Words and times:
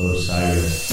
Osiris. 0.00 0.90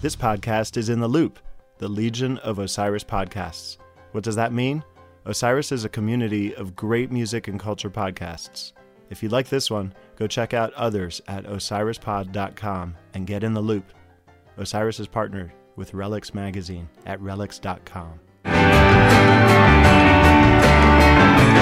This 0.00 0.16
podcast 0.16 0.78
is 0.78 0.88
in 0.88 0.98
the 0.98 1.08
loop, 1.08 1.38
the 1.76 1.88
Legion 1.88 2.38
of 2.38 2.58
Osiris 2.58 3.04
podcasts. 3.04 3.76
What 4.12 4.24
does 4.24 4.36
that 4.36 4.54
mean? 4.54 4.82
Osiris 5.26 5.72
is 5.72 5.84
a 5.84 5.90
community 5.90 6.54
of 6.54 6.74
great 6.74 7.12
music 7.12 7.48
and 7.48 7.60
culture 7.60 7.90
podcasts. 7.90 8.72
If 9.10 9.22
you 9.22 9.28
like 9.28 9.50
this 9.50 9.70
one, 9.70 9.92
go 10.16 10.26
check 10.26 10.54
out 10.54 10.72
others 10.72 11.20
at 11.28 11.44
osirispod.com 11.44 12.96
and 13.12 13.26
get 13.26 13.44
in 13.44 13.52
the 13.52 13.60
loop. 13.60 13.92
Osiris 14.56 15.00
is 15.00 15.06
partnered 15.06 15.52
with 15.76 15.92
Relix 15.92 16.32
Magazine 16.32 16.88
at 17.04 17.20
relix.com. 17.20 18.20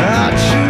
I 0.01 0.68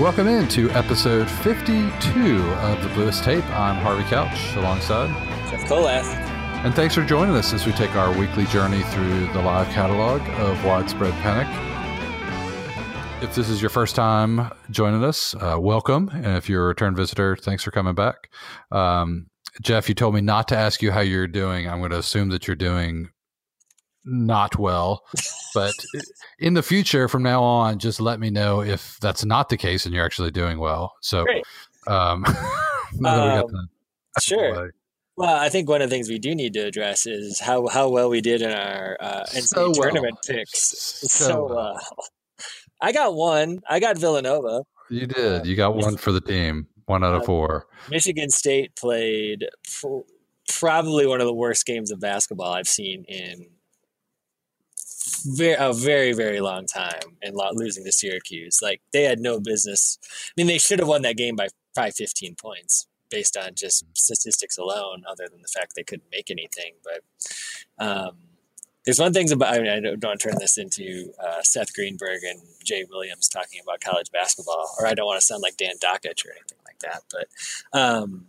Welcome 0.00 0.28
into 0.28 0.70
episode 0.70 1.28
52 1.28 2.40
of 2.40 2.82
the 2.82 2.88
Bluest 2.94 3.22
Tape. 3.22 3.44
I'm 3.50 3.76
Harvey 3.82 4.04
Couch 4.04 4.56
alongside. 4.56 5.10
Jeff 5.50 5.68
Kolath. 5.68 6.06
And 6.64 6.74
thanks 6.74 6.94
for 6.94 7.04
joining 7.04 7.34
us 7.34 7.52
as 7.52 7.66
we 7.66 7.72
take 7.72 7.94
our 7.94 8.18
weekly 8.18 8.46
journey 8.46 8.82
through 8.82 9.26
the 9.34 9.42
live 9.42 9.68
catalog 9.68 10.22
of 10.40 10.64
Widespread 10.64 11.12
Panic. 11.20 11.46
If 13.22 13.34
this 13.34 13.50
is 13.50 13.60
your 13.60 13.68
first 13.68 13.94
time 13.94 14.50
joining 14.70 15.04
us, 15.04 15.34
uh, 15.34 15.58
welcome. 15.60 16.08
And 16.14 16.38
if 16.38 16.48
you're 16.48 16.64
a 16.64 16.68
return 16.68 16.96
visitor, 16.96 17.36
thanks 17.36 17.62
for 17.62 17.70
coming 17.70 17.94
back. 17.94 18.30
Um, 18.72 19.26
Jeff, 19.60 19.86
you 19.86 19.94
told 19.94 20.14
me 20.14 20.22
not 20.22 20.48
to 20.48 20.56
ask 20.56 20.80
you 20.80 20.92
how 20.92 21.00
you're 21.00 21.26
doing. 21.26 21.68
I'm 21.68 21.80
going 21.80 21.90
to 21.90 21.98
assume 21.98 22.30
that 22.30 22.46
you're 22.46 22.56
doing 22.56 23.10
not 24.02 24.58
well. 24.58 25.04
But 25.54 25.74
in 26.38 26.54
the 26.54 26.62
future, 26.62 27.08
from 27.08 27.22
now 27.22 27.42
on, 27.42 27.78
just 27.78 28.00
let 28.00 28.20
me 28.20 28.30
know 28.30 28.62
if 28.62 28.98
that's 29.00 29.24
not 29.24 29.48
the 29.48 29.56
case 29.56 29.84
and 29.86 29.94
you're 29.94 30.04
actually 30.04 30.30
doing 30.30 30.58
well. 30.58 30.94
So, 31.00 31.24
um, 31.86 32.24
Um, 33.04 33.68
Sure. 34.20 34.72
Well, 35.16 35.36
I 35.36 35.48
think 35.48 35.68
one 35.68 35.80
of 35.82 35.88
the 35.90 35.94
things 35.94 36.08
we 36.08 36.18
do 36.18 36.34
need 36.34 36.54
to 36.54 36.60
address 36.66 37.06
is 37.06 37.38
how, 37.40 37.68
how 37.68 37.88
well 37.88 38.08
we 38.10 38.20
did 38.20 38.42
in 38.42 38.50
our 38.50 38.96
uh, 39.00 39.22
NCAA 39.30 39.42
So 39.42 39.62
well. 39.66 39.72
tournament 39.74 40.16
picks. 40.26 40.60
So 41.12 41.26
So, 41.28 41.44
well. 41.46 41.58
uh, 41.58 41.78
I 42.80 42.92
got 42.92 43.14
one. 43.14 43.60
I 43.68 43.78
got 43.80 43.98
Villanova. 43.98 44.62
You 44.88 45.06
did. 45.06 45.46
You 45.46 45.54
got 45.56 45.76
one 45.76 45.96
for 45.98 46.10
the 46.10 46.20
team. 46.20 46.66
One 46.86 47.04
out 47.04 47.14
of 47.14 47.22
Uh, 47.22 47.26
four. 47.26 47.66
Michigan 47.90 48.30
State 48.30 48.74
played 48.74 49.46
pr- 49.80 49.98
probably 50.48 51.06
one 51.06 51.20
of 51.20 51.26
the 51.26 51.34
worst 51.34 51.64
games 51.66 51.92
of 51.92 52.00
basketball 52.00 52.52
I've 52.52 52.66
seen 52.66 53.04
in 53.06 53.46
very, 55.24 55.56
a 55.58 55.72
very, 55.72 56.12
very 56.12 56.40
long 56.40 56.66
time 56.66 57.16
and 57.22 57.36
losing 57.54 57.84
to 57.84 57.92
Syracuse. 57.92 58.60
Like, 58.62 58.80
they 58.92 59.04
had 59.04 59.20
no 59.20 59.40
business. 59.40 59.98
I 60.02 60.32
mean, 60.36 60.46
they 60.46 60.58
should 60.58 60.78
have 60.78 60.88
won 60.88 61.02
that 61.02 61.16
game 61.16 61.36
by 61.36 61.48
probably 61.74 61.92
15 61.92 62.36
points 62.36 62.86
based 63.10 63.36
on 63.36 63.50
just 63.56 63.84
statistics 63.96 64.56
alone, 64.56 65.02
other 65.08 65.28
than 65.30 65.42
the 65.42 65.48
fact 65.48 65.72
they 65.74 65.82
couldn't 65.82 66.10
make 66.12 66.30
anything. 66.30 66.74
But 66.84 67.84
um, 67.84 68.16
there's 68.84 68.98
one 69.00 69.12
thing 69.12 69.30
about, 69.30 69.54
I, 69.54 69.58
mean, 69.58 69.70
I 69.70 69.80
don't 69.80 70.04
want 70.04 70.20
to 70.20 70.28
turn 70.28 70.38
this 70.38 70.56
into 70.56 71.12
uh, 71.22 71.42
Seth 71.42 71.74
Greenberg 71.74 72.22
and 72.22 72.40
Jay 72.64 72.84
Williams 72.88 73.28
talking 73.28 73.60
about 73.62 73.80
college 73.80 74.10
basketball, 74.12 74.70
or 74.78 74.86
I 74.86 74.94
don't 74.94 75.06
want 75.06 75.20
to 75.20 75.26
sound 75.26 75.42
like 75.42 75.56
Dan 75.56 75.74
Dakich 75.82 76.24
or 76.26 76.32
anything 76.32 76.58
like 76.64 76.78
that. 76.80 77.02
But 77.10 77.78
um, 77.78 78.26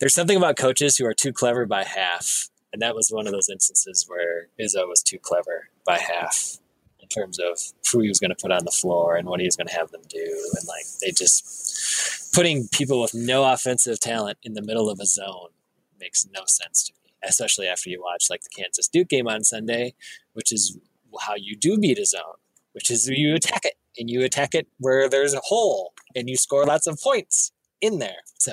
there's 0.00 0.14
something 0.14 0.36
about 0.36 0.56
coaches 0.56 0.96
who 0.96 1.06
are 1.06 1.14
too 1.14 1.32
clever 1.32 1.66
by 1.66 1.84
half. 1.84 2.48
And 2.76 2.82
that 2.82 2.94
was 2.94 3.08
one 3.08 3.26
of 3.26 3.32
those 3.32 3.48
instances 3.48 4.04
where 4.06 4.48
Izzo 4.60 4.86
was 4.86 5.02
too 5.02 5.18
clever 5.18 5.70
by 5.86 5.96
half 5.96 6.58
in 7.00 7.08
terms 7.08 7.38
of 7.38 7.58
who 7.90 8.00
he 8.00 8.08
was 8.08 8.20
going 8.20 8.28
to 8.28 8.36
put 8.38 8.52
on 8.52 8.66
the 8.66 8.70
floor 8.70 9.16
and 9.16 9.26
what 9.26 9.40
he 9.40 9.46
was 9.46 9.56
going 9.56 9.68
to 9.68 9.72
have 9.72 9.90
them 9.92 10.02
do. 10.10 10.50
And 10.58 10.68
like 10.68 10.84
they 11.00 11.10
just 11.10 12.34
putting 12.34 12.68
people 12.68 13.00
with 13.00 13.14
no 13.14 13.50
offensive 13.50 13.98
talent 13.98 14.36
in 14.42 14.52
the 14.52 14.60
middle 14.60 14.90
of 14.90 15.00
a 15.00 15.06
zone 15.06 15.48
makes 15.98 16.28
no 16.34 16.42
sense 16.44 16.84
to 16.84 16.92
me, 17.02 17.14
especially 17.24 17.66
after 17.66 17.88
you 17.88 18.02
watch 18.02 18.26
like 18.28 18.42
the 18.42 18.50
Kansas 18.54 18.88
Duke 18.88 19.08
game 19.08 19.26
on 19.26 19.42
Sunday, 19.42 19.94
which 20.34 20.52
is 20.52 20.76
how 21.22 21.34
you 21.34 21.56
do 21.56 21.78
beat 21.78 21.98
a 21.98 22.04
zone, 22.04 22.36
which 22.72 22.90
is 22.90 23.08
you 23.08 23.34
attack 23.36 23.64
it 23.64 23.76
and 23.96 24.10
you 24.10 24.22
attack 24.22 24.54
it 24.54 24.68
where 24.80 25.08
there's 25.08 25.32
a 25.32 25.40
hole 25.44 25.94
and 26.14 26.28
you 26.28 26.36
score 26.36 26.66
lots 26.66 26.86
of 26.86 27.00
points 27.00 27.52
in 27.80 28.00
there. 28.00 28.20
So 28.34 28.52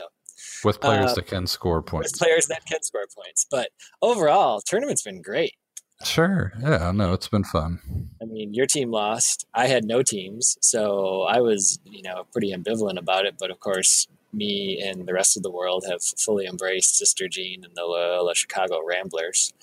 With 0.63 0.81
players 0.81 1.11
uh, 1.11 1.15
that 1.15 1.27
can 1.27 1.47
score 1.47 1.81
points. 1.81 2.11
with 2.11 2.19
players 2.19 2.47
that 2.47 2.65
can 2.65 2.81
score 2.83 3.05
points. 3.15 3.45
But 3.49 3.69
overall, 4.01 4.61
tournament's 4.61 5.01
been 5.01 5.21
great. 5.21 5.55
Sure. 6.03 6.51
Yeah, 6.61 6.91
no, 6.91 7.13
it's 7.13 7.29
been 7.29 7.43
fun. 7.43 7.79
I 8.21 8.25
mean, 8.25 8.53
your 8.53 8.65
team 8.65 8.91
lost. 8.91 9.45
I 9.53 9.67
had 9.67 9.85
no 9.85 10.03
teams, 10.03 10.57
so 10.61 11.21
I 11.23 11.39
was, 11.39 11.79
you 11.85 12.01
know, 12.01 12.25
pretty 12.31 12.51
ambivalent 12.51 12.97
about 12.97 13.25
it. 13.25 13.35
But 13.39 13.51
of 13.51 13.59
course, 13.59 14.07
me 14.33 14.81
and 14.81 15.07
the 15.07 15.13
rest 15.13 15.37
of 15.37 15.43
the 15.43 15.51
world 15.51 15.85
have 15.89 16.03
fully 16.03 16.45
embraced 16.45 16.97
Sister 16.97 17.27
Jean 17.27 17.63
and 17.63 17.73
the 17.75 17.85
Loyola 17.85 18.35
Chicago 18.35 18.81
Ramblers. 18.85 19.53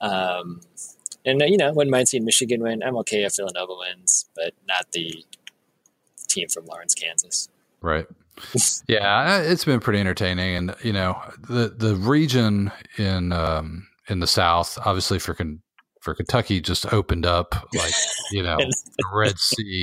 Um, 0.00 0.60
and 1.24 1.42
you 1.42 1.58
know, 1.58 1.72
wouldn't 1.72 1.90
mind 1.90 2.08
seeing 2.08 2.24
Michigan 2.24 2.62
win. 2.62 2.82
I'm 2.82 2.96
okay 2.98 3.24
if 3.24 3.36
Villanova 3.36 3.74
wins, 3.78 4.26
but 4.34 4.54
not 4.66 4.92
the 4.92 5.24
team 6.28 6.48
from 6.48 6.66
Lawrence, 6.66 6.94
Kansas. 6.94 7.48
Right. 7.82 8.06
Yeah, 8.88 9.40
it's 9.40 9.64
been 9.64 9.80
pretty 9.80 10.00
entertaining, 10.00 10.56
and 10.56 10.74
you 10.82 10.92
know 10.92 11.20
the 11.48 11.74
the 11.76 11.96
region 11.96 12.72
in 12.96 13.32
um, 13.32 13.86
in 14.08 14.20
the 14.20 14.26
South, 14.26 14.78
obviously 14.84 15.18
for 15.18 15.36
for 16.00 16.14
Kentucky, 16.14 16.60
just 16.60 16.92
opened 16.92 17.26
up 17.26 17.54
like 17.74 17.92
you 18.32 18.42
know 18.42 18.56
the 18.58 19.04
Red 19.12 19.38
Sea 19.38 19.82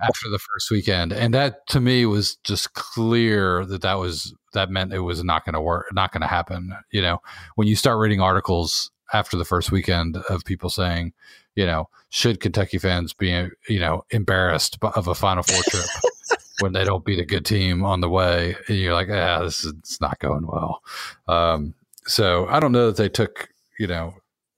after 0.00 0.28
the 0.30 0.38
first 0.38 0.70
weekend, 0.70 1.12
and 1.12 1.34
that 1.34 1.66
to 1.68 1.80
me 1.80 2.06
was 2.06 2.36
just 2.44 2.74
clear 2.74 3.64
that 3.66 3.82
that 3.82 3.98
was 3.98 4.34
that 4.52 4.70
meant 4.70 4.92
it 4.92 5.00
was 5.00 5.22
not 5.22 5.44
going 5.44 5.54
to 5.54 5.60
work, 5.60 5.86
not 5.92 6.12
going 6.12 6.22
to 6.22 6.26
happen. 6.26 6.74
You 6.90 7.02
know, 7.02 7.20
when 7.56 7.68
you 7.68 7.76
start 7.76 7.98
reading 7.98 8.20
articles 8.20 8.90
after 9.12 9.36
the 9.36 9.44
first 9.44 9.72
weekend 9.72 10.16
of 10.16 10.44
people 10.44 10.70
saying, 10.70 11.12
you 11.56 11.66
know, 11.66 11.88
should 12.10 12.40
Kentucky 12.40 12.78
fans 12.78 13.12
be 13.12 13.48
you 13.68 13.80
know 13.80 14.04
embarrassed 14.10 14.78
of 14.82 15.08
a 15.08 15.14
Final 15.14 15.42
Four 15.42 15.62
trip? 15.68 15.84
when 16.60 16.72
they 16.72 16.84
don't 16.84 17.04
beat 17.04 17.18
a 17.18 17.24
good 17.24 17.44
team 17.44 17.84
on 17.84 18.00
the 18.00 18.08
way, 18.08 18.56
and 18.68 18.76
you're 18.78 18.94
like, 18.94 19.08
ah, 19.10 19.42
this 19.42 19.64
is 19.64 19.72
it's 19.78 20.00
not 20.00 20.18
going 20.18 20.46
well. 20.46 20.82
Um, 21.28 21.74
so 22.06 22.46
I 22.48 22.60
don't 22.60 22.72
know 22.72 22.86
that 22.86 22.96
they 22.96 23.08
took, 23.08 23.48
you 23.78 23.86
know, 23.86 24.14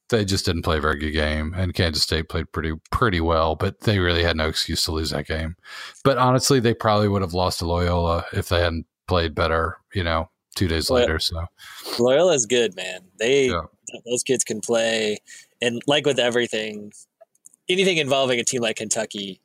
they 0.08 0.24
just 0.24 0.44
didn't 0.44 0.62
play 0.62 0.76
a 0.76 0.80
very 0.80 0.98
good 0.98 1.12
game, 1.12 1.54
and 1.56 1.74
Kansas 1.74 2.02
State 2.02 2.28
played 2.28 2.52
pretty 2.52 2.72
pretty 2.90 3.20
well, 3.20 3.56
but 3.56 3.80
they 3.80 3.98
really 3.98 4.22
had 4.22 4.36
no 4.36 4.48
excuse 4.48 4.84
to 4.84 4.92
lose 4.92 5.10
that 5.10 5.26
game. 5.26 5.56
But 6.04 6.18
honestly, 6.18 6.60
they 6.60 6.74
probably 6.74 7.08
would 7.08 7.22
have 7.22 7.34
lost 7.34 7.60
to 7.60 7.66
Loyola 7.66 8.24
if 8.32 8.48
they 8.48 8.60
hadn't 8.60 8.86
played 9.08 9.34
better, 9.34 9.78
you 9.94 10.04
know, 10.04 10.28
two 10.54 10.68
days 10.68 10.90
later. 10.90 11.18
So 11.18 11.46
Loyola's 11.98 12.46
good, 12.46 12.76
man. 12.76 13.00
They 13.18 13.46
Yeah. 13.46 13.62
those 14.04 14.22
kids 14.22 14.44
can 14.44 14.60
play, 14.60 15.18
and 15.60 15.80
like 15.86 16.06
with 16.06 16.18
everything, 16.18 16.92
anything 17.68 17.96
involving 17.96 18.38
a 18.38 18.44
team 18.44 18.60
like 18.62 18.76
Kentucky, 18.76 19.40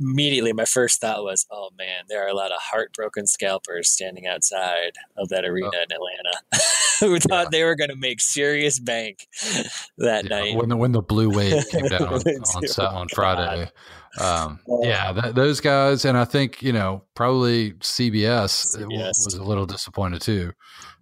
immediately 0.00 0.52
my 0.52 0.64
first 0.64 1.00
thought 1.00 1.22
was, 1.24 1.46
"Oh 1.50 1.70
man, 1.78 2.04
there 2.08 2.24
are 2.24 2.28
a 2.28 2.34
lot 2.34 2.50
of 2.52 2.58
heartbroken 2.60 3.26
scalpers 3.26 3.88
standing 3.90 4.26
outside 4.26 4.92
of 5.16 5.28
that 5.30 5.44
arena 5.44 5.70
in 5.76 5.92
Atlanta 5.92 6.40
who 7.00 7.18
thought 7.18 7.44
Yeah. 7.46 7.48
they 7.58 7.64
were 7.64 7.76
going 7.76 7.90
to 7.90 7.96
make 7.96 8.20
serious 8.20 8.78
bank 8.78 9.26
that 9.98 10.24
yeah, 10.24 10.28
night." 10.40 10.56
when 10.56 10.68
the 10.68 10.76
when 10.76 10.92
the 10.92 11.02
blue 11.02 11.30
wave 11.30 11.68
came 11.70 11.86
down 11.86 12.02
on 12.02 12.14
on, 12.14 12.64
on 12.96 13.06
oh, 13.10 13.14
Friday. 13.14 13.70
Um, 14.18 14.58
Oh. 14.68 14.80
yeah, 14.84 15.12
th- 15.12 15.34
those 15.34 15.60
guys, 15.60 16.04
and 16.04 16.16
I 16.16 16.24
think 16.24 16.62
you 16.62 16.72
know 16.72 17.02
probably 17.14 17.72
CBS, 17.74 18.74
CBS. 18.76 19.24
was 19.24 19.34
a 19.34 19.44
little 19.44 19.66
disappointed 19.66 20.22
too. 20.22 20.52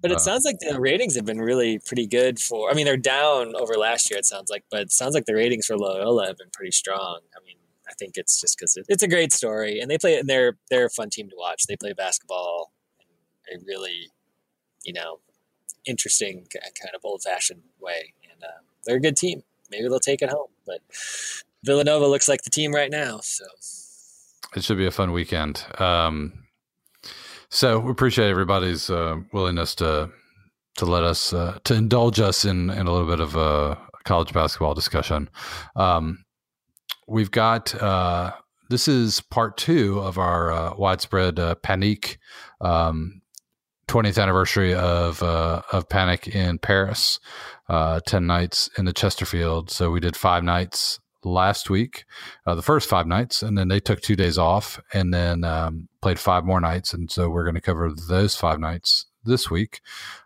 But 0.02 0.10
it 0.10 0.16
Uh, 0.16 0.20
sounds 0.20 0.44
like 0.44 0.56
the 0.60 0.78
ratings 0.78 1.14
have 1.16 1.24
been 1.24 1.40
really 1.40 1.78
pretty 1.86 2.06
good 2.06 2.38
for. 2.40 2.70
I 2.70 2.74
mean, 2.74 2.84
they're 2.84 2.96
down 2.98 3.54
over 3.56 3.74
last 3.74 4.10
year. 4.10 4.18
It 4.18 4.26
sounds 4.26 4.50
like, 4.50 4.64
but 4.70 4.80
it 4.82 4.92
sounds 4.92 5.14
like 5.14 5.24
the 5.24 5.34
ratings 5.34 5.66
for 5.66 5.78
Loyola 5.78 6.26
have 6.26 6.36
been 6.36 6.50
pretty 6.52 6.72
strong. 6.72 7.20
I 7.34 7.42
mean, 7.44 7.56
I 7.88 7.94
think 7.94 8.16
it's 8.16 8.40
just 8.40 8.56
because 8.58 8.76
it, 8.76 8.86
it's 8.88 9.02
a 9.02 9.08
great 9.08 9.32
story, 9.32 9.80
and 9.80 9.90
they 9.90 9.98
play. 9.98 10.18
And 10.18 10.28
they're 10.28 10.56
they're 10.70 10.86
a 10.86 10.90
fun 10.90 11.10
team 11.10 11.28
to 11.30 11.36
watch. 11.36 11.64
They 11.66 11.76
play 11.76 11.92
basketball 11.92 12.72
in 13.50 13.60
a 13.60 13.64
really, 13.66 14.10
you 14.84 14.92
know, 14.92 15.20
interesting 15.84 16.46
kind 16.52 16.94
of 16.94 17.00
old 17.04 17.22
fashioned 17.22 17.62
way, 17.80 18.14
and 18.30 18.42
uh, 18.42 18.62
they're 18.84 18.96
a 18.96 19.00
good 19.00 19.16
team. 19.16 19.42
Maybe 19.70 19.88
they'll 19.88 19.98
take 19.98 20.22
it 20.22 20.30
home, 20.30 20.50
but 20.64 20.80
Villanova 21.64 22.06
looks 22.06 22.28
like 22.28 22.42
the 22.42 22.50
team 22.50 22.72
right 22.72 22.90
now. 22.90 23.18
So 23.20 23.44
It 24.54 24.64
should 24.64 24.78
be 24.78 24.86
a 24.86 24.90
fun 24.90 25.12
weekend. 25.12 25.64
Um, 25.78 26.46
so 27.50 27.78
we 27.78 27.90
appreciate 27.90 28.30
everybody's 28.30 28.90
uh, 28.90 29.16
willingness 29.32 29.74
to 29.76 30.10
to 30.76 30.84
let 30.84 31.04
us 31.04 31.32
uh, 31.32 31.58
to 31.64 31.74
indulge 31.74 32.20
us 32.20 32.44
in 32.44 32.70
in 32.70 32.86
a 32.86 32.92
little 32.92 33.08
bit 33.08 33.20
of 33.20 33.36
a 33.36 33.78
college 34.04 34.32
basketball 34.32 34.74
discussion. 34.74 35.28
Um, 35.74 36.24
we've 37.06 37.30
got 37.30 37.74
uh, 37.80 38.32
this 38.68 38.88
is 38.88 39.20
part 39.20 39.56
two 39.56 40.00
of 40.00 40.18
our 40.18 40.50
uh, 40.50 40.74
widespread 40.76 41.38
uh, 41.38 41.54
um, 42.60 43.22
20th 43.88 44.20
anniversary 44.20 44.74
of 44.74 45.22
uh, 45.22 45.62
of 45.72 45.88
Panic 45.88 46.26
in 46.28 46.58
Paris, 46.58 47.20
uh, 47.68 48.00
10 48.06 48.26
nights 48.26 48.68
in 48.76 48.84
the 48.84 48.92
Chesterfield. 48.92 49.70
So 49.70 49.90
we 49.90 50.00
did 50.00 50.16
five 50.16 50.42
nights 50.42 50.98
last 51.22 51.70
week, 51.70 52.04
uh, 52.46 52.54
the 52.54 52.62
first 52.62 52.88
five 52.88 53.06
nights, 53.06 53.42
and 53.42 53.56
then 53.56 53.68
they 53.68 53.80
took 53.80 54.00
two 54.00 54.16
days 54.16 54.38
off 54.38 54.80
and 54.92 55.12
then 55.12 55.44
um, 55.44 55.88
played 56.02 56.18
five 56.18 56.44
more 56.44 56.60
nights. 56.60 56.92
And 56.92 57.10
so 57.10 57.28
we're 57.28 57.44
going 57.44 57.54
to 57.54 57.60
cover 57.60 57.90
those 58.08 58.34
five 58.34 58.58
nights 58.58 59.06
this 59.26 59.50
week. 59.50 59.80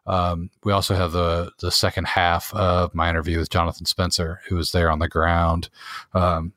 Um, 0.07 0.51
we 0.65 0.73
also 0.73 0.95
have 0.95 1.13
the 1.13 1.53
the 1.61 1.71
second 1.71 2.07
half 2.07 2.53
of 2.55 2.95
my 2.95 3.09
interview 3.11 3.39
with 3.39 3.51
Jonathan 3.51 3.87
Spencer, 3.87 4.41
who 4.49 4.57
was 4.57 4.73
there 4.73 4.91
on 4.91 4.99
the 4.99 5.09
ground 5.09 5.69
um, 6.15 6.53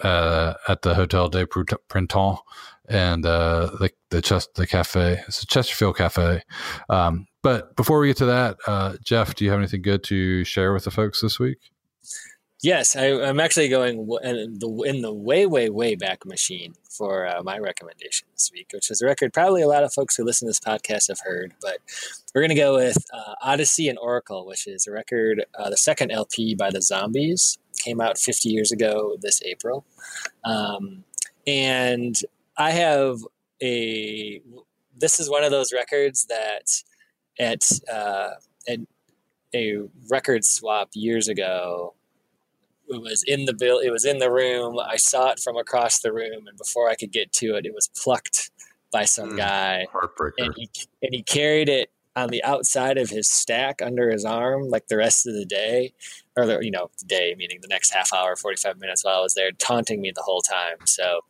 uh, 0.00 0.54
at 0.68 0.82
the 0.82 0.94
Hotel 0.94 1.28
de 1.28 1.46
Printemps 1.46 2.40
and 2.88 3.24
uh, 3.26 3.70
the 3.78 3.90
the 4.10 4.22
Chest 4.22 4.54
the 4.54 4.66
cafe. 4.66 5.22
It's 5.26 5.42
a 5.42 5.46
Chesterfield 5.46 5.96
cafe. 5.96 6.42
Um, 6.88 7.26
but 7.42 7.76
before 7.76 8.00
we 8.00 8.08
get 8.08 8.16
to 8.18 8.26
that, 8.26 8.56
uh, 8.66 8.96
Jeff, 9.04 9.34
do 9.34 9.44
you 9.44 9.50
have 9.50 9.60
anything 9.60 9.82
good 9.82 10.02
to 10.04 10.44
share 10.44 10.72
with 10.72 10.84
the 10.84 10.90
folks 10.90 11.20
this 11.20 11.38
week? 11.38 11.58
Yes, 12.60 12.96
I, 12.96 13.04
am 13.04 13.38
actually 13.38 13.68
going 13.68 13.98
in 14.24 14.58
the, 14.58 14.82
in 14.84 15.00
the 15.00 15.12
way, 15.12 15.46
way, 15.46 15.70
way 15.70 15.94
back 15.94 16.26
machine 16.26 16.74
for 16.90 17.24
uh, 17.24 17.40
my 17.44 17.58
recommendation 17.58 18.26
this 18.32 18.50
week, 18.52 18.70
which 18.74 18.90
is 18.90 19.00
a 19.00 19.06
record 19.06 19.32
probably 19.32 19.62
a 19.62 19.68
lot 19.68 19.84
of 19.84 19.92
folks 19.92 20.16
who 20.16 20.24
listen 20.24 20.46
to 20.46 20.50
this 20.50 20.58
podcast 20.58 21.06
have 21.06 21.20
heard. 21.24 21.54
But 21.62 21.78
we're 22.34 22.40
going 22.40 22.48
to 22.48 22.56
go 22.56 22.74
with 22.74 22.98
uh, 23.14 23.34
Odessey 23.46 23.88
and 23.88 23.96
Oracle, 24.00 24.44
which 24.44 24.66
is 24.66 24.88
a 24.88 24.90
record, 24.90 25.44
uh, 25.56 25.70
the 25.70 25.76
second 25.76 26.10
LP 26.10 26.56
by 26.56 26.70
the 26.70 26.82
Zombies, 26.82 27.58
came 27.78 28.00
out 28.00 28.18
50 28.18 28.48
years 28.48 28.72
ago 28.72 29.16
this 29.20 29.40
April. 29.44 29.84
Um, 30.44 31.04
and 31.46 32.16
I 32.56 32.72
have 32.72 33.18
a. 33.62 34.42
This 34.96 35.20
is 35.20 35.30
one 35.30 35.44
of 35.44 35.52
those 35.52 35.72
records 35.72 36.26
that 36.26 36.82
at 37.38 37.62
uh, 37.92 38.30
at 38.68 38.80
a 39.54 39.82
record 40.10 40.44
swap 40.44 40.90
years 40.94 41.28
ago. 41.28 41.94
It 42.88 43.02
was 43.02 43.22
in 43.26 43.44
the 43.44 43.54
bill. 43.54 43.78
It 43.78 43.90
was 43.90 44.04
in 44.04 44.18
the 44.18 44.30
room. 44.30 44.78
I 44.78 44.96
saw 44.96 45.30
it 45.30 45.40
from 45.40 45.56
across 45.56 46.00
the 46.00 46.12
room, 46.12 46.46
and 46.46 46.56
before 46.56 46.88
I 46.88 46.94
could 46.94 47.12
get 47.12 47.32
to 47.34 47.54
it, 47.56 47.66
it 47.66 47.74
was 47.74 47.88
plucked 47.88 48.50
by 48.90 49.04
some 49.04 49.32
mm, 49.32 49.36
guy. 49.36 49.86
Heartbreaker. 49.92 50.32
And 50.38 50.54
he 50.56 50.70
and 51.02 51.14
he 51.14 51.22
carried 51.22 51.68
it 51.68 51.90
on 52.16 52.30
the 52.30 52.42
outside 52.42 52.98
of 52.98 53.10
his 53.10 53.30
stack 53.30 53.80
under 53.80 54.10
his 54.10 54.24
arm, 54.24 54.68
like 54.68 54.88
the 54.88 54.96
rest 54.96 55.26
of 55.26 55.34
the 55.34 55.44
day, 55.44 55.92
or 56.36 56.46
the 56.46 56.58
you 56.60 56.70
know 56.70 56.90
the 56.98 57.06
day 57.06 57.34
meaning 57.38 57.58
the 57.60 57.68
next 57.68 57.92
half 57.92 58.12
hour, 58.12 58.36
forty 58.36 58.56
five 58.56 58.78
minutes 58.78 59.04
while 59.04 59.18
I 59.18 59.22
was 59.22 59.34
there, 59.34 59.52
taunting 59.52 60.00
me 60.00 60.12
the 60.14 60.22
whole 60.22 60.42
time. 60.42 60.86
So 60.86 61.20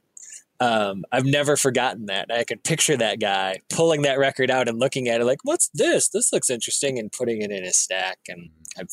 um, 0.60 1.04
I've 1.12 1.24
never 1.24 1.56
forgotten 1.56 2.06
that. 2.06 2.32
I 2.32 2.44
could 2.44 2.64
picture 2.64 2.96
that 2.96 3.20
guy 3.20 3.60
pulling 3.70 4.02
that 4.02 4.18
record 4.18 4.50
out 4.50 4.68
and 4.68 4.78
looking 4.78 5.08
at 5.08 5.20
it 5.20 5.24
like, 5.24 5.40
"What's 5.44 5.68
this? 5.74 6.08
This 6.08 6.32
looks 6.32 6.50
interesting," 6.50 6.98
and 6.98 7.12
putting 7.12 7.42
it 7.42 7.50
in 7.50 7.64
his 7.64 7.76
stack. 7.76 8.18
And 8.28 8.50
I've, 8.78 8.88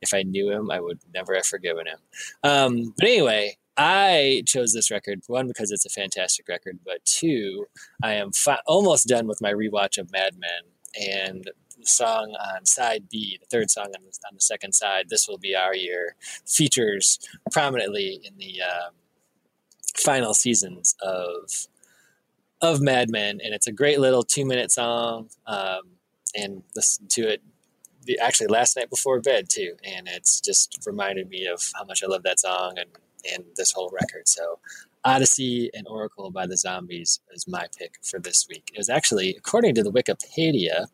if 0.00 0.14
I 0.14 0.22
knew 0.22 0.50
him, 0.50 0.70
I 0.70 0.80
would 0.80 1.00
never 1.14 1.34
have 1.34 1.46
forgiven 1.46 1.86
him. 1.86 1.98
Um, 2.42 2.94
but 2.98 3.08
anyway, 3.08 3.56
I 3.76 4.42
chose 4.46 4.72
this 4.72 4.90
record 4.90 5.20
one 5.26 5.48
because 5.48 5.70
it's 5.70 5.84
a 5.86 5.90
fantastic 5.90 6.48
record, 6.48 6.78
but 6.84 7.04
two, 7.04 7.66
I 8.02 8.14
am 8.14 8.32
fi- 8.32 8.60
almost 8.66 9.06
done 9.06 9.26
with 9.26 9.42
my 9.42 9.52
rewatch 9.52 9.98
of 9.98 10.10
Mad 10.10 10.34
Men, 10.38 11.08
and 11.08 11.50
the 11.78 11.86
song 11.86 12.34
on 12.54 12.64
side 12.64 13.04
B, 13.10 13.38
the 13.38 13.46
third 13.46 13.70
song 13.70 13.86
on 13.86 14.02
the, 14.02 14.18
on 14.28 14.34
the 14.34 14.40
second 14.40 14.72
side, 14.72 15.10
"This 15.10 15.28
Will 15.28 15.36
Be 15.36 15.54
Our 15.54 15.74
Year," 15.74 16.16
features 16.46 17.18
prominently 17.52 18.18
in 18.24 18.38
the 18.38 18.62
um, 18.62 18.94
final 19.94 20.32
seasons 20.32 20.94
of 21.02 21.50
of 22.62 22.80
Mad 22.80 23.10
Men, 23.10 23.40
and 23.44 23.52
it's 23.54 23.66
a 23.66 23.72
great 23.72 24.00
little 24.00 24.22
two 24.22 24.46
minute 24.46 24.72
song. 24.72 25.28
Um, 25.46 25.96
and 26.34 26.62
listen 26.74 27.08
to 27.08 27.22
it 27.22 27.42
actually 28.20 28.48
last 28.48 28.76
night 28.76 28.90
before 28.90 29.20
bed 29.20 29.48
too, 29.48 29.76
and 29.84 30.08
it's 30.08 30.40
just 30.40 30.82
reminded 30.86 31.28
me 31.28 31.46
of 31.46 31.60
how 31.74 31.84
much 31.84 32.02
I 32.02 32.06
love 32.06 32.22
that 32.24 32.40
song 32.40 32.74
and 32.78 32.90
and 33.32 33.44
this 33.56 33.72
whole 33.72 33.90
record. 33.92 34.28
So. 34.28 34.58
Odessey 35.04 35.70
and 35.72 35.86
Oracle 35.86 36.32
by 36.32 36.48
the 36.48 36.56
Zombies 36.56 37.20
is 37.30 37.46
my 37.46 37.66
pick 37.78 37.94
for 38.02 38.18
this 38.18 38.48
week. 38.50 38.72
It 38.74 38.78
was 38.78 38.88
actually, 38.88 39.36
according 39.38 39.76
to 39.76 39.84
the 39.84 39.92
Wikipedia, 39.92 40.86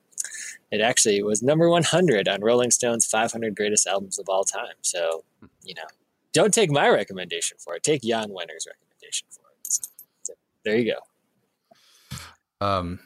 it 0.71 0.81
actually 0.81 1.23
was 1.23 1.43
number 1.43 1.69
100 1.69 2.29
on 2.29 2.41
Rolling 2.41 2.71
Stone's 2.71 3.07
500 3.07 3.55
greatest 3.55 3.87
albums 3.87 4.19
of 4.19 4.29
all 4.29 4.45
time. 4.45 4.75
So, 4.83 5.25
you 5.65 5.75
know, 5.75 5.85
don't 6.33 6.53
take 6.53 6.71
my 6.71 6.89
recommendation 6.89 7.59
for 7.59 7.75
it. 7.77 7.83
Take 7.83 8.03
Jan 8.03 8.31
Wenner's 8.31 8.67
recommendation 8.67 9.29
for 9.31 9.43
it. 9.51 9.81
So, 10.25 10.35
there 10.65 10.77
you 10.77 10.95
go. 12.61 12.67
Um, 12.67 13.01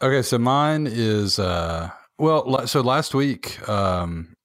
okay, 0.00 0.22
so 0.22 0.38
mine 0.38 0.86
is 0.86 1.38
uh, 1.38 1.90
well. 2.18 2.66
So 2.66 2.80
last 2.80 3.14
week, 3.14 3.66
um, 3.68 4.36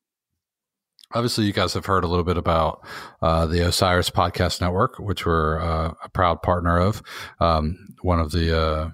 obviously, 1.14 1.46
you 1.46 1.54
guys 1.54 1.74
have 1.74 1.86
heard 1.86 2.04
a 2.04 2.08
little 2.08 2.24
bit 2.24 2.38
about 2.38 2.86
uh, 3.22 3.46
the 3.46 3.68
Osiris 3.68 4.10
Podcast 4.10 4.62
Network, 4.62 5.00
which 5.00 5.26
we're 5.26 5.60
uh, 5.60 5.94
a 6.04 6.10
proud 6.10 6.42
partner 6.42 6.80
of. 6.80 7.02
Um, 7.40 7.96
one 8.02 8.20
of 8.20 8.32
the 8.32 8.58
uh, 8.58 8.90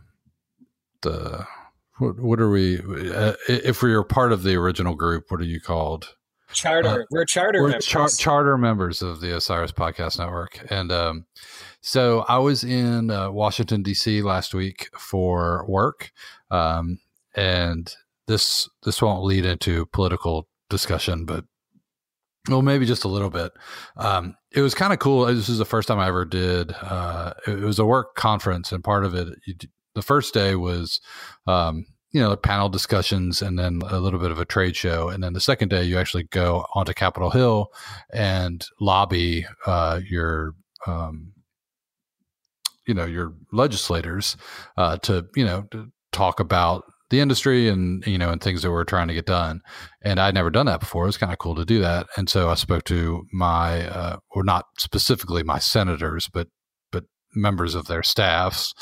the 1.02 1.46
what, 1.98 2.20
what 2.20 2.40
are 2.40 2.50
we? 2.50 2.80
Uh, 2.80 3.34
if 3.48 3.81
we 3.81 3.94
are 3.94 4.04
part 4.04 4.31
of 4.31 4.44
the 4.44 4.56
original 4.56 4.96
group, 4.96 5.26
what 5.30 5.42
are 5.42 5.46
you 5.46 5.60
called? 5.60 6.16
Charter. 6.52 7.02
Uh, 7.02 7.06
we're 7.12 7.26
charter 7.26 7.62
we're 7.62 7.70
members. 7.70 7.86
Char- 7.86 8.10
charter 8.10 8.58
members 8.58 9.02
of 9.02 9.22
the 9.22 9.36
Osiris 9.36 9.72
Podcast 9.72 10.18
Network, 10.18 10.60
and 10.72 10.92
um, 10.92 11.26
so 11.81 12.26
I 12.28 12.40
was 12.40 12.64
in 12.64 13.12
uh, 13.12 13.30
Washington 13.30 13.84
D.C. 13.84 14.22
last 14.24 14.54
week 14.54 14.90
for 14.98 15.66
work, 15.68 16.12
um, 16.50 17.00
and 17.36 17.94
this 18.30 18.70
this 18.84 19.02
won't 19.02 19.24
lead 19.24 19.44
into 19.44 19.88
political 19.88 20.48
discussion, 20.70 21.26
but 21.26 21.44
well, 22.48 22.62
maybe 22.62 22.86
just 22.86 23.04
a 23.04 23.10
little 23.10 23.31
bit. 23.31 23.52
Um, 23.98 24.36
it 24.52 24.62
was 24.62 24.74
kind 24.74 24.94
of 24.94 25.00
cool. 25.00 25.26
This 25.26 25.50
is 25.50 25.58
the 25.58 25.66
first 25.66 25.88
time 25.88 26.00
I 26.00 26.08
ever 26.08 26.26
did. 26.26 26.74
Uh, 26.81 27.34
it 27.46 27.60
was 27.60 27.80
a 27.80 27.86
work 27.86 28.16
conference, 28.16 28.72
and 28.72 28.84
part 28.84 29.04
of 29.04 29.14
it, 29.16 29.28
you, 29.46 29.56
the 29.96 30.02
first 30.02 30.34
day 30.34 30.56
was, 30.56 31.02
um, 31.48 31.86
you 32.12 32.22
know, 32.22 32.36
panel 32.36 32.70
discussions, 32.70 33.42
and 33.42 33.58
then 33.58 33.81
a 33.90 34.00
little 34.00 34.20
bit 34.20 34.31
of 34.31 34.40
a 34.40 34.46
trade 34.46 34.76
show, 34.76 35.10
and 35.10 35.24
then 35.24 35.34
the 35.34 35.42
second 35.42 35.70
day, 35.70 35.84
you 35.84 35.98
actually 35.98 36.24
go 36.24 36.66
onto 36.76 36.94
Capitol 36.94 37.31
Hill 37.31 37.68
and 38.14 38.64
lobby 38.80 39.46
uh, 39.66 40.00
your 40.08 40.54
um, 40.86 41.34
you 42.88 42.94
know 42.94 43.06
your 43.06 43.34
legislators 43.52 44.38
uh, 44.78 44.98
to 44.98 45.26
you 45.36 45.46
know 45.46 45.64
to 45.72 45.92
talk 46.12 46.40
about 46.40 46.83
the 47.09 47.19
industry 47.19 47.68
and 47.68 48.06
you 48.06 48.18
know 48.18 48.30
and 48.30 48.42
things 48.42 48.61
that 48.61 48.71
we're 48.71 48.83
trying 48.83 49.07
to 49.07 49.13
get 49.13 49.25
done. 49.25 49.61
And 50.01 50.19
i'd 50.19 50.33
never 50.33 50.49
done 50.49 50.66
that 50.68 50.80
before. 50.80 51.04
It 51.04 51.07
was 51.07 51.18
kind 51.18 51.31
of 51.33 51.39
cool 51.39 51.56
to 51.56 51.66
do 51.66 51.80
that. 51.80 52.07
And 52.18 52.30
so 52.30 52.49
i 52.49 52.56
spoke 52.56 52.83
to 52.85 53.25
my 53.31 53.87
uh, 53.87 54.18
or 54.31 54.44
not 54.44 54.66
specifically 54.78 55.44
my 55.44 55.59
senators 55.59 56.30
but 56.31 56.47
but 56.92 57.06
members 57.35 57.75
of 57.75 57.87
their 57.87 58.04
staffs 58.04 58.73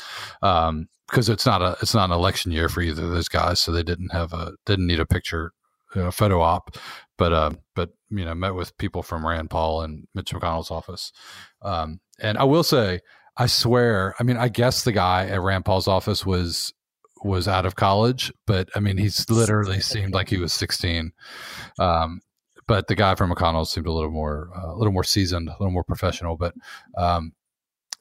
um, 0.42 0.88
because 1.08 1.28
it's 1.28 1.46
not 1.46 1.62
a 1.62 1.76
it's 1.82 1.94
not 1.94 2.10
an 2.10 2.16
election 2.16 2.52
year 2.52 2.68
for 2.68 2.80
either 2.80 3.04
of 3.04 3.10
those 3.10 3.28
guys 3.28 3.60
so 3.60 3.72
they 3.72 3.82
didn't 3.82 4.12
have 4.12 4.32
a 4.32 4.52
didn't 4.66 4.86
need 4.86 5.00
a 5.00 5.06
picture 5.06 5.52
a 5.94 6.12
photo 6.12 6.40
op. 6.40 6.76
But 7.16 7.32
uh, 7.32 7.50
but 7.74 7.90
you 8.10 8.24
know 8.24 8.34
met 8.34 8.54
with 8.54 8.76
people 8.78 9.02
from 9.02 9.26
rand 9.26 9.50
paul 9.50 9.82
and 9.82 10.06
mitch 10.14 10.32
mcconnell's 10.32 10.70
office. 10.70 11.12
Um, 11.62 12.00
and 12.20 12.38
i 12.38 12.44
will 12.44 12.62
say 12.62 13.00
I 13.38 13.46
swear. 13.46 14.16
I 14.18 14.24
mean, 14.24 14.36
I 14.36 14.48
guess 14.48 14.82
the 14.82 14.90
guy 14.90 15.28
at 15.28 15.40
Rand 15.40 15.64
Paul's 15.64 15.86
office 15.86 16.26
was 16.26 16.74
was 17.22 17.48
out 17.48 17.66
of 17.66 17.76
college, 17.76 18.32
but 18.46 18.68
I 18.74 18.80
mean, 18.80 18.96
he's 18.96 19.28
literally 19.30 19.80
seemed 19.80 20.14
like 20.14 20.28
he 20.28 20.38
was 20.38 20.52
16. 20.52 21.12
Um, 21.78 22.20
but 22.66 22.86
the 22.86 22.94
guy 22.94 23.14
from 23.14 23.32
McConnell 23.32 23.66
seemed 23.66 23.86
a 23.86 23.92
little 23.92 24.10
more, 24.10 24.50
uh, 24.54 24.72
a 24.72 24.76
little 24.76 24.92
more 24.92 25.04
seasoned, 25.04 25.48
a 25.48 25.56
little 25.58 25.72
more 25.72 25.84
professional. 25.84 26.36
But 26.36 26.54
um, 26.96 27.32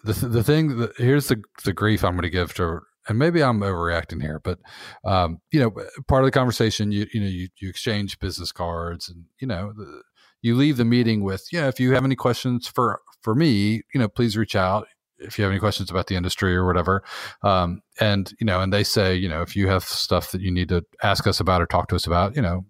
the 0.04 0.14
th- 0.14 0.32
the 0.32 0.44
thing 0.44 0.78
that 0.78 0.92
here's 0.98 1.28
the 1.28 1.42
the 1.64 1.74
grief 1.74 2.04
I'm 2.04 2.14
going 2.14 2.24
to 2.24 2.30
give 2.30 2.54
to, 2.56 2.82
and 3.08 3.18
maybe 3.18 3.42
I'm 3.42 3.62
overreacting 3.62 4.22
here, 4.22 4.42
but 4.44 4.60
um, 5.06 5.40
you 5.52 5.60
know, 5.60 5.72
part 6.08 6.24
of 6.24 6.28
the 6.28 6.32
conversation, 6.32 6.92
you 6.92 7.08
you 7.14 7.22
know, 7.22 7.28
you 7.28 7.48
you 7.60 7.70
exchange 7.70 8.20
business 8.20 8.52
cards, 8.52 9.10
and 9.10 9.26
you 9.40 9.48
know, 9.48 9.74
the, 9.74 10.02
you 10.42 10.56
leave 10.56 10.78
the 10.78 10.86
meeting 10.86 11.24
with, 11.24 11.48
yeah, 11.52 11.68
if 11.68 11.80
you 11.80 11.94
have 11.94 12.06
any 12.06 12.16
questions 12.16 12.68
for 12.68 13.02
for 13.22 13.34
me, 13.34 13.82
you 13.94 14.00
know, 14.00 14.08
please 14.08 14.38
reach 14.38 14.56
out 14.56 14.88
if 15.20 15.38
you 15.38 15.44
have 15.44 15.52
any 15.52 15.60
questions 15.60 15.90
about 15.90 16.08
the 16.08 16.16
industry 16.16 16.56
or 16.56 16.66
whatever. 16.66 17.04
Um, 17.42 17.82
and, 18.00 18.34
you 18.40 18.46
know, 18.46 18.62
and 18.62 18.72
they 18.72 18.84
say, 18.84 19.16
you 19.16 19.30
know, 19.30 19.42
if 19.42 19.56
you 19.56 19.68
have 19.68 19.84
stuff 19.84 20.32
that 20.32 20.42
you 20.42 20.52
need 20.52 20.70
to 20.70 20.84
ask 21.04 21.28
us 21.28 21.40
about 21.40 21.62
or 21.62 21.66
talk 21.66 21.88
to 21.90 21.96
us 21.96 22.08
about, 22.08 22.36
you 22.36 22.42
know, 22.42 22.66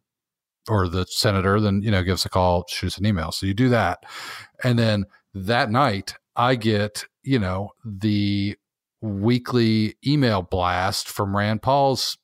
or 0.69 0.88
the 0.88 1.05
senator, 1.10 1.60
then, 1.60 1.81
you 1.81 1.91
know, 1.91 2.03
give 2.03 2.15
us 2.15 2.25
a 2.25 2.29
call, 2.29 2.65
shoot 2.69 2.88
us 2.88 2.98
an 2.98 3.05
email. 3.05 3.31
So 3.31 3.46
you 3.46 3.53
do 3.53 3.69
that. 3.69 4.00
And 4.63 4.77
then 4.77 5.05
that 5.34 5.72
night, 5.72 6.15
I 6.36 6.55
get, 6.55 7.05
you 7.24 7.39
know, 7.39 7.72
the 7.84 8.55
weekly 9.01 9.96
email 10.05 10.41
blast 10.41 11.07
from 11.07 11.36
Rand 11.36 11.62
Paul's 11.62 12.17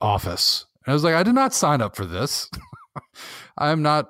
office. 0.00 0.66
And 0.84 0.92
I 0.92 0.94
was 0.94 1.04
like, 1.04 1.14
I 1.14 1.22
did 1.22 1.34
not 1.34 1.54
sign 1.54 1.80
up 1.80 1.96
for 1.96 2.06
this. 2.06 2.50
I'm 3.58 3.82
not 3.82 4.08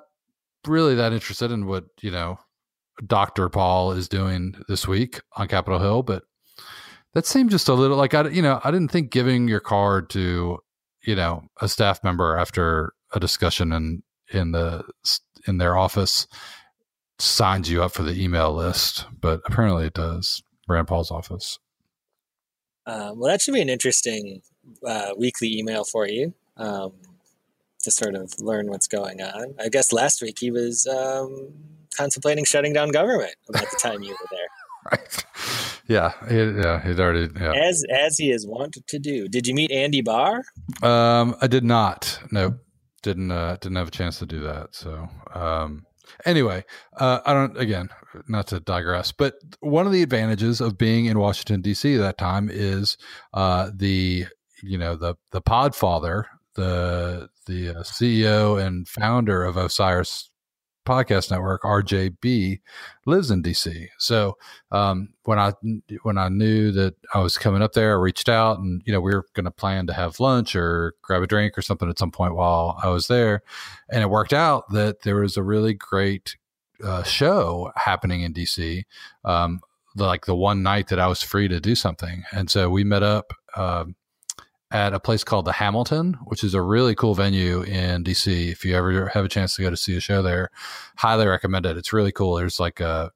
really 0.65 0.95
that 0.95 1.13
interested 1.13 1.51
in 1.51 1.65
what, 1.65 1.85
you 2.01 2.11
know, 2.11 2.37
Doctor 3.05 3.49
Paul 3.49 3.91
is 3.91 4.07
doing 4.07 4.55
this 4.67 4.87
week 4.87 5.21
on 5.35 5.47
Capitol 5.47 5.79
Hill, 5.79 6.03
but 6.03 6.23
that 7.13 7.25
seemed 7.25 7.51
just 7.51 7.67
a 7.67 7.73
little 7.73 7.97
like 7.97 8.13
I, 8.13 8.27
you 8.29 8.41
know, 8.41 8.59
I 8.63 8.71
didn't 8.71 8.91
think 8.91 9.11
giving 9.11 9.47
your 9.47 9.59
card 9.59 10.09
to, 10.11 10.59
you 11.03 11.15
know, 11.15 11.43
a 11.61 11.67
staff 11.67 12.03
member 12.03 12.37
after 12.37 12.93
a 13.13 13.19
discussion 13.19 13.71
in 13.71 14.03
in 14.31 14.51
the 14.51 14.83
in 15.47 15.57
their 15.57 15.77
office 15.77 16.27
signs 17.19 17.69
you 17.69 17.81
up 17.83 17.91
for 17.93 18.03
the 18.03 18.21
email 18.21 18.53
list, 18.53 19.05
but 19.19 19.41
apparently 19.45 19.87
it 19.87 19.93
does. 19.93 20.43
Rand 20.67 20.87
Paul's 20.87 21.11
office. 21.11 21.59
Um, 22.85 23.19
well, 23.19 23.31
that 23.31 23.41
should 23.41 23.53
be 23.53 23.61
an 23.61 23.69
interesting 23.69 24.41
uh, 24.85 25.13
weekly 25.17 25.57
email 25.57 25.83
for 25.83 26.07
you 26.07 26.33
um, 26.57 26.93
to 27.81 27.91
sort 27.91 28.15
of 28.15 28.33
learn 28.39 28.67
what's 28.67 28.87
going 28.87 29.21
on. 29.21 29.55
I 29.59 29.69
guess 29.69 29.91
last 29.91 30.21
week 30.21 30.37
he 30.39 30.51
was 30.51 30.85
um, 30.87 31.53
contemplating 31.95 32.45
shutting 32.45 32.73
down 32.73 32.89
government 32.89 33.33
about 33.49 33.69
the 33.69 33.77
time 33.81 34.03
you 34.03 34.11
were 34.11 34.27
there. 34.31 34.47
Right. 34.91 35.25
Yeah. 35.87 36.13
He, 36.27 36.35
yeah. 36.35 36.85
He'd 36.85 36.99
already. 36.99 37.29
Yeah. 37.39 37.53
As 37.53 37.83
as 37.89 38.17
he 38.17 38.31
is 38.31 38.45
wont 38.45 38.77
to 38.87 38.99
do. 38.99 39.27
Did 39.27 39.47
you 39.47 39.53
meet 39.53 39.71
Andy 39.71 40.01
Barr? 40.01 40.43
Um, 40.83 41.35
I 41.41 41.47
did 41.47 41.63
not. 41.63 42.19
No, 42.31 42.55
didn't. 43.03 43.31
Uh, 43.31 43.57
didn't 43.61 43.77
have 43.77 43.87
a 43.87 43.91
chance 43.91 44.19
to 44.19 44.25
do 44.25 44.41
that. 44.41 44.75
So, 44.75 45.07
um, 45.33 45.85
anyway, 46.25 46.65
uh, 46.97 47.19
I 47.25 47.33
don't. 47.33 47.57
Again, 47.57 47.89
not 48.27 48.47
to 48.47 48.59
digress, 48.59 49.11
but 49.11 49.35
one 49.61 49.85
of 49.85 49.93
the 49.93 50.03
advantages 50.03 50.61
of 50.61 50.77
being 50.77 51.05
in 51.05 51.19
Washington 51.19 51.61
D.C. 51.61 51.95
at 51.95 51.99
that 51.99 52.17
time 52.17 52.49
is 52.51 52.97
uh, 53.33 53.71
the 53.73 54.25
you 54.61 54.77
know 54.77 54.95
the 54.95 55.15
the 55.31 55.41
Podfather, 55.41 56.25
the 56.55 57.29
the 57.45 57.69
uh, 57.69 57.83
CEO 57.83 58.61
and 58.61 58.87
founder 58.87 59.43
of 59.43 59.57
Osiris 59.57 60.29
podcast 60.87 61.29
network 61.29 61.63
RJB 61.63 62.61
lives 63.05 63.29
in 63.29 63.43
DC. 63.43 63.87
So 63.97 64.37
um, 64.71 65.09
when 65.23 65.37
I 65.37 65.53
when 66.03 66.17
I 66.17 66.29
knew 66.29 66.71
that 66.71 66.95
I 67.13 67.19
was 67.19 67.37
coming 67.37 67.61
up 67.61 67.73
there, 67.73 67.91
I 67.91 68.01
reached 68.01 68.29
out 68.29 68.59
and 68.59 68.81
you 68.85 68.93
know 68.93 69.01
we 69.01 69.13
were 69.13 69.25
going 69.33 69.45
to 69.45 69.51
plan 69.51 69.87
to 69.87 69.93
have 69.93 70.19
lunch 70.19 70.55
or 70.55 70.93
grab 71.01 71.21
a 71.21 71.27
drink 71.27 71.57
or 71.57 71.61
something 71.61 71.89
at 71.89 71.99
some 71.99 72.11
point 72.11 72.35
while 72.35 72.79
I 72.81 72.87
was 72.89 73.07
there, 73.07 73.41
and 73.91 74.01
it 74.01 74.09
worked 74.09 74.33
out 74.33 74.69
that 74.71 75.01
there 75.01 75.17
was 75.17 75.35
a 75.37 75.43
really 75.43 75.73
great 75.73 76.37
uh, 76.83 77.03
show 77.03 77.71
happening 77.75 78.21
in 78.21 78.33
DC. 78.33 78.83
Um, 79.25 79.59
like 79.95 80.25
the 80.25 80.35
one 80.35 80.63
night 80.63 80.87
that 80.89 80.99
I 80.99 81.07
was 81.07 81.23
free 81.23 81.47
to 81.47 81.59
do 81.59 81.75
something, 81.75 82.23
and 82.31 82.49
so 82.49 82.69
we 82.69 82.83
met 82.83 83.03
up. 83.03 83.33
Um, 83.55 83.95
at 84.71 84.93
a 84.93 84.99
place 84.99 85.23
called 85.23 85.45
the 85.45 85.53
Hamilton, 85.53 86.17
which 86.25 86.43
is 86.43 86.53
a 86.53 86.61
really 86.61 86.95
cool 86.95 87.15
venue 87.15 87.61
in 87.61 88.03
DC. 88.03 88.51
If 88.51 88.65
you 88.65 88.75
ever 88.75 89.07
have 89.07 89.25
a 89.25 89.29
chance 89.29 89.55
to 89.55 89.61
go 89.61 89.69
to 89.69 89.77
see 89.77 89.95
a 89.95 90.01
show 90.01 90.21
there, 90.21 90.49
highly 90.97 91.25
recommend 91.25 91.65
it. 91.65 91.77
It's 91.77 91.93
really 91.93 92.11
cool. 92.11 92.35
There's 92.35 92.59
like 92.59 92.79
a 92.79 93.11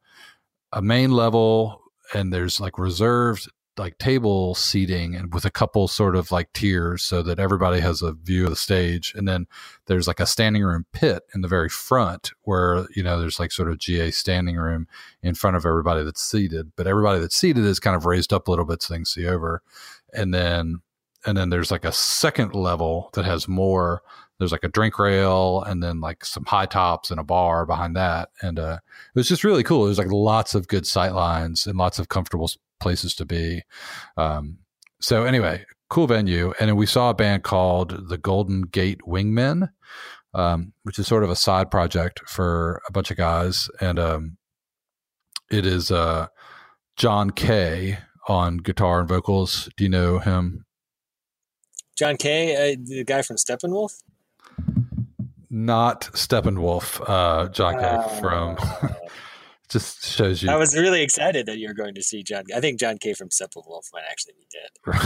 a 0.73 0.81
main 0.81 1.11
level 1.11 1.81
and 2.13 2.31
there's 2.31 2.59
like 2.59 2.77
reserved 2.79 3.49
like 3.77 3.97
table 3.97 4.53
seating 4.53 5.15
and 5.15 5.33
with 5.33 5.45
a 5.45 5.51
couple 5.51 5.87
sort 5.87 6.15
of 6.15 6.31
like 6.31 6.51
tiers 6.53 7.03
so 7.03 7.21
that 7.21 7.39
everybody 7.39 7.79
has 7.79 8.01
a 8.01 8.11
view 8.11 8.43
of 8.43 8.49
the 8.49 8.55
stage 8.55 9.13
and 9.15 9.27
then 9.27 9.47
there's 9.85 10.07
like 10.07 10.19
a 10.19 10.25
standing 10.25 10.61
room 10.61 10.85
pit 10.91 11.23
in 11.33 11.41
the 11.41 11.47
very 11.47 11.69
front 11.69 12.31
where 12.43 12.85
you 12.95 13.01
know 13.01 13.19
there's 13.19 13.39
like 13.39 13.51
sort 13.51 13.69
of 13.69 13.79
GA 13.79 14.11
standing 14.11 14.57
room 14.57 14.87
in 15.23 15.35
front 15.35 15.55
of 15.55 15.65
everybody 15.65 16.03
that's 16.03 16.23
seated 16.23 16.71
but 16.75 16.85
everybody 16.85 17.19
that's 17.19 17.35
seated 17.35 17.63
is 17.63 17.79
kind 17.79 17.95
of 17.95 18.05
raised 18.05 18.33
up 18.33 18.47
a 18.47 18.51
little 18.51 18.65
bit 18.65 18.81
so 18.81 18.93
they 18.93 18.97
can 18.97 19.05
see 19.05 19.25
over 19.25 19.61
and 20.13 20.33
then 20.33 20.81
and 21.25 21.37
then 21.37 21.49
there's 21.49 21.71
like 21.71 21.85
a 21.85 21.91
second 21.91 22.53
level 22.53 23.09
that 23.13 23.25
has 23.25 23.47
more. 23.47 24.01
There's 24.39 24.51
like 24.51 24.63
a 24.63 24.69
drink 24.69 24.97
rail 24.97 25.61
and 25.61 25.83
then 25.83 26.01
like 26.01 26.25
some 26.25 26.45
high 26.45 26.65
tops 26.65 27.11
and 27.11 27.19
a 27.19 27.23
bar 27.23 27.65
behind 27.65 27.95
that. 27.95 28.29
And 28.41 28.57
uh, 28.57 28.79
it 28.83 29.19
was 29.19 29.27
just 29.27 29.43
really 29.43 29.61
cool. 29.61 29.85
There's 29.85 29.99
like 29.99 30.11
lots 30.11 30.55
of 30.55 30.67
good 30.67 30.87
sight 30.87 31.13
lines 31.13 31.67
and 31.67 31.77
lots 31.77 31.99
of 31.99 32.09
comfortable 32.09 32.49
places 32.79 33.13
to 33.15 33.25
be. 33.25 33.61
Um, 34.17 34.57
so 34.99 35.23
anyway 35.25 35.65
cool 35.89 36.07
venue. 36.07 36.53
And 36.57 36.69
then 36.69 36.77
we 36.77 36.85
saw 36.85 37.09
a 37.09 37.13
band 37.13 37.43
called 37.43 38.07
the 38.07 38.17
golden 38.17 38.61
gate 38.61 39.01
wingmen 39.05 39.67
um, 40.33 40.73
which 40.83 40.99
is 40.99 41.07
sort 41.07 41.23
of 41.23 41.29
a 41.29 41.35
side 41.35 41.69
project 41.69 42.21
for 42.27 42.81
a 42.87 42.91
bunch 42.91 43.11
of 43.11 43.17
guys. 43.17 43.69
And 43.79 43.99
um, 43.99 44.37
it 45.49 45.65
is 45.65 45.91
uh, 45.91 46.27
john 46.95 47.31
kay 47.31 47.99
on 48.27 48.57
guitar 48.57 48.99
and 48.99 49.09
vocals. 49.09 49.69
Do 49.75 49.83
you 49.83 49.89
know 49.89 50.19
him 50.19 50.65
John 52.01 52.17
Kay, 52.17 52.73
uh, 52.73 52.75
the 52.83 53.03
guy 53.03 53.21
from 53.21 53.35
Steppenwolf? 53.35 54.01
Not 55.51 56.01
Steppenwolf, 56.13 56.99
uh, 57.07 57.47
John 57.49 57.75
Kay 57.75 57.85
Uh, 57.85 58.01
from. 58.19 58.57
just 59.69 60.03
shows 60.07 60.41
you. 60.41 60.49
I 60.49 60.55
was 60.55 60.75
really 60.75 61.03
excited 61.03 61.45
that 61.45 61.59
you 61.59 61.67
were 61.67 61.75
going 61.75 61.93
to 61.93 62.01
see 62.01 62.23
John. 62.23 62.45
I 62.55 62.59
think 62.59 62.79
John 62.79 62.97
Kay 62.97 63.13
from 63.13 63.29
Steppenwolf 63.29 63.83
might 63.93 64.01
actually 64.09 64.33
be 64.33 64.47
dead. 64.51 64.99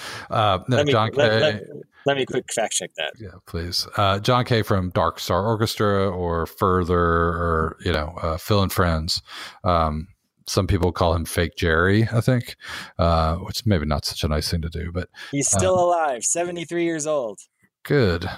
uh, 0.30 0.58
no, 0.66 0.78
let 0.78 0.86
me, 0.86 0.92
John 0.92 1.10
let, 1.14 1.30
Kay. 1.30 1.40
let- 1.40 1.62
let 2.06 2.16
me 2.16 2.26
quick 2.26 2.52
fact 2.52 2.72
check 2.74 2.90
that. 2.96 3.12
yeah, 3.20 3.28
please. 3.46 3.86
Uh, 3.96 4.18
John 4.18 4.44
Kay 4.44 4.62
from 4.62 4.90
Dark 4.90 5.20
Star 5.20 5.46
Orchestra 5.46 6.10
or 6.10 6.46
Further 6.46 6.98
or, 6.98 7.76
you 7.84 7.92
know, 7.92 8.16
uh, 8.20 8.36
Phil 8.38 8.60
and 8.60 8.72
Friends. 8.72 9.22
Um, 9.62 10.08
some 10.52 10.66
people 10.66 10.92
call 10.92 11.14
him 11.14 11.24
Fake 11.24 11.56
Jerry, 11.56 12.06
I 12.12 12.20
think, 12.20 12.56
uh, 12.98 13.36
which 13.36 13.64
maybe 13.64 13.86
not 13.86 14.04
such 14.04 14.22
a 14.22 14.28
nice 14.28 14.50
thing 14.50 14.60
to 14.62 14.68
do, 14.68 14.92
but 14.92 15.08
He's 15.30 15.48
still 15.48 15.78
alive, 15.78 16.24
73 16.24 16.84
years 16.84 17.06
old. 17.06 17.38
good. 17.84 18.28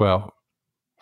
Well, 0.00 0.32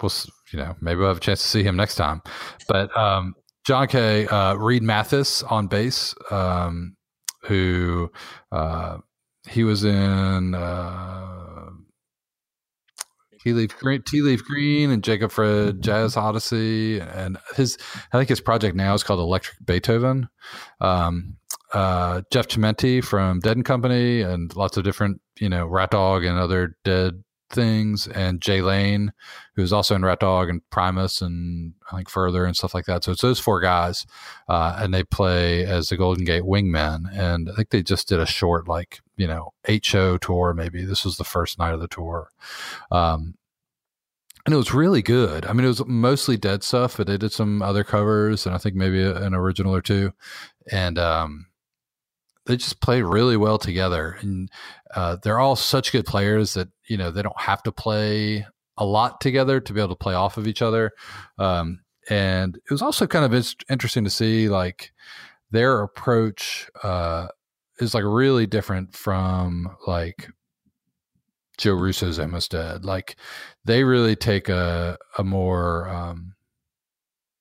we'll, 0.02 0.10
you 0.52 0.58
know, 0.58 0.74
maybe 0.80 0.98
we'll 0.98 1.08
have 1.08 1.18
a 1.18 1.20
chance 1.20 1.40
to 1.42 1.46
see 1.46 1.62
him 1.62 1.76
next 1.76 1.94
time. 1.94 2.20
But 2.66 2.96
um, 2.96 3.34
John 3.64 3.86
Kay, 3.86 4.26
uh, 4.26 4.54
Reed 4.54 4.82
Mathis 4.82 5.42
on 5.44 5.68
bass, 5.68 6.14
um, 6.30 6.96
who 7.42 8.10
uh, 8.50 8.98
he 9.48 9.62
was 9.62 9.84
in 9.84 10.54
uh, 10.54 11.70
Tea 13.46 13.52
Leaf 13.52 13.78
Green, 13.78 14.02
Tea 14.02 14.22
Leaf 14.22 14.44
Green, 14.44 14.90
and 14.90 15.04
Jacob 15.04 15.30
Fred 15.30 15.80
Jazz 15.80 16.16
Odyssey, 16.16 16.98
and 16.98 17.38
his 17.54 17.78
I 18.12 18.18
think 18.18 18.28
his 18.28 18.40
project 18.40 18.74
now 18.74 18.92
is 18.92 19.04
called 19.04 19.20
Electric 19.20 19.64
Beethoven. 19.64 20.28
Um, 20.80 21.36
uh, 21.72 22.22
Jeff 22.32 22.48
Chimenti 22.48 23.04
from 23.04 23.38
Dead 23.38 23.56
and 23.56 23.64
Company, 23.64 24.20
and 24.22 24.54
lots 24.56 24.76
of 24.76 24.82
different 24.82 25.20
you 25.38 25.48
know 25.48 25.64
Rat 25.64 25.92
Dog 25.92 26.24
and 26.24 26.36
other 26.36 26.76
Dead 26.82 27.22
things, 27.50 28.06
and 28.06 28.40
Jay 28.40 28.60
Lane, 28.60 29.12
who's 29.54 29.72
also 29.72 29.94
in 29.94 30.04
Rat 30.04 30.20
Dog 30.20 30.48
and 30.48 30.68
Primus 30.70 31.20
and 31.20 31.74
I 31.90 31.96
think 31.96 32.10
Further 32.10 32.44
and 32.44 32.56
stuff 32.56 32.74
like 32.74 32.86
that. 32.86 33.04
So 33.04 33.12
it's 33.12 33.22
those 33.22 33.40
four 33.40 33.60
guys, 33.60 34.06
uh, 34.48 34.76
and 34.78 34.92
they 34.92 35.04
play 35.04 35.64
as 35.64 35.88
the 35.88 35.96
Golden 35.96 36.24
Gate 36.24 36.44
Wingmen, 36.44 37.04
and 37.12 37.50
I 37.50 37.54
think 37.54 37.70
they 37.70 37.82
just 37.82 38.08
did 38.08 38.20
a 38.20 38.26
short 38.26 38.68
like 38.68 39.00
you 39.16 39.26
know 39.26 39.52
eight 39.66 39.84
show 39.84 40.18
tour. 40.18 40.54
Maybe 40.54 40.84
this 40.84 41.04
was 41.04 41.16
the 41.16 41.24
first 41.24 41.58
night 41.58 41.74
of 41.74 41.80
the 41.80 41.88
tour. 41.88 42.30
Um, 42.90 43.34
and 44.46 44.54
it 44.54 44.58
was 44.58 44.72
really 44.72 45.02
good. 45.02 45.44
I 45.44 45.52
mean, 45.52 45.64
it 45.64 45.68
was 45.68 45.84
mostly 45.86 46.36
dead 46.36 46.62
stuff, 46.62 46.96
but 46.96 47.08
they 47.08 47.18
did 47.18 47.32
some 47.32 47.62
other 47.62 47.82
covers, 47.82 48.46
and 48.46 48.54
I 48.54 48.58
think 48.58 48.76
maybe 48.76 49.02
an 49.02 49.34
original 49.34 49.74
or 49.74 49.82
two. 49.82 50.12
And 50.70 50.98
um, 50.98 51.45
they 52.46 52.56
just 52.56 52.80
play 52.80 53.02
really 53.02 53.36
well 53.36 53.58
together. 53.58 54.16
And 54.20 54.50
uh, 54.94 55.16
they're 55.22 55.38
all 55.38 55.56
such 55.56 55.92
good 55.92 56.06
players 56.06 56.54
that 56.54 56.68
you 56.86 56.96
know 56.96 57.10
they 57.10 57.22
don't 57.22 57.40
have 57.40 57.62
to 57.64 57.72
play 57.72 58.46
a 58.78 58.84
lot 58.84 59.20
together 59.20 59.60
to 59.60 59.72
be 59.72 59.80
able 59.80 59.94
to 59.94 59.96
play 59.96 60.14
off 60.14 60.36
of 60.36 60.46
each 60.46 60.62
other. 60.62 60.92
Um, 61.38 61.80
and 62.08 62.56
it 62.56 62.70
was 62.70 62.82
also 62.82 63.06
kind 63.06 63.24
of 63.24 63.54
interesting 63.68 64.04
to 64.04 64.10
see 64.10 64.48
like 64.48 64.92
their 65.50 65.82
approach 65.82 66.70
uh, 66.82 67.28
is 67.80 67.94
like 67.94 68.04
really 68.04 68.46
different 68.46 68.94
from 68.94 69.76
like 69.86 70.28
Joe 71.58 71.74
Russo's 71.74 72.18
Almost 72.18 72.52
Dead. 72.52 72.84
Like 72.84 73.16
they 73.64 73.82
really 73.82 74.14
take 74.14 74.48
a 74.48 74.98
a 75.18 75.24
more 75.24 75.88
um, 75.88 76.35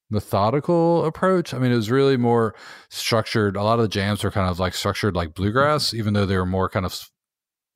methodical 0.09 1.05
approach. 1.05 1.53
I 1.53 1.59
mean, 1.59 1.71
it 1.71 1.75
was 1.75 1.91
really 1.91 2.17
more 2.17 2.55
structured. 2.89 3.55
A 3.55 3.63
lot 3.63 3.79
of 3.79 3.83
the 3.83 3.89
jams 3.89 4.23
were 4.23 4.31
kind 4.31 4.49
of 4.49 4.59
like 4.59 4.73
structured 4.73 5.15
like 5.15 5.33
bluegrass, 5.33 5.93
even 5.93 6.13
though 6.13 6.25
they 6.25 6.37
were 6.37 6.45
more 6.45 6.69
kind 6.69 6.85
of 6.85 7.09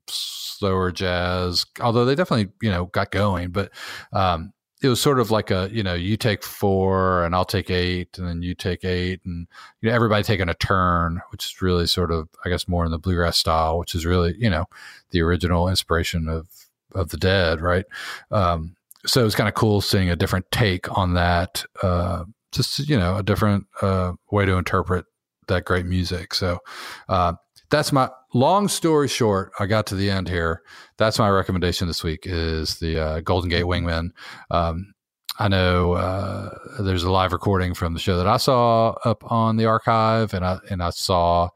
slower 0.08 0.92
jazz. 0.92 1.66
Although 1.82 2.06
they 2.06 2.16
definitely 2.16 2.52
you 2.62 2.72
know 2.72 2.86
got 2.86 3.12
going, 3.12 3.52
but 3.52 3.72
um, 4.14 4.54
it 4.82 4.88
was 4.88 5.02
sort 5.02 5.20
of 5.20 5.32
like 5.32 5.52
a 5.52 5.70
you 5.72 5.84
know 5.84 5.94
you 5.94 6.18
take 6.18 6.44
four 6.44 7.24
and 7.24 7.36
I'll 7.36 7.46
take 7.46 7.70
eight, 7.70 8.18
and 8.18 8.28
then 8.28 8.42
you 8.42 8.56
take 8.56 8.86
eight, 8.86 9.22
and 9.26 9.48
you 9.82 9.90
know 9.90 9.96
everybody 9.96 10.24
taking 10.24 10.50
a 10.50 10.54
turn, 10.54 11.22
which 11.32 11.46
is 11.46 11.62
really 11.62 11.88
sort 11.88 12.12
of 12.12 12.30
I 12.46 12.50
guess 12.50 12.68
more 12.68 12.86
in 12.86 12.92
the 12.92 13.00
bluegrass 13.00 13.38
style, 13.38 13.80
which 13.80 13.96
is 13.96 14.06
really 14.06 14.36
you 14.38 14.50
know 14.50 14.66
the 15.12 15.22
original 15.22 15.68
inspiration 15.68 16.28
of 16.30 16.48
of 16.94 17.10
the 17.10 17.18
Dead, 17.18 17.62
right? 17.62 17.86
Um, 18.32 18.76
so 19.06 19.26
it's 19.26 19.36
kind 19.36 19.50
of 19.50 19.56
cool 19.56 19.82
seeing 19.82 20.10
a 20.10 20.16
different 20.16 20.46
take 20.52 20.96
on 20.98 21.14
that. 21.14 21.64
Uh, 21.82 22.24
just 22.52 22.80
you 22.90 22.98
know 22.98 23.18
a 23.18 23.24
different 23.24 23.66
uh, 23.82 24.14
way 24.32 24.46
to 24.46 24.54
interpret 24.54 25.06
that 25.48 25.66
great 25.66 25.86
music. 25.86 26.34
So 26.34 26.60
uh, 27.08 27.34
that's 27.70 27.92
my 27.92 28.10
long 28.34 28.68
story 28.68 29.08
short. 29.08 29.52
I 29.60 29.66
got 29.66 29.88
to 29.88 29.96
the 29.96 30.10
end 30.10 30.28
here. 30.28 30.62
That's 30.98 31.20
my 31.20 31.30
recommendation 31.30 31.88
this 31.88 32.04
week 32.04 32.22
is 32.26 32.80
the 32.80 33.00
uh, 33.00 33.20
Golden 33.22 33.50
Gate 33.50 33.66
Wingmen. 33.66 34.10
Um, 34.50 34.94
I 35.38 35.48
know 35.48 35.94
uh, 35.94 36.50
there's 36.80 37.04
a 37.04 37.12
live 37.12 37.32
recording 37.32 37.74
from 37.74 37.94
the 37.94 38.00
show 38.00 38.18
that 38.18 38.28
I 38.28 38.38
saw 38.38 38.90
up 39.06 39.24
on 39.32 39.58
the 39.58 39.66
archive, 39.66 40.34
and 40.34 40.44
I 40.44 40.60
and 40.70 40.84
I 40.84 40.90
saw, 40.90 41.50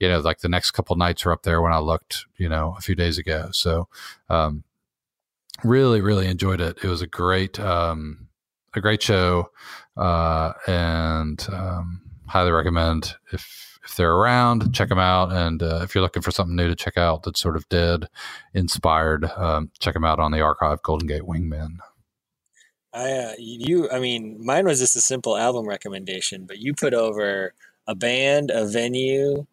you 0.00 0.08
know, 0.08 0.20
like 0.20 0.40
the 0.40 0.48
next 0.48 0.72
couple 0.72 0.96
nights 0.96 1.24
are 1.24 1.32
up 1.32 1.42
there 1.42 1.62
when 1.62 1.72
I 1.72 1.78
looked, 1.78 2.26
you 2.36 2.48
know, 2.48 2.74
a 2.76 2.80
few 2.80 2.94
days 2.94 3.16
ago. 3.16 3.50
So, 3.52 3.88
um, 4.28 4.64
really, 5.64 6.00
really 6.00 6.26
enjoyed 6.26 6.60
it. 6.60 6.78
It 6.82 6.88
was 6.88 7.02
a 7.02 7.06
great, 7.06 7.58
um, 7.60 8.28
a 8.74 8.80
great 8.80 9.02
show, 9.02 9.50
uh, 9.96 10.52
and 10.66 11.44
um, 11.52 12.02
highly 12.26 12.50
recommend 12.50 13.14
if 13.32 13.68
if 13.88 13.96
they're 13.96 14.14
around, 14.14 14.74
check 14.74 14.90
them 14.90 14.98
out. 14.98 15.32
And 15.32 15.62
uh, 15.62 15.80
if 15.82 15.94
you're 15.94 16.02
looking 16.02 16.22
for 16.22 16.30
something 16.30 16.54
new 16.54 16.68
to 16.68 16.76
check 16.76 16.98
out 16.98 17.22
that's 17.22 17.40
sort 17.40 17.56
of 17.56 17.68
dead 17.70 18.08
inspired, 18.52 19.24
um, 19.24 19.70
check 19.78 19.94
them 19.94 20.04
out 20.04 20.20
on 20.20 20.30
the 20.30 20.42
archive 20.42 20.82
Golden 20.82 21.08
Gate 21.08 21.22
Wingmen. 21.22 21.78
I 22.92 23.10
uh, 23.10 23.32
you 23.38 23.90
I 23.90 23.98
mean 23.98 24.44
mine 24.44 24.66
was 24.66 24.80
just 24.80 24.96
a 24.96 25.00
simple 25.00 25.36
album 25.36 25.66
recommendation, 25.66 26.44
but 26.46 26.58
you 26.58 26.74
put 26.74 26.94
over 26.94 27.52
a 27.86 27.94
band, 27.94 28.50
a 28.50 28.66
venue, 28.66 29.46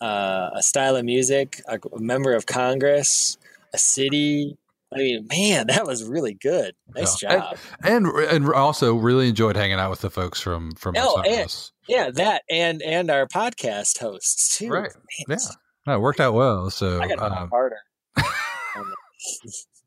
uh, 0.00 0.50
a 0.54 0.62
style 0.62 0.96
of 0.96 1.04
music, 1.04 1.60
a, 1.66 1.78
a 1.94 2.00
member 2.00 2.34
of 2.34 2.46
Congress, 2.46 3.38
a 3.72 3.78
city. 3.78 4.56
I 4.94 4.98
mean, 4.98 5.26
man, 5.30 5.66
that 5.68 5.86
was 5.86 6.04
really 6.04 6.34
good. 6.34 6.74
Nice 6.94 7.22
Yeah. 7.22 7.38
job. 7.38 7.56
And 7.82 8.06
and 8.06 8.52
also 8.52 8.94
really 8.94 9.28
enjoyed 9.28 9.56
hanging 9.56 9.78
out 9.78 9.90
with 9.90 10.00
the 10.00 10.10
folks 10.10 10.40
from 10.40 10.72
from 10.76 10.94
Oh, 10.98 11.22
and- 11.26 11.54
Yeah, 11.88 12.10
that 12.14 12.42
and 12.50 12.82
and 12.82 13.10
our 13.10 13.26
podcast 13.26 13.98
hosts 13.98 14.56
too. 14.58 14.68
Right. 14.68 14.90
Man, 15.28 15.38
Yeah. 15.40 15.54
No, 15.86 15.94
it 15.96 16.00
worked 16.00 16.20
out 16.20 16.34
well. 16.34 16.70
So 16.70 17.00
I 17.00 17.08
got 17.08 17.18
um, 17.20 17.48
harder. 17.50 17.78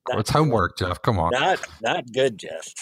Not- 0.08 0.20
it's 0.20 0.30
homework, 0.30 0.78
Jeff. 0.78 1.02
Come 1.02 1.18
on. 1.18 1.32
Not 1.32 1.60
not 1.82 2.04
good, 2.14 2.38
Jeff. 2.38 2.74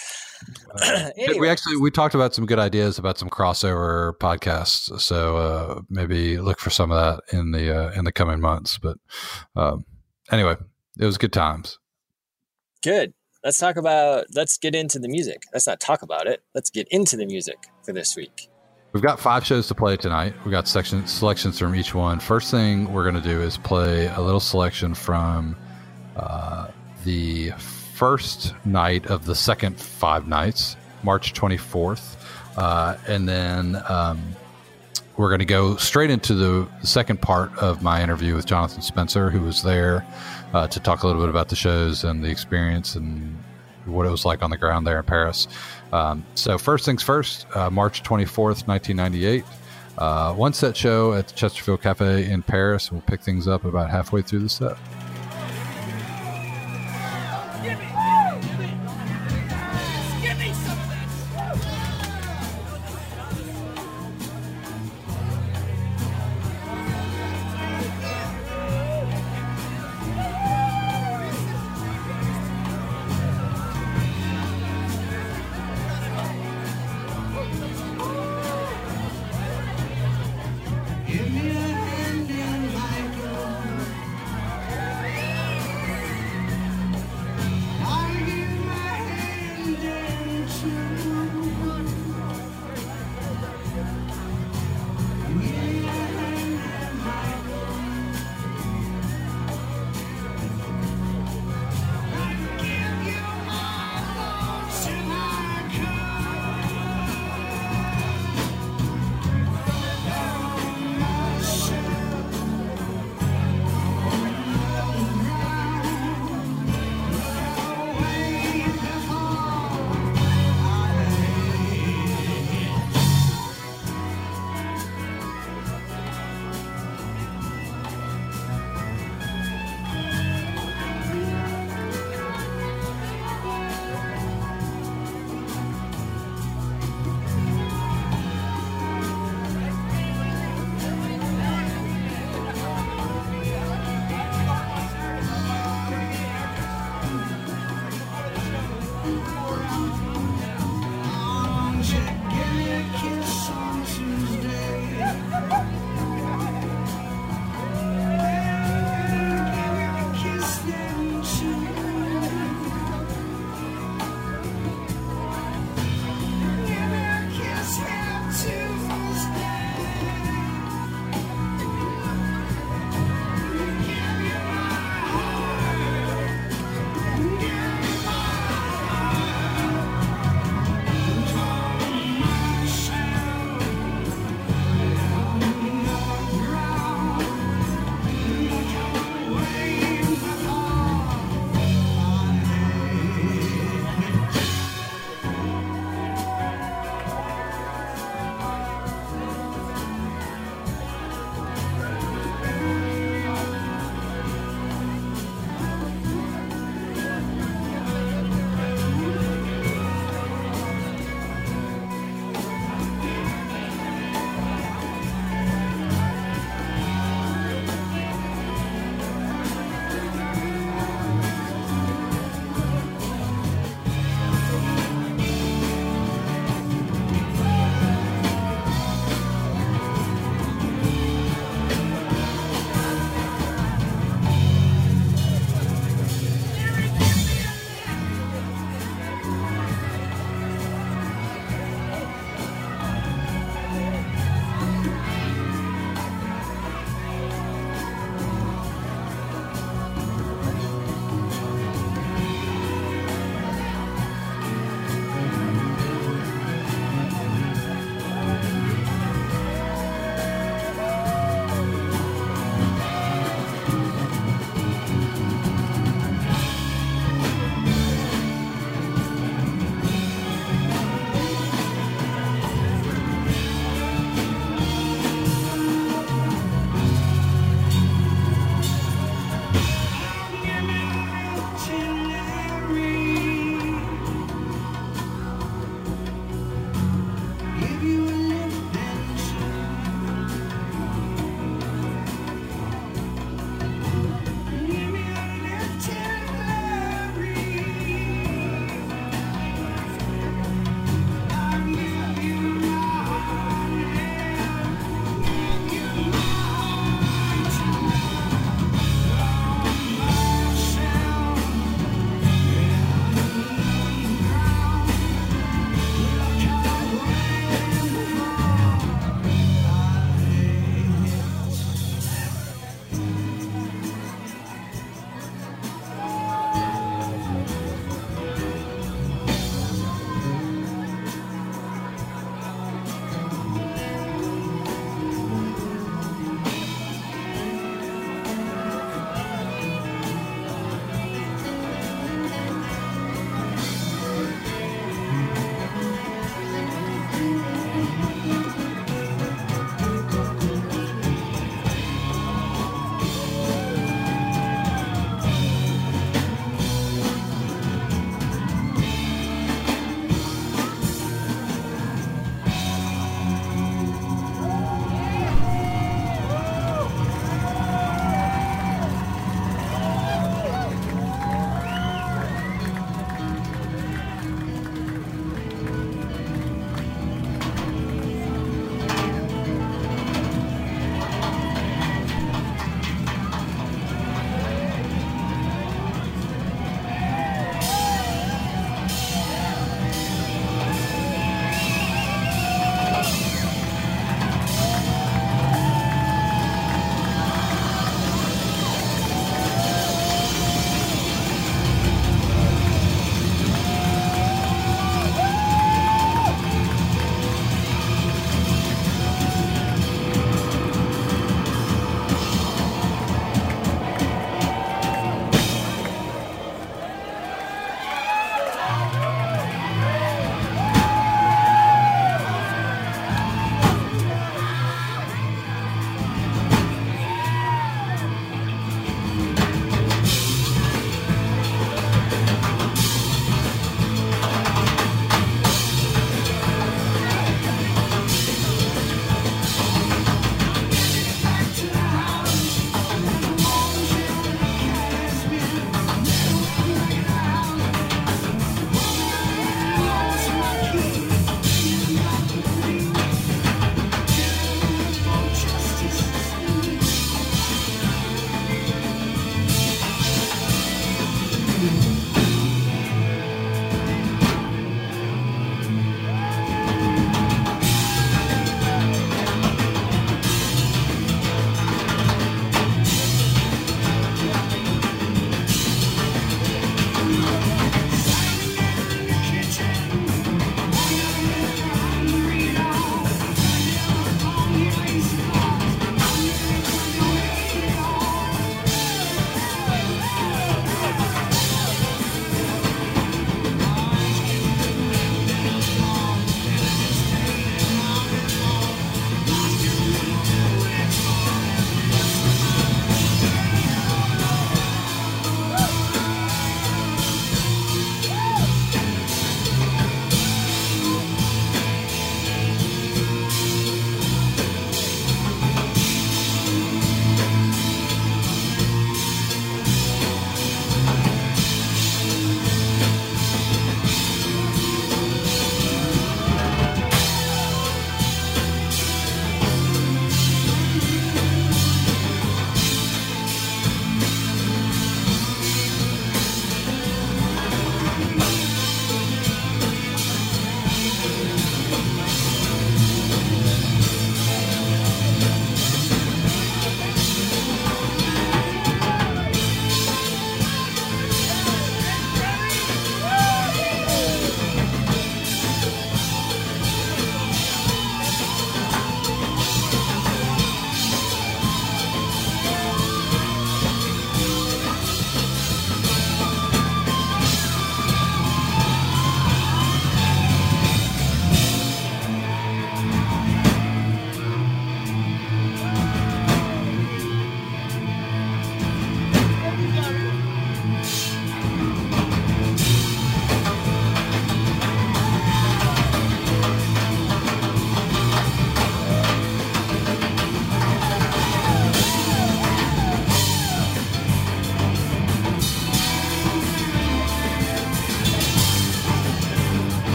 Uh, 0.82 1.10
We 1.38 1.48
actually 1.48 1.76
we 1.78 1.90
talked 1.90 2.14
about 2.14 2.34
some 2.34 2.44
good 2.44 2.58
ideas 2.58 2.98
about 2.98 3.16
some 3.18 3.30
crossover 3.30 4.12
podcasts. 4.18 5.00
So 5.00 5.36
uh, 5.38 5.80
maybe 5.88 6.36
look 6.38 6.58
for 6.60 6.68
some 6.70 6.90
of 6.92 6.98
that 6.98 7.36
in 7.36 7.52
the 7.52 7.74
uh, 7.74 7.92
in 7.92 8.04
the 8.04 8.12
coming 8.12 8.40
months. 8.40 8.76
But 8.78 8.98
um, 9.56 9.84
anyway, 10.30 10.56
it 10.98 11.06
was 11.06 11.16
good 11.16 11.32
times. 11.32 11.78
Good. 12.84 13.14
Let's 13.42 13.58
talk 13.58 13.76
about. 13.76 14.26
Let's 14.34 14.58
get 14.58 14.74
into 14.74 14.98
the 14.98 15.08
music. 15.08 15.44
Let's 15.54 15.66
not 15.66 15.80
talk 15.80 16.02
about 16.02 16.26
it. 16.26 16.42
Let's 16.54 16.68
get 16.68 16.86
into 16.90 17.16
the 17.16 17.24
music 17.24 17.56
for 17.82 17.94
this 17.94 18.14
week. 18.14 18.50
We've 18.92 19.02
got 19.02 19.18
five 19.18 19.46
shows 19.46 19.68
to 19.68 19.74
play 19.74 19.96
tonight. 19.96 20.34
We've 20.44 20.52
got 20.52 20.68
section 20.68 21.06
selections 21.06 21.58
from 21.58 21.74
each 21.74 21.94
one. 21.94 22.20
First 22.20 22.50
thing 22.50 22.92
we're 22.92 23.10
going 23.10 23.22
to 23.22 23.26
do 23.26 23.40
is 23.40 23.56
play 23.56 24.08
a 24.08 24.20
little 24.20 24.38
selection 24.38 24.94
from 24.94 25.56
uh, 26.14 26.68
the 27.04 27.52
first 27.94 28.52
night 28.66 29.06
of 29.06 29.24
the 29.24 29.34
second 29.34 29.80
five 29.80 30.28
nights, 30.28 30.76
March 31.02 31.32
24th, 31.32 32.16
uh, 32.58 32.98
and 33.08 33.26
then 33.26 33.82
um, 33.88 34.22
we're 35.16 35.30
going 35.30 35.38
to 35.38 35.46
go 35.46 35.76
straight 35.76 36.10
into 36.10 36.34
the, 36.34 36.68
the 36.82 36.86
second 36.86 37.22
part 37.22 37.56
of 37.56 37.82
my 37.82 38.02
interview 38.02 38.34
with 38.34 38.44
Jonathan 38.44 38.82
Spencer, 38.82 39.30
who 39.30 39.40
was 39.40 39.62
there 39.62 40.06
uh, 40.54 40.68
to 40.68 40.80
talk 40.80 41.02
a 41.02 41.06
little 41.06 41.20
bit 41.20 41.28
about 41.28 41.48
the 41.48 41.56
shows 41.56 42.04
and 42.04 42.24
the 42.24 42.30
experience 42.30 42.94
and 42.94 43.36
what 43.84 44.06
it 44.06 44.10
was 44.10 44.24
like 44.24 44.42
on 44.42 44.50
the 44.50 44.56
ground 44.56 44.86
there 44.86 44.98
in 44.98 45.04
Paris. 45.04 45.48
Um, 45.92 46.24
so 46.34 46.56
first 46.56 46.86
things 46.86 47.02
first, 47.02 47.46
uh, 47.54 47.68
March 47.70 48.02
24th, 48.02 48.66
1998. 48.66 49.44
Uh, 49.98 50.32
one 50.34 50.52
set 50.52 50.76
show 50.76 51.12
at 51.12 51.28
the 51.28 51.34
Chesterfield 51.34 51.82
Cafe 51.82 52.30
in 52.30 52.42
Paris. 52.42 52.90
We'll 52.90 53.02
pick 53.02 53.20
things 53.20 53.46
up 53.46 53.64
about 53.64 53.90
halfway 53.90 54.22
through 54.22 54.40
the 54.40 54.48
set. 54.48 54.76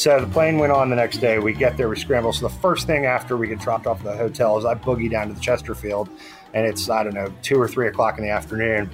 So 0.00 0.18
the 0.18 0.26
plane 0.28 0.56
went 0.56 0.72
on 0.72 0.88
the 0.88 0.96
next 0.96 1.18
day. 1.18 1.38
We 1.38 1.52
get 1.52 1.76
there, 1.76 1.90
we 1.90 1.96
scramble. 1.96 2.32
So 2.32 2.48
the 2.48 2.54
first 2.54 2.86
thing 2.86 3.04
after 3.04 3.36
we 3.36 3.48
get 3.48 3.58
dropped 3.58 3.86
off 3.86 3.98
at 3.98 4.04
the 4.04 4.16
hotel 4.16 4.56
is 4.56 4.64
I 4.64 4.74
boogie 4.74 5.10
down 5.10 5.28
to 5.28 5.34
the 5.34 5.40
Chesterfield, 5.40 6.08
and 6.54 6.66
it's 6.66 6.88
I 6.88 7.02
don't 7.02 7.12
know 7.12 7.30
two 7.42 7.60
or 7.60 7.68
three 7.68 7.86
o'clock 7.86 8.16
in 8.16 8.24
the 8.24 8.30
afternoon. 8.30 8.88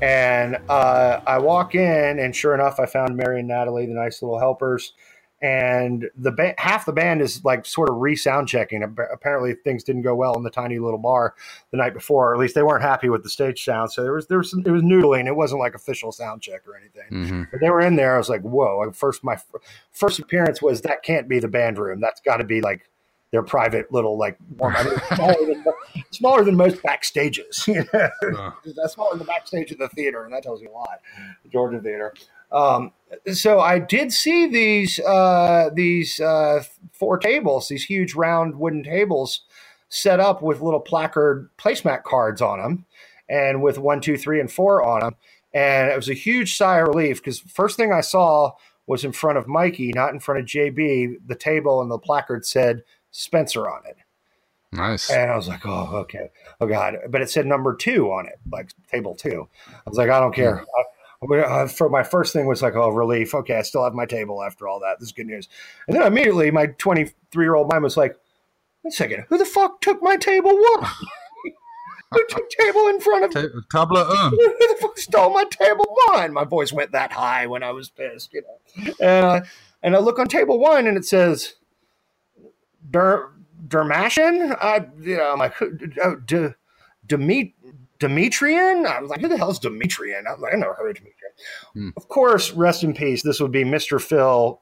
And 0.00 0.56
uh, 0.70 1.20
I 1.26 1.40
walk 1.40 1.74
in, 1.74 2.18
and 2.18 2.34
sure 2.34 2.54
enough, 2.54 2.80
I 2.80 2.86
found 2.86 3.18
Mary 3.18 3.40
and 3.40 3.48
Natalie, 3.48 3.84
the 3.84 3.92
nice 3.92 4.22
little 4.22 4.38
helpers. 4.38 4.94
And 5.42 6.08
the 6.16 6.32
ba- 6.32 6.54
half 6.56 6.86
the 6.86 6.92
band 6.92 7.20
is 7.20 7.44
like 7.44 7.66
sort 7.66 7.90
of 7.90 7.96
re-sound 7.96 8.48
checking. 8.48 8.82
Apparently, 8.82 9.52
things 9.54 9.84
didn't 9.84 10.00
go 10.02 10.14
well 10.14 10.34
in 10.34 10.42
the 10.42 10.50
tiny 10.50 10.78
little 10.78 10.98
bar 10.98 11.34
the 11.70 11.76
night 11.76 11.92
before. 11.92 12.30
Or 12.30 12.34
at 12.34 12.40
least 12.40 12.54
they 12.54 12.62
weren't 12.62 12.82
happy 12.82 13.10
with 13.10 13.22
the 13.22 13.28
stage 13.28 13.62
sound. 13.62 13.92
So 13.92 14.02
there 14.02 14.14
was 14.14 14.26
there 14.28 14.38
was 14.38 14.50
some, 14.50 14.62
it 14.64 14.70
was 14.70 14.82
noodling. 14.82 15.26
It 15.26 15.36
wasn't 15.36 15.60
like 15.60 15.74
official 15.74 16.10
sound 16.10 16.40
check 16.40 16.62
or 16.66 16.74
anything. 16.76 17.08
hmm 17.10 17.42
But 17.50 17.60
they 17.60 17.68
were 17.68 17.82
in 17.82 17.96
there. 17.96 18.14
I 18.14 18.18
was 18.18 18.30
like, 18.30 18.40
whoa! 18.40 18.90
First, 18.92 19.22
my 19.22 19.34
f- 19.34 19.44
first 19.92 20.18
appearance 20.18 20.62
was 20.62 20.80
that 20.82 21.02
can't 21.02 21.28
be 21.28 21.38
the 21.38 21.48
band 21.48 21.78
room. 21.78 22.00
That's 22.00 22.20
got 22.22 22.38
to 22.38 22.44
be 22.44 22.62
like 22.62 22.88
their 23.30 23.42
private 23.42 23.92
little 23.92 24.16
like 24.16 24.38
warm. 24.56 24.74
I 24.76 24.84
mean, 24.84 24.98
smaller, 25.14 25.46
than, 25.46 25.64
smaller 26.12 26.44
than 26.44 26.56
most 26.56 26.76
backstages. 26.76 27.66
You 27.66 27.84
know? 27.92 28.08
Uh, 28.38 28.52
That's 28.76 28.94
smaller 28.94 29.10
than 29.10 29.18
the 29.18 29.24
backstage 29.26 29.70
of 29.72 29.78
the 29.78 29.88
theater, 29.90 30.24
and 30.24 30.32
that 30.32 30.44
tells 30.44 30.62
you 30.62 30.70
a 30.70 30.72
lot. 30.72 31.00
The 31.42 31.50
Georgia 31.50 31.80
Theater. 31.80 32.14
Um, 32.52 32.92
so 33.32 33.60
I 33.60 33.78
did 33.78 34.12
see 34.12 34.46
these 34.46 34.98
uh, 35.00 35.70
these 35.74 36.20
uh, 36.20 36.62
four 36.92 37.18
tables, 37.18 37.68
these 37.68 37.84
huge 37.84 38.14
round 38.14 38.56
wooden 38.58 38.82
tables, 38.84 39.42
set 39.88 40.20
up 40.20 40.42
with 40.42 40.60
little 40.60 40.80
placard 40.80 41.50
placemat 41.58 42.02
cards 42.04 42.42
on 42.42 42.58
them, 42.60 42.86
and 43.28 43.62
with 43.62 43.78
one, 43.78 44.00
two, 44.00 44.16
three, 44.16 44.40
and 44.40 44.50
four 44.50 44.82
on 44.82 45.00
them. 45.00 45.16
And 45.54 45.90
it 45.90 45.96
was 45.96 46.08
a 46.08 46.14
huge 46.14 46.56
sigh 46.56 46.80
of 46.80 46.88
relief 46.88 47.18
because 47.18 47.40
first 47.40 47.76
thing 47.76 47.92
I 47.92 48.02
saw 48.02 48.52
was 48.86 49.04
in 49.04 49.12
front 49.12 49.38
of 49.38 49.48
Mikey, 49.48 49.92
not 49.94 50.12
in 50.12 50.20
front 50.20 50.40
of 50.40 50.46
JB. 50.46 51.16
The 51.26 51.34
table 51.34 51.80
and 51.82 51.90
the 51.90 51.98
placard 51.98 52.44
said 52.46 52.82
Spencer 53.10 53.68
on 53.68 53.82
it. 53.86 53.96
nice. 54.72 55.10
And 55.10 55.30
I 55.30 55.36
was 55.36 55.48
like, 55.48 55.64
oh, 55.66 55.90
okay. 56.02 56.30
Oh, 56.60 56.66
God. 56.66 56.96
But 57.08 57.22
it 57.22 57.30
said 57.30 57.46
number 57.46 57.74
two 57.74 58.08
on 58.12 58.26
it, 58.26 58.38
like 58.50 58.70
table 58.90 59.14
two. 59.14 59.48
I 59.72 59.90
was 59.90 59.98
like, 59.98 60.10
I 60.10 60.20
don't 60.20 60.34
care. 60.34 60.64
I, 61.22 61.36
uh, 61.38 61.68
for 61.68 61.88
my 61.88 62.02
first 62.02 62.32
thing 62.32 62.46
was 62.46 62.62
like, 62.62 62.74
oh, 62.74 62.90
relief. 62.90 63.34
Okay, 63.34 63.56
I 63.56 63.62
still 63.62 63.84
have 63.84 63.94
my 63.94 64.06
table 64.06 64.42
after 64.42 64.68
all 64.68 64.80
that. 64.80 64.98
This 65.00 65.08
is 65.08 65.12
good 65.12 65.26
news. 65.26 65.48
And 65.86 65.96
then 65.96 66.06
immediately 66.06 66.50
my 66.50 66.66
23 66.66 67.44
year 67.44 67.54
old 67.54 67.70
mind 67.70 67.82
was 67.82 67.96
like, 67.96 68.16
wait 68.82 68.92
a 68.92 68.96
second, 68.96 69.24
who 69.28 69.38
the 69.38 69.44
fuck 69.44 69.80
took 69.80 70.02
my 70.02 70.16
table 70.16 70.52
one? 70.52 70.90
who 72.12 72.24
took 72.28 72.48
table 72.50 72.88
in 72.88 73.00
front 73.00 73.24
of 73.24 73.30
Ta- 73.32 73.40
Table 73.80 73.96
un. 73.96 74.30
who 74.30 74.36
the 74.36 74.76
fuck 74.80 74.98
stole 74.98 75.32
my 75.32 75.44
table 75.44 75.86
one? 76.08 76.32
My 76.32 76.44
voice 76.44 76.72
went 76.72 76.92
that 76.92 77.12
high 77.12 77.46
when 77.46 77.62
I 77.62 77.72
was 77.72 77.90
pissed, 77.90 78.32
you 78.32 78.42
know. 78.42 78.94
And 79.00 79.24
uh, 79.26 79.40
and 79.82 79.96
I 79.96 79.98
look 79.98 80.18
on 80.18 80.28
table 80.28 80.58
one 80.58 80.86
and 80.86 80.96
it 80.96 81.04
says 81.04 81.54
Der 82.90 83.30
Dermashin. 83.66 84.56
I 84.60 84.86
you 85.00 85.16
know 85.16 85.32
I'm 85.32 85.38
like 85.38 85.54
oh, 85.60 86.16
D, 86.24 86.48
Demet, 87.06 87.54
Demetrian. 87.98 88.86
I 88.86 89.00
was 89.00 89.10
like, 89.10 89.20
who 89.20 89.28
the 89.28 89.38
hell's 89.38 89.60
Demetrian? 89.60 90.26
I 90.26 90.32
was 90.32 90.40
like, 90.40 90.54
I 90.54 90.56
never 90.56 90.74
heard 90.74 90.96
of 90.96 91.02
Demetrian. 91.02 91.72
Hmm. 91.72 91.88
Of 91.96 92.08
course, 92.08 92.52
rest 92.52 92.82
in 92.84 92.94
peace. 92.94 93.22
This 93.22 93.40
would 93.40 93.52
be 93.52 93.64
Mr. 93.64 94.00
Phil 94.00 94.60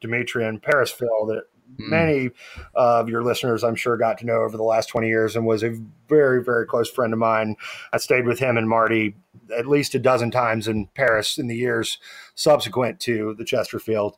Demetrian, 0.00 0.62
Paris 0.62 0.90
Phil, 0.90 1.26
that 1.26 1.44
Mm. 1.80 1.88
many 1.88 2.30
of 2.76 3.08
your 3.08 3.24
listeners, 3.24 3.64
I'm 3.64 3.74
sure, 3.74 3.96
got 3.96 4.18
to 4.18 4.24
know 4.24 4.42
over 4.42 4.56
the 4.56 4.62
last 4.62 4.86
20 4.86 5.08
years 5.08 5.34
and 5.34 5.44
was 5.44 5.64
a 5.64 5.74
very, 6.08 6.40
very 6.42 6.64
close 6.64 6.88
friend 6.88 7.12
of 7.12 7.18
mine. 7.18 7.56
I 7.92 7.96
stayed 7.96 8.24
with 8.24 8.38
him 8.38 8.56
and 8.56 8.68
Marty 8.68 9.16
at 9.56 9.66
least 9.66 9.94
a 9.96 9.98
dozen 9.98 10.30
times 10.30 10.68
in 10.68 10.86
Paris 10.94 11.38
in 11.38 11.48
the 11.48 11.56
years 11.56 11.98
subsequent 12.36 13.00
to 13.00 13.34
the 13.36 13.44
Chesterfield. 13.44 14.16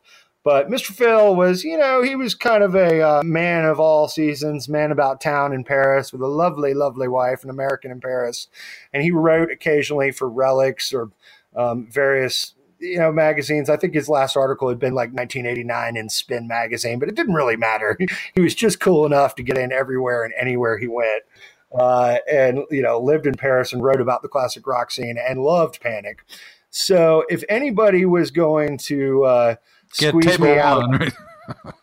But 0.49 0.67
Mr. 0.67 0.87
Phil 0.87 1.35
was, 1.35 1.63
you 1.63 1.77
know, 1.77 2.01
he 2.01 2.15
was 2.15 2.33
kind 2.33 2.63
of 2.63 2.73
a 2.73 3.03
uh, 3.03 3.21
man 3.23 3.65
of 3.65 3.79
all 3.79 4.07
seasons, 4.07 4.67
man 4.67 4.91
about 4.91 5.21
town 5.21 5.53
in 5.53 5.63
Paris 5.63 6.11
with 6.11 6.23
a 6.23 6.27
lovely, 6.27 6.73
lovely 6.73 7.07
wife, 7.07 7.43
an 7.43 7.51
American 7.51 7.91
in 7.91 8.01
Paris. 8.01 8.47
And 8.91 9.03
he 9.03 9.11
wrote 9.11 9.51
occasionally 9.51 10.09
for 10.09 10.27
Relix 10.27 10.91
or 10.91 11.11
um, 11.55 11.87
various 11.91 12.55
you 12.79 12.97
know 12.97 13.11
magazines. 13.11 13.69
I 13.69 13.77
think 13.77 13.93
his 13.93 14.09
last 14.09 14.35
article 14.35 14.69
had 14.69 14.79
been 14.79 14.95
like 14.95 15.13
1989 15.13 15.95
in 15.95 16.09
Spin 16.09 16.47
magazine, 16.47 16.97
but 16.97 17.09
it 17.09 17.15
didn't 17.15 17.35
really 17.35 17.55
matter. 17.55 17.95
He 18.33 18.41
was 18.41 18.55
just 18.55 18.79
cool 18.79 19.05
enough 19.05 19.35
to 19.35 19.43
get 19.43 19.59
in 19.59 19.71
everywhere 19.71 20.23
and 20.23 20.33
anywhere 20.35 20.79
he 20.79 20.87
went. 20.87 21.25
Uh, 21.77 22.17
and 22.27 22.63
you 22.71 22.81
know, 22.81 22.99
lived 22.99 23.27
in 23.27 23.35
Paris 23.35 23.71
and 23.71 23.83
wrote 23.83 24.01
about 24.01 24.23
the 24.23 24.29
classic 24.29 24.65
rock 24.65 24.89
scene 24.89 25.19
and 25.23 25.43
loved 25.43 25.79
Panic. 25.79 26.23
So, 26.71 27.23
if 27.29 27.43
anybody 27.49 28.05
was 28.05 28.31
going 28.31 28.79
to 28.79 29.23
uh, 29.25 29.55
Get 29.97 30.09
squeeze 30.09 30.25
table 30.25 30.45
me 30.45 30.57
out, 30.59 30.87
one. 30.87 30.91
right? 30.91 31.13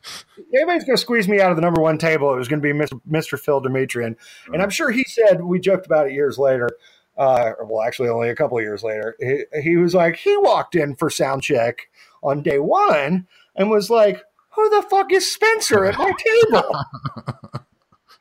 anybody's 0.55 0.85
going 0.85 0.97
to 0.97 1.01
squeeze 1.01 1.29
me 1.29 1.41
out 1.41 1.51
of 1.51 1.57
the 1.57 1.63
number 1.63 1.81
one 1.81 1.99
table, 1.99 2.33
it 2.33 2.37
was 2.37 2.49
going 2.49 2.63
to 2.63 2.73
be 2.73 2.73
Mr. 2.73 3.01
Mr. 3.09 3.39
Phil 3.39 3.61
Demetrian. 3.61 4.17
And 4.53 4.63
I'm 4.63 4.71
sure 4.71 4.91
he 4.91 5.05
said, 5.05 5.43
we 5.43 5.59
joked 5.59 5.87
about 5.87 6.07
it 6.07 6.13
years 6.13 6.39
later, 6.39 6.69
uh, 7.17 7.53
well, 7.65 7.83
actually, 7.83 8.09
only 8.09 8.29
a 8.29 8.37
couple 8.37 8.59
of 8.59 8.65
years 8.65 8.83
later. 8.83 9.17
He, 9.19 9.45
he 9.63 9.77
was 9.77 9.95
like, 9.95 10.17
he 10.17 10.37
walked 10.37 10.75
in 10.75 10.97
for 10.97 11.11
sound 11.11 11.43
check 11.43 11.89
on 12.23 12.43
day 12.43 12.59
one 12.59 13.27
and 13.57 13.71
was 13.71 13.91
like, 13.91 14.23
who 14.51 14.69
the 14.71 14.83
fuck 14.83 15.13
is 15.13 15.31
Spencer 15.31 15.85
at 15.85 15.99
my 15.99 16.13
table? 16.51 16.75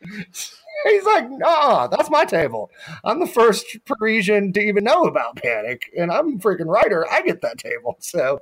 He's 0.90 1.04
like, 1.04 1.30
nah, 1.32 1.88
that's 1.88 2.12
my 2.12 2.26
table. 2.26 2.70
I'm 3.04 3.20
the 3.20 3.26
first 3.26 3.66
Parisian 3.86 4.54
to 4.54 4.60
even 4.60 4.84
know 4.84 5.06
about 5.06 5.38
Panic, 5.38 5.92
and 5.98 6.12
I'm 6.12 6.36
a 6.36 6.38
freaking 6.38 6.68
writer. 6.68 7.08
I 7.12 7.22
get 7.22 7.42
that 7.42 7.58
table. 7.58 7.98
So, 8.06 8.40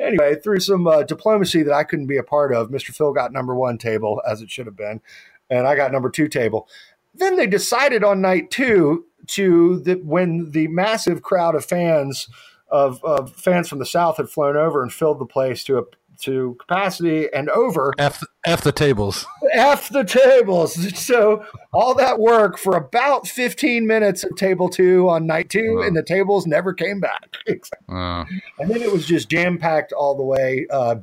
anyway, 0.00 0.36
through 0.36 0.60
some 0.60 0.86
uh, 0.86 1.02
diplomacy 1.02 1.62
that 1.62 1.74
I 1.74 1.84
couldn't 1.84 2.06
be 2.06 2.16
a 2.16 2.22
part 2.22 2.52
of, 2.52 2.70
Mr. 2.70 2.94
Phil 2.94 3.12
got 3.12 3.32
number 3.32 3.54
one 3.54 3.76
table, 3.76 4.20
as 4.26 4.40
it 4.40 4.50
should 4.50 4.66
have 4.66 4.76
been, 4.76 5.00
and 5.50 5.66
I 5.66 5.76
got 5.76 5.92
number 5.92 6.10
two 6.10 6.26
table. 6.26 6.68
Then 7.14 7.36
they 7.36 7.46
decided 7.46 8.02
on 8.02 8.20
night 8.20 8.50
two 8.50 9.04
to 9.28 9.82
when 10.02 10.50
the 10.50 10.68
massive 10.68 11.22
crowd 11.22 11.54
of 11.54 11.64
fans 11.64 12.28
of, 12.68 13.04
of 13.04 13.32
fans 13.36 13.68
from 13.68 13.78
the 13.78 13.86
south 13.86 14.16
had 14.16 14.28
flown 14.28 14.56
over 14.56 14.82
and 14.82 14.92
filled 14.92 15.20
the 15.20 15.26
place 15.26 15.62
to 15.64 15.78
a 15.78 15.84
to 16.22 16.56
capacity 16.60 17.28
and 17.32 17.48
over 17.50 17.92
F, 17.98 18.22
F 18.46 18.62
the 18.62 18.72
tables. 18.72 19.26
F 19.52 19.88
the 19.88 20.04
tables. 20.04 20.74
So 20.98 21.44
all 21.72 21.94
that 21.94 22.18
work 22.18 22.58
for 22.58 22.76
about 22.76 23.26
15 23.26 23.86
minutes 23.86 24.24
of 24.24 24.34
table 24.36 24.68
two 24.68 25.08
on 25.08 25.26
night 25.26 25.48
two, 25.50 25.76
Wow. 25.78 25.82
and 25.86 25.96
the 25.96 26.02
tables 26.02 26.46
never 26.46 26.72
came 26.72 27.00
back. 27.00 27.36
Uh, 27.88 28.24
and 28.58 28.70
then 28.70 28.80
it 28.82 28.90
was 28.90 29.06
just 29.06 29.28
jam 29.28 29.58
packed 29.58 29.92
all 29.92 30.16
the 30.16 30.22
way, 30.22 30.66
uh, 30.70 30.96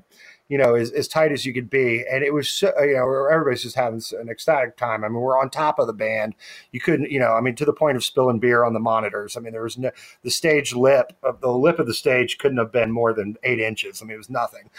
you 0.51 0.57
know, 0.57 0.75
as, 0.75 0.91
as 0.91 1.07
tight 1.07 1.31
as 1.31 1.45
you 1.45 1.53
could 1.53 1.69
be. 1.69 2.03
And 2.11 2.25
it 2.25 2.33
was, 2.33 2.49
so, 2.49 2.73
you 2.81 2.95
know, 2.95 3.27
everybody's 3.31 3.63
just 3.63 3.77
having 3.77 4.01
an 4.19 4.27
ecstatic 4.27 4.75
time. 4.75 5.05
I 5.05 5.07
mean, 5.07 5.21
we're 5.21 5.39
on 5.39 5.49
top 5.49 5.79
of 5.79 5.87
the 5.87 5.93
band. 5.93 6.35
You 6.73 6.81
couldn't, 6.81 7.09
you 7.09 7.19
know, 7.19 7.31
I 7.31 7.39
mean, 7.39 7.55
to 7.55 7.63
the 7.63 7.71
point 7.71 7.95
of 7.95 8.03
spilling 8.03 8.39
beer 8.39 8.65
on 8.65 8.73
the 8.73 8.79
monitors. 8.81 9.37
I 9.37 9.39
mean, 9.39 9.53
there 9.53 9.63
was 9.63 9.77
no, 9.77 9.91
the 10.23 10.29
stage 10.29 10.75
lip, 10.75 11.13
uh, 11.23 11.31
the 11.39 11.51
lip 11.51 11.79
of 11.79 11.87
the 11.87 11.93
stage 11.93 12.37
couldn't 12.37 12.57
have 12.57 12.73
been 12.73 12.91
more 12.91 13.13
than 13.13 13.37
eight 13.43 13.61
inches. 13.61 14.01
I 14.01 14.05
mean, 14.05 14.15
it 14.15 14.17
was 14.17 14.29
nothing. 14.29 14.69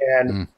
And, 0.00 0.30
Mm. 0.30 0.48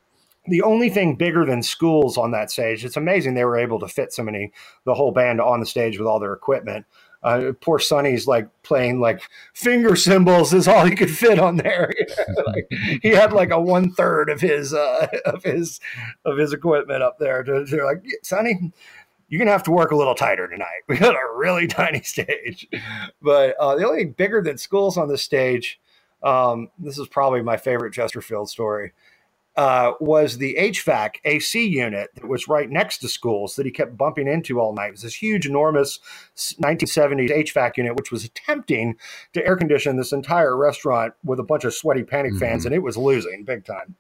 the 0.47 0.63
only 0.63 0.89
thing 0.89 1.17
bigger 1.17 1.45
than 1.45 1.63
Schools 1.63 2.17
on 2.17 2.31
that 2.31 2.51
stage, 2.51 2.83
it's 2.83 2.97
amazing 2.97 3.35
they 3.35 3.45
were 3.45 3.59
able 3.59 3.79
to 3.79 3.89
fit 3.89 4.11
so 4.11 4.23
many, 4.23 4.53
the 4.87 4.95
whole 4.95 5.13
band 5.13 5.39
on 5.39 5.61
the 5.61 5.67
stage 5.67 5.99
with 5.99 6.09
all 6.09 6.19
their 6.19 6.33
equipment. 6.33 6.87
Uh, 7.23 7.53
poor 7.61 7.79
Sonny's 7.79 8.27
like 8.27 8.49
playing 8.63 9.01
like 9.01 9.23
finger 9.55 9.95
cymbals 9.95 10.53
is 10.53 10.67
all 10.67 10.85
he 10.85 10.97
could 10.97 11.11
fit 11.11 11.39
on 11.39 11.57
there. 11.57 11.93
like, 12.47 12.67
he 13.03 13.11
had 13.11 13.33
like 13.33 13.51
a 13.51 13.61
one 13.61 13.93
third 13.93 14.29
of 14.29 14.41
his 14.41 14.75
uh, 14.75 15.07
of 15.25 15.43
his 15.45 15.81
of 16.25 16.37
his 16.37 16.53
equipment 16.53 17.03
up 17.03 17.19
there. 17.19 17.43
To 17.45 17.65
like 17.85 18.05
Sonny, 18.23 18.73
you're 19.29 19.39
gonna 19.39 19.53
have 19.53 19.63
to 19.65 19.71
work 19.71 19.93
a 19.93 19.97
little 19.97 20.15
tighter 20.15 20.49
tonight. 20.49 20.69
We 20.89 20.97
got 20.97 21.15
a 21.15 21.37
really 21.37 21.67
tiny 21.67 22.03
stage, 22.03 22.67
but 23.21 23.57
uh, 23.59 23.77
the 23.77 23.87
only 23.87 24.05
thing 24.05 24.13
bigger 24.13 24.43
than 24.43 24.59
Schools 24.59 24.99
on 24.99 25.09
this 25.09 25.23
stage. 25.23 25.79
Um, 26.23 26.69
this 26.79 26.99
is 26.99 27.09
probably 27.09 27.43
my 27.43 27.57
favorite 27.57 27.93
Chesterfield 27.93 28.49
story 28.49 28.93
uh, 29.57 29.93
was 30.01 30.39
the 30.39 30.57
HVAC 30.59 31.17
AC 31.25 31.67
unit 31.67 32.11
that 32.15 32.27
was 32.27 32.49
right 32.49 32.71
next 32.71 32.99
to 32.99 33.09
Schools 33.09 33.57
that 33.57 33.67
he 33.67 33.73
kept 33.73 33.97
bumping 33.99 34.27
into 34.27 34.59
all 34.59 34.73
night. 34.75 34.89
It 34.89 34.93
was 34.93 35.03
this 35.03 35.23
huge, 35.23 35.47
enormous 35.47 36.01
1970s 36.37 37.31
HVAC 37.31 37.77
unit, 37.77 37.97
which 37.97 38.11
was 38.11 38.25
attempting 38.25 38.97
to 39.35 39.45
air 39.47 39.57
condition 39.57 39.97
this 39.97 40.13
entire 40.13 40.57
restaurant 40.57 41.13
with 41.23 41.39
a 41.39 41.45
bunch 41.45 41.65
of 41.65 41.75
sweaty 41.75 42.03
panic 42.03 42.35
fans, 42.39 42.63
Mhm. 42.63 42.67
and 42.67 42.75
it 42.75 42.83
was 42.83 42.97
losing 42.97 43.45
big 43.45 43.65
time. 43.65 43.97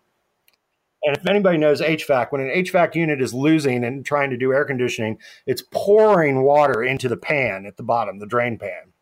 And 1.05 1.17
if 1.17 1.27
anybody 1.27 1.59
knows 1.59 1.81
HVAC, 1.81 2.31
when 2.31 2.41
an 2.41 2.51
HVAC 2.51 2.95
unit 2.95 3.21
is 3.21 3.35
losing 3.35 3.85
and 3.85 4.07
trying 4.07 4.31
to 4.31 4.37
do 4.37 4.53
air 4.53 4.65
conditioning, 4.65 5.19
it's 5.47 5.63
pouring 5.73 6.43
water 6.43 6.83
into 6.83 7.09
the 7.09 7.17
pan 7.17 7.67
at 7.67 7.77
the 7.77 7.83
bottom, 7.83 8.21
the 8.21 8.27
drain 8.27 8.57
pan. 8.57 8.93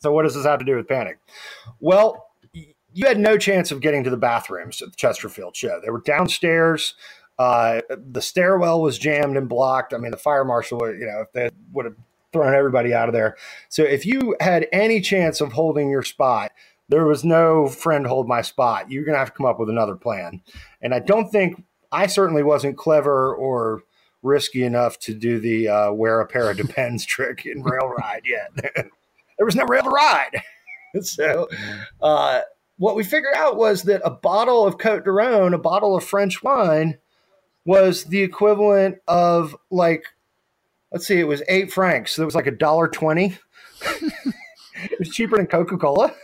So, 0.00 0.12
what 0.12 0.24
does 0.24 0.34
this 0.34 0.44
have 0.44 0.58
to 0.58 0.66
do 0.66 0.76
with 0.76 0.86
panic? 0.86 1.18
Well, 1.80 2.28
you 2.94 3.06
had 3.06 3.18
no 3.18 3.36
chance 3.36 3.70
of 3.70 3.80
getting 3.80 4.04
to 4.04 4.10
the 4.10 4.16
bathrooms 4.16 4.80
at 4.80 4.90
the 4.90 4.96
Chesterfield 4.96 5.56
show. 5.56 5.80
They 5.84 5.90
were 5.90 6.00
downstairs. 6.00 6.94
Uh, 7.38 7.80
the 7.90 8.22
stairwell 8.22 8.80
was 8.80 8.98
jammed 8.98 9.36
and 9.36 9.48
blocked. 9.48 9.92
I 9.92 9.98
mean, 9.98 10.12
the 10.12 10.16
fire 10.16 10.44
marshal, 10.44 10.78
would- 10.78 10.98
you 10.98 11.06
know, 11.06 11.20
if 11.22 11.32
they 11.32 11.50
would 11.72 11.84
have 11.84 11.96
thrown 12.32 12.54
everybody 12.54 12.94
out 12.94 13.08
of 13.08 13.12
there. 13.12 13.36
So 13.68 13.82
if 13.82 14.06
you 14.06 14.36
had 14.40 14.66
any 14.72 15.00
chance 15.00 15.40
of 15.40 15.52
holding 15.52 15.90
your 15.90 16.02
spot, 16.02 16.52
there 16.88 17.04
was 17.04 17.24
no 17.24 17.66
friend 17.68 18.06
hold 18.06 18.28
my 18.28 18.42
spot. 18.42 18.90
You're 18.90 19.04
going 19.04 19.14
to 19.14 19.18
have 19.18 19.28
to 19.28 19.36
come 19.36 19.46
up 19.46 19.58
with 19.58 19.70
another 19.70 19.96
plan. 19.96 20.40
And 20.82 20.94
I 20.94 20.98
don't 20.98 21.30
think 21.30 21.64
I 21.90 22.06
certainly 22.06 22.42
wasn't 22.42 22.76
clever 22.76 23.34
or 23.34 23.82
risky 24.22 24.64
enough 24.64 24.98
to 25.00 25.14
do 25.14 25.38
the 25.38 25.68
uh, 25.68 25.92
wear 25.92 26.20
a 26.20 26.26
pair 26.26 26.50
of 26.50 26.56
depends 26.56 27.04
trick 27.06 27.46
in 27.46 27.62
rail 27.62 27.88
ride 27.88 28.22
yet. 28.24 28.50
there 29.38 29.46
was 29.46 29.56
no 29.56 29.64
rail 29.64 29.84
ride. 29.84 30.42
so, 31.02 31.48
uh, 32.02 32.40
what 32.76 32.96
we 32.96 33.04
figured 33.04 33.34
out 33.36 33.56
was 33.56 33.84
that 33.84 34.02
a 34.04 34.10
bottle 34.10 34.66
of 34.66 34.78
Cote 34.78 35.04
de 35.04 35.12
Rhone, 35.12 35.54
a 35.54 35.58
bottle 35.58 35.96
of 35.96 36.04
French 36.04 36.42
wine, 36.42 36.98
was 37.64 38.04
the 38.04 38.22
equivalent 38.22 38.98
of 39.08 39.56
like, 39.70 40.04
let's 40.92 41.06
see, 41.06 41.18
it 41.18 41.28
was 41.28 41.42
eight 41.48 41.72
francs. 41.72 42.12
So 42.12 42.22
it 42.22 42.26
was 42.26 42.34
like 42.34 42.46
a 42.46 42.52
dollar 42.52 42.88
twenty. 42.88 43.38
it 43.82 44.98
was 44.98 45.10
cheaper 45.10 45.36
than 45.36 45.46
Coca 45.46 45.76
Cola, 45.76 46.14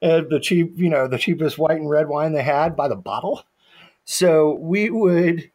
the 0.00 0.40
cheap, 0.42 0.74
you 0.76 0.88
know, 0.88 1.06
the 1.08 1.18
cheapest 1.18 1.58
white 1.58 1.78
and 1.78 1.90
red 1.90 2.08
wine 2.08 2.32
they 2.32 2.42
had 2.42 2.76
by 2.76 2.88
the 2.88 2.96
bottle. 2.96 3.42
So 4.04 4.54
we 4.54 4.88
would, 4.88 5.50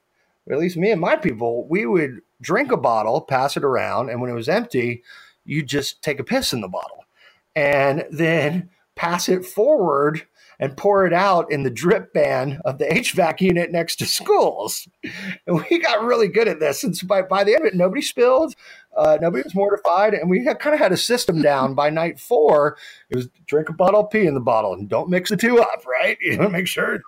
at 0.50 0.60
least 0.60 0.78
me 0.78 0.92
and 0.92 1.02
my 1.02 1.16
people, 1.16 1.66
we 1.68 1.86
would 1.86 2.22
drink 2.42 2.72
a 2.72 2.78
bottle, 2.78 3.22
pass 3.22 3.56
it 3.56 3.64
around, 3.64 4.10
and 4.10 4.20
when 4.20 4.30
it 4.30 4.36
was 4.36 4.50
empty, 4.50 5.04
you 5.46 5.64
just 5.64 6.02
take 6.02 6.20
a 6.20 6.24
piss 6.24 6.54
in 6.54 6.62
the 6.62 6.68
bottle, 6.68 7.06
and 7.56 8.06
then 8.12 8.70
pass 9.02 9.28
it 9.28 9.44
forward 9.44 10.28
and 10.60 10.78
pour 10.78 11.08
it 11.08 11.14
out 11.14 11.52
in 11.52 11.64
the 11.64 11.72
drip 11.72 12.14
ban 12.14 12.62
of 12.66 12.78
the 12.78 12.86
HVAC 12.86 13.42
unit 13.42 13.72
next 13.72 13.96
to 13.96 14.06
Schools. 14.06 14.88
And 15.48 15.66
we 15.70 15.80
got 15.80 16.04
really 16.04 16.28
good 16.28 16.48
at 16.48 16.60
this. 16.60 16.84
And 16.84 16.96
so 16.96 17.08
by, 17.08 17.24
by 17.24 17.44
the 17.44 17.56
end 17.56 17.62
of 17.62 17.66
it, 17.66 17.74
nobody 17.74 18.04
spilled, 18.04 18.54
uh, 18.96 19.18
nobody 19.20 19.42
was 19.42 19.56
mortified, 19.56 20.14
and 20.14 20.30
we 20.30 20.46
had, 20.46 20.60
kind 20.60 20.76
of 20.76 20.80
had 20.80 20.92
a 20.92 20.98
system 20.98 21.42
down 21.42 21.74
by 21.74 21.90
night 21.90 22.20
four. 22.20 22.78
It 23.10 23.16
was 23.16 23.30
drink 23.48 23.70
a 23.70 23.74
bottle, 23.74 24.04
pee 24.04 24.28
in 24.28 24.36
the 24.36 24.40
bottle, 24.40 24.74
and 24.74 24.88
don't 24.88 25.10
mix 25.10 25.32
the 25.32 25.38
two 25.38 25.60
up, 25.60 25.84
right? 25.88 26.20
You 26.22 26.38
know, 26.38 26.48
make 26.48 26.68
sure 26.68 27.00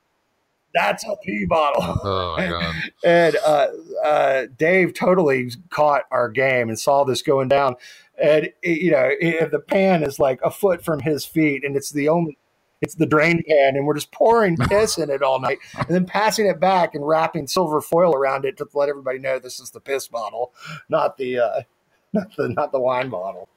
that's 0.74 1.04
a 1.04 1.16
pee 1.24 1.46
bottle. 1.46 2.00
Oh 2.04 2.36
my 2.36 2.48
god! 2.48 2.76
and 3.06 3.36
uh, 3.46 3.68
uh, 4.04 4.46
Dave 4.58 4.96
totally 4.96 5.52
caught 5.70 6.04
our 6.10 6.30
game 6.30 6.70
and 6.70 6.80
saw 6.80 7.04
this 7.04 7.22
going 7.22 7.50
down. 7.50 7.76
And 8.22 8.52
you 8.62 8.92
know, 8.92 9.10
it, 9.20 9.52
the 9.52 9.60
pan 9.60 10.04
is 10.04 10.20
like 10.20 10.40
a 10.44 10.52
foot 10.52 10.84
from 10.84 11.00
his 11.00 11.26
feet, 11.26 11.64
and 11.64 11.76
it's 11.76 11.92
the 11.92 12.10
only. 12.10 12.38
It's 12.82 12.96
the 12.96 13.06
drain 13.06 13.42
pan, 13.48 13.78
and 13.78 13.88
we're 13.88 13.94
just 13.94 14.12
pouring 14.12 14.58
piss 14.70 14.98
in 14.98 15.10
it 15.10 15.22
all 15.22 15.40
night, 15.40 15.60
and 15.78 15.88
then 15.88 16.06
passing 16.06 16.48
it 16.48 16.60
back 16.60 16.96
and 16.96 17.08
wrapping 17.08 17.48
silver 17.48 17.80
foil 17.80 18.14
around 18.14 18.44
it 18.44 18.58
to 18.58 18.68
let 18.74 18.90
everybody 18.90 19.20
know 19.20 19.40
this 19.40 19.62
is 19.62 19.72
the 19.72 19.80
piss 19.80 20.10
bottle, 20.10 20.52
not 20.90 21.18
the 21.18 21.40
uh, 21.40 21.62
not 22.14 22.36
the 22.36 22.50
not 22.50 22.72
the 22.72 22.80
wine 22.80 23.10
bottle. 23.10 23.48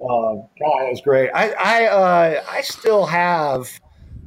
Um, 0.00 0.48
God, 0.58 0.86
it 0.86 0.90
was 0.90 1.02
great. 1.02 1.28
I 1.34 1.50
I 1.50 1.86
uh, 1.86 2.44
I 2.48 2.62
still 2.62 3.04
have 3.04 3.68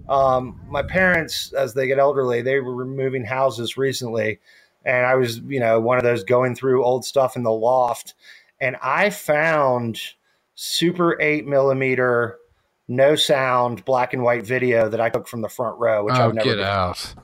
um, 0.09 0.59
my 0.67 0.83
parents, 0.83 1.53
as 1.53 1.73
they 1.73 1.87
get 1.87 1.99
elderly, 1.99 2.41
they 2.41 2.59
were 2.59 2.85
moving 2.85 3.23
houses 3.23 3.77
recently, 3.77 4.39
and 4.85 5.05
I 5.05 5.15
was, 5.15 5.39
you 5.39 5.59
know, 5.59 5.79
one 5.79 5.97
of 5.97 6.03
those 6.03 6.23
going 6.23 6.55
through 6.55 6.83
old 6.83 7.05
stuff 7.05 7.35
in 7.35 7.43
the 7.43 7.51
loft, 7.51 8.13
and 8.63 8.77
I 8.81 9.09
found 9.09 9.99
super 10.55 11.19
eight 11.21 11.45
millimeter, 11.45 12.37
no 12.87 13.15
sound, 13.15 13.83
black 13.85 14.13
and 14.13 14.23
white 14.23 14.45
video 14.45 14.87
that 14.89 15.01
I 15.01 15.09
took 15.09 15.27
from 15.27 15.41
the 15.41 15.49
front 15.49 15.77
row, 15.79 16.03
which 16.05 16.15
oh, 16.15 16.29
I've 16.29 16.33
never 16.33 16.55
get 16.55 16.63
done. 16.63 16.67
out! 16.67 17.15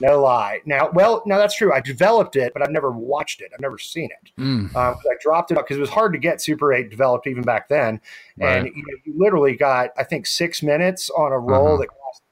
No 0.00 0.20
lie. 0.20 0.60
Now, 0.66 0.90
well, 0.92 1.22
no, 1.24 1.38
that's 1.38 1.56
true. 1.56 1.72
I 1.72 1.80
developed 1.80 2.36
it, 2.36 2.52
but 2.52 2.62
I've 2.62 2.70
never 2.70 2.90
watched 2.90 3.40
it. 3.40 3.50
I've 3.54 3.60
never 3.60 3.78
seen 3.78 4.10
it. 4.22 4.32
Mm, 4.38 4.76
Um, 4.76 4.94
I 4.94 5.14
dropped 5.22 5.52
it 5.52 5.54
because 5.54 5.76
it 5.76 5.80
was 5.80 5.88
hard 5.88 6.12
to 6.12 6.18
get 6.18 6.42
Super 6.42 6.72
8 6.72 6.90
developed 6.90 7.26
even 7.26 7.44
back 7.44 7.68
then. 7.68 8.00
And 8.40 8.64
Right. 8.64 8.74
you, 8.74 8.82
know, 8.82 8.98
you 9.04 9.14
literally 9.16 9.56
got, 9.56 9.90
I 9.96 10.04
think, 10.04 10.26
six 10.26 10.62
minutes 10.62 11.10
on 11.10 11.32
a 11.32 11.38
roll 11.38 11.68
Uh-huh. 11.68 11.76
that 11.78 11.88
cost, 11.88 12.22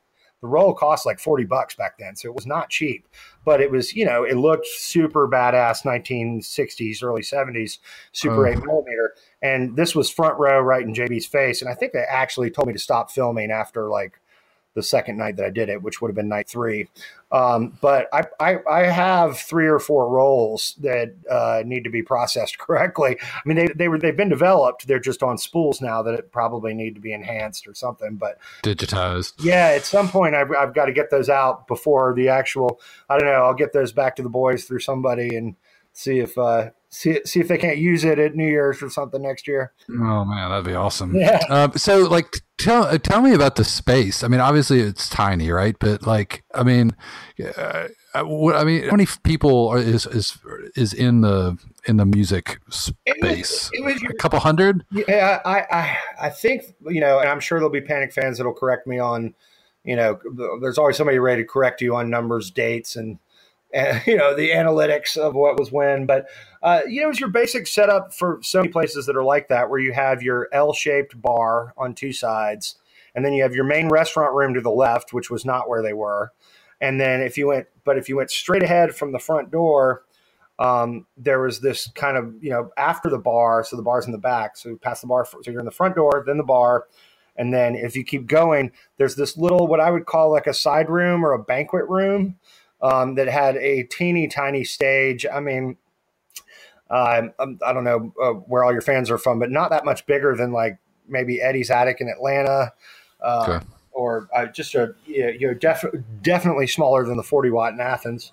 the 0.42 0.48
roll 0.48 0.74
cost 0.74 1.06
like 1.06 1.20
40 1.20 1.44
bucks 1.44 1.74
back 1.76 1.96
then. 1.98 2.16
So 2.16 2.28
it 2.28 2.34
was 2.34 2.46
not 2.46 2.68
cheap, 2.68 3.06
but 3.44 3.60
it 3.60 3.70
was, 3.70 3.94
you 3.94 4.04
know, 4.04 4.24
it 4.24 4.36
looked 4.36 4.66
super 4.66 5.28
badass 5.28 5.84
1960s, 5.84 7.02
early 7.02 7.22
70s, 7.22 7.78
Super 8.12 8.46
Oh. 8.46 8.50
8 8.50 8.58
millimeter. 8.64 9.14
And 9.42 9.76
this 9.76 9.94
was 9.94 10.10
front 10.10 10.38
row 10.38 10.60
right 10.60 10.82
in 10.82 10.94
JB's 10.94 11.26
face. 11.26 11.60
And 11.60 11.70
I 11.70 11.74
think 11.74 11.92
they 11.92 12.04
actually 12.08 12.50
told 12.50 12.68
me 12.68 12.72
to 12.72 12.78
stop 12.78 13.10
filming 13.10 13.50
after 13.50 13.88
like 13.88 14.20
the 14.74 14.82
second 14.82 15.18
night 15.18 15.36
that 15.36 15.46
I 15.46 15.50
did 15.50 15.68
it, 15.68 15.82
which 15.82 16.00
would 16.00 16.08
have 16.08 16.16
been 16.16 16.28
night 16.28 16.48
three. 16.48 16.88
Um, 17.30 17.78
but 17.80 18.08
I, 18.12 18.24
I, 18.40 18.58
I 18.70 18.82
have 18.84 19.38
three 19.38 19.66
or 19.66 19.78
four 19.78 20.08
rolls 20.08 20.76
that 20.80 21.14
uh, 21.30 21.62
need 21.64 21.84
to 21.84 21.90
be 21.90 22.02
processed 22.02 22.58
correctly. 22.58 23.16
I 23.20 23.40
mean, 23.46 23.56
they, 23.56 23.68
they 23.74 23.88
were 23.88 23.98
they've 23.98 24.16
been 24.16 24.28
developed. 24.28 24.86
They're 24.86 25.00
just 25.00 25.22
on 25.22 25.38
spools 25.38 25.80
now 25.80 26.02
that 26.02 26.14
it 26.14 26.32
probably 26.32 26.74
need 26.74 26.94
to 26.94 27.00
be 27.00 27.12
enhanced 27.12 27.66
or 27.66 27.74
something. 27.74 28.16
But 28.16 28.38
digitized. 28.62 29.34
yeah, 29.42 29.68
at 29.68 29.84
some 29.84 30.08
point 30.08 30.34
I've, 30.34 30.50
I've 30.52 30.74
got 30.74 30.86
to 30.86 30.92
get 30.92 31.10
those 31.10 31.28
out 31.28 31.66
before 31.66 32.14
the 32.14 32.28
actual. 32.28 32.80
I 33.08 33.18
don't 33.18 33.28
know. 33.28 33.32
I'll 33.32 33.54
get 33.54 33.72
those 33.72 33.92
back 33.92 34.16
to 34.16 34.22
the 34.22 34.28
boys 34.28 34.64
through 34.64 34.80
somebody 34.80 35.36
and 35.36 35.56
see 35.92 36.18
if 36.18 36.36
uh, 36.38 36.70
see 36.92 37.18
see 37.24 37.40
if 37.40 37.48
they 37.48 37.58
can't 37.58 37.78
use 37.78 38.04
it 38.04 38.18
at 38.18 38.36
New 38.36 38.46
Year's 38.46 38.82
or 38.82 38.90
something 38.90 39.20
next 39.22 39.48
year. 39.48 39.72
Oh 39.90 40.24
man, 40.24 40.50
that'd 40.50 40.64
be 40.64 40.74
awesome. 40.74 41.16
Yeah. 41.16 41.40
Um, 41.48 41.72
so, 41.76 42.00
like, 42.08 42.26
tell 42.58 42.84
uh, 42.84 42.98
tell 42.98 43.22
me 43.22 43.32
about 43.34 43.56
the 43.56 43.64
space. 43.64 44.22
I 44.22 44.28
mean, 44.28 44.40
obviously 44.40 44.80
it's 44.80 45.08
tiny, 45.08 45.50
right? 45.50 45.74
But 45.80 46.06
like, 46.06 46.44
I 46.54 46.62
mean, 46.62 46.94
uh, 47.56 47.88
uh, 48.14 48.22
what 48.24 48.54
I 48.56 48.64
mean, 48.64 48.84
how 48.84 48.90
many 48.92 49.06
people 49.24 49.68
are, 49.68 49.78
is 49.78 50.06
is 50.06 50.38
is 50.76 50.92
in 50.92 51.22
the 51.22 51.58
in 51.86 51.96
the 51.96 52.04
music 52.04 52.60
space? 52.68 53.70
it 53.72 53.84
was 53.84 54.00
your- 54.02 54.12
a 54.12 54.14
couple 54.16 54.38
hundred. 54.38 54.84
Yeah, 54.90 55.40
I, 55.44 55.64
I, 55.70 55.98
I 56.26 56.30
think 56.30 56.62
you 56.86 57.00
know, 57.00 57.18
and 57.18 57.28
I'm 57.28 57.40
sure 57.40 57.58
there'll 57.58 57.70
be 57.70 57.80
Panic 57.80 58.12
fans 58.12 58.36
that'll 58.36 58.52
correct 58.52 58.86
me 58.86 58.98
on, 58.98 59.34
you 59.84 59.96
know, 59.96 60.20
there's 60.60 60.76
always 60.78 60.96
somebody 60.96 61.18
ready 61.18 61.42
to 61.42 61.48
correct 61.48 61.80
you 61.80 61.96
on 61.96 62.10
numbers, 62.10 62.50
dates, 62.50 62.96
and, 62.96 63.18
and 63.74 64.02
you 64.08 64.16
know 64.16 64.34
the 64.36 64.50
analytics 64.50 65.16
of 65.16 65.34
what 65.34 65.58
was 65.58 65.72
when. 65.72 66.06
But 66.06 66.26
uh, 66.62 66.82
you 66.88 67.02
know, 67.02 67.10
it's 67.10 67.20
your 67.20 67.30
basic 67.30 67.66
setup 67.66 68.14
for 68.14 68.40
so 68.42 68.60
many 68.60 68.70
places 68.72 69.06
that 69.06 69.16
are 69.16 69.24
like 69.24 69.48
that, 69.48 69.70
where 69.70 69.80
you 69.80 69.92
have 69.92 70.22
your 70.22 70.48
L-shaped 70.52 71.20
bar 71.20 71.74
on 71.76 71.94
two 71.94 72.12
sides, 72.12 72.76
and 73.14 73.24
then 73.24 73.32
you 73.34 73.42
have 73.42 73.54
your 73.54 73.64
main 73.64 73.88
restaurant 73.88 74.34
room 74.34 74.54
to 74.54 74.60
the 74.60 74.70
left, 74.70 75.12
which 75.12 75.30
was 75.30 75.44
not 75.44 75.68
where 75.68 75.82
they 75.82 75.94
were, 75.94 76.32
and 76.80 77.00
then 77.00 77.20
if 77.22 77.38
you 77.38 77.48
went, 77.48 77.66
but 77.84 77.98
if 77.98 78.08
you 78.08 78.16
went 78.16 78.30
straight 78.30 78.62
ahead 78.64 78.94
from 78.96 79.12
the 79.12 79.18
front 79.20 79.50
door 79.50 80.00
um, 80.60 81.06
there 81.18 81.40
was 81.42 81.60
this 81.60 81.88
kind 81.96 82.18
of 82.18 82.34
you 82.42 82.50
know 82.50 82.70
after 82.78 83.10
the 83.10 83.18
bar 83.18 83.64
so 83.64 83.76
the 83.76 83.82
bar's 83.82 84.06
in 84.06 84.12
the 84.12 84.18
back 84.18 84.56
so 84.58 84.76
past 84.78 85.02
the 85.02 85.08
bar 85.08 85.26
so 85.26 85.38
you're 85.52 85.60
in 85.60 85.66
the 85.66 85.72
front 85.72 85.96
door 85.96 86.24
then 86.26 86.38
the 86.38 86.44
bar 86.44 86.88
and 87.36 87.54
then 87.54 87.76
if 87.76 87.96
you 87.96 88.04
keep 88.06 88.26
going 88.26 88.72
there's 88.98 89.16
this 89.16 89.36
little 89.38 89.68
what 89.68 89.80
i 89.82 89.90
would 89.92 90.06
call 90.06 90.32
like 90.32 90.48
a 90.48 90.54
side 90.54 90.90
room 90.90 91.26
or 91.26 91.34
a 91.34 91.44
banquet 91.44 91.88
room 91.90 92.36
um, 92.82 93.14
that 93.14 93.28
had 93.28 93.56
a 93.56 93.84
teeny 93.84 94.28
tiny 94.28 94.64
stage 94.64 95.24
i 95.32 95.40
mean 95.40 95.76
uh, 96.90 97.22
I'm- 97.38 97.58
don't 97.60 97.84
know 97.84 98.12
uh, 98.22 98.32
where 98.32 98.64
all 98.64 98.72
your 98.72 98.82
fans 98.82 99.10
are 99.10 99.18
from 99.18 99.38
but 99.38 99.50
not 99.50 99.70
that 99.70 99.84
much 99.84 100.04
bigger 100.06 100.34
than 100.36 100.52
like 100.52 100.78
maybe 101.08 101.40
eddie's 101.40 101.70
attic 101.70 102.00
in 102.00 102.08
atlanta 102.08 102.72
uh, 103.22 103.46
Okay. 103.48 103.66
or 103.92 104.28
uh, 104.34 104.46
just 104.46 104.74
a 104.74 104.94
you 105.06 105.48
know 105.48 105.54
def- 105.54 105.84
definitely 106.22 106.66
smaller 106.66 107.04
than 107.06 107.16
the 107.16 107.22
40 107.22 107.50
watt 107.50 107.72
in 107.72 107.80
athens 107.80 108.32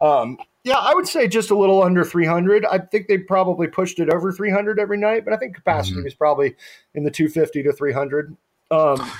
um, 0.00 0.36
yeah, 0.64 0.78
I 0.78 0.94
would 0.94 1.06
say 1.06 1.28
just 1.28 1.50
a 1.52 1.56
little 1.56 1.80
under 1.82 2.04
300. 2.04 2.64
I 2.66 2.78
think 2.78 3.06
they 3.06 3.18
probably 3.18 3.68
pushed 3.68 4.00
it 4.00 4.12
over 4.12 4.32
300 4.32 4.80
every 4.80 4.96
night, 4.98 5.24
but 5.24 5.32
I 5.32 5.36
think 5.36 5.54
capacity 5.54 6.00
Mhm. 6.00 6.04
was 6.04 6.14
probably 6.14 6.56
in 6.94 7.04
the 7.04 7.10
250 7.10 7.62
to 7.62 7.72
300. 7.72 8.36
Um, 8.72 9.10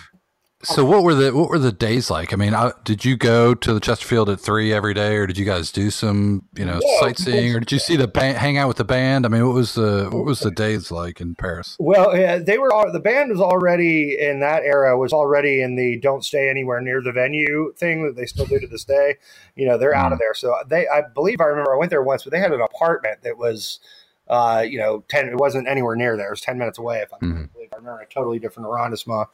So, 0.64 0.84
what 0.84 1.02
were 1.02 1.14
the 1.14 1.34
what 1.34 1.48
were 1.48 1.58
the 1.58 1.72
days 1.72 2.08
like? 2.08 2.32
I 2.32 2.36
mean, 2.36 2.54
I, 2.54 2.72
did 2.84 3.04
you 3.04 3.16
go 3.16 3.52
to 3.52 3.74
the 3.74 3.80
Chesterfield 3.80 4.30
at 4.30 4.38
three 4.40 4.72
every 4.72 4.94
day, 4.94 5.16
or 5.16 5.26
did 5.26 5.36
you 5.36 5.44
guys 5.44 5.72
do 5.72 5.90
some 5.90 6.46
you 6.56 6.64
know 6.64 6.80
Yeah, 6.80 7.00
sightseeing, 7.00 7.54
or 7.54 7.58
did 7.58 7.72
you 7.72 7.80
see 7.80 7.96
the 7.96 8.06
band, 8.06 8.38
hang 8.38 8.58
out 8.58 8.68
with 8.68 8.76
the 8.76 8.84
band? 8.84 9.26
I 9.26 9.28
mean, 9.28 9.44
what 9.44 9.54
was 9.54 9.74
the 9.74 10.08
what 10.12 10.24
was 10.24 10.38
the 10.38 10.52
days 10.52 10.92
like 10.92 11.20
in 11.20 11.34
Paris? 11.34 11.76
well, 11.80 12.16
yeah, 12.16 12.38
they 12.38 12.58
were 12.58 12.72
all, 12.72 12.92
the 12.92 13.00
band 13.00 13.30
was 13.30 13.40
already 13.40 14.16
in 14.20 14.38
that 14.40 14.62
era 14.62 14.96
was 14.96 15.12
already 15.12 15.62
in 15.62 15.74
the 15.74 15.98
don't 15.98 16.24
stay 16.24 16.48
anywhere 16.48 16.80
near 16.80 17.02
the 17.02 17.10
venue 17.12 17.72
thing 17.76 18.04
that 18.06 18.14
they 18.14 18.26
still 18.26 18.46
do 18.46 18.60
to 18.60 18.66
this 18.68 18.84
day. 18.84 19.16
You 19.56 19.66
know, 19.66 19.76
they're 19.78 19.94
out 19.94 20.12
of 20.12 20.20
there. 20.20 20.34
So 20.34 20.54
they, 20.68 20.86
I 20.86 21.02
believe 21.02 21.40
I 21.40 21.44
remember 21.46 21.74
I 21.74 21.78
went 21.78 21.90
there 21.90 22.02
once, 22.02 22.22
but 22.22 22.30
they 22.30 22.38
had 22.38 22.52
an 22.52 22.60
apartment 22.60 23.22
that 23.22 23.36
was, 23.36 23.80
uh, 24.28 24.64
you 24.66 24.78
know, 24.78 25.02
10, 25.08 25.28
it 25.28 25.36
wasn't 25.36 25.66
anywhere 25.66 25.96
near 25.96 26.16
there. 26.16 26.28
It 26.28 26.30
was 26.30 26.40
10 26.40 26.56
minutes 26.56 26.78
away. 26.78 27.00
If 27.00 27.12
I, 27.12 27.18
Mhm. 27.18 27.52
believe 27.52 27.68
I 27.72 27.76
remember 27.76 28.00
a 28.00 28.06
totally 28.06 28.38
different 28.38 28.68
arrondissement. 28.68 29.28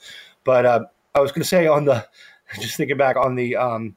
But, 0.45 0.65
uh, 0.65 0.85
I 1.15 1.21
was 1.21 1.33
going 1.33 1.43
to 1.43 1.49
say 1.49 1.67
on 1.67 1.85
the, 1.85 2.07
just 2.61 2.77
thinking 2.77 2.97
back 2.97 3.17
on 3.17 3.35
the, 3.35 3.57
um, 3.57 3.97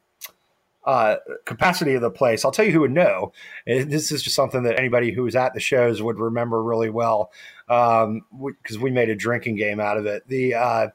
uh, 0.85 1.17
capacity 1.45 1.93
of 1.93 2.01
the 2.01 2.09
place, 2.09 2.43
I'll 2.43 2.51
tell 2.51 2.65
you 2.65 2.71
who 2.71 2.81
would 2.81 2.91
know. 2.91 3.33
This 3.67 4.11
is 4.11 4.23
just 4.23 4.35
something 4.35 4.63
that 4.63 4.79
anybody 4.79 5.11
who 5.11 5.23
was 5.23 5.35
at 5.35 5.53
the 5.53 5.59
shows 5.59 6.01
would 6.01 6.17
remember 6.17 6.63
really 6.63 6.89
well 6.89 7.31
um, 7.69 8.21
because 8.55 8.79
we 8.79 8.89
made 8.91 9.09
a 9.09 9.15
drinking 9.15 9.55
game 9.55 9.79
out 9.79 9.97
of 9.97 10.05
it. 10.05 10.27
The 10.27 10.55
uh, 10.55 10.87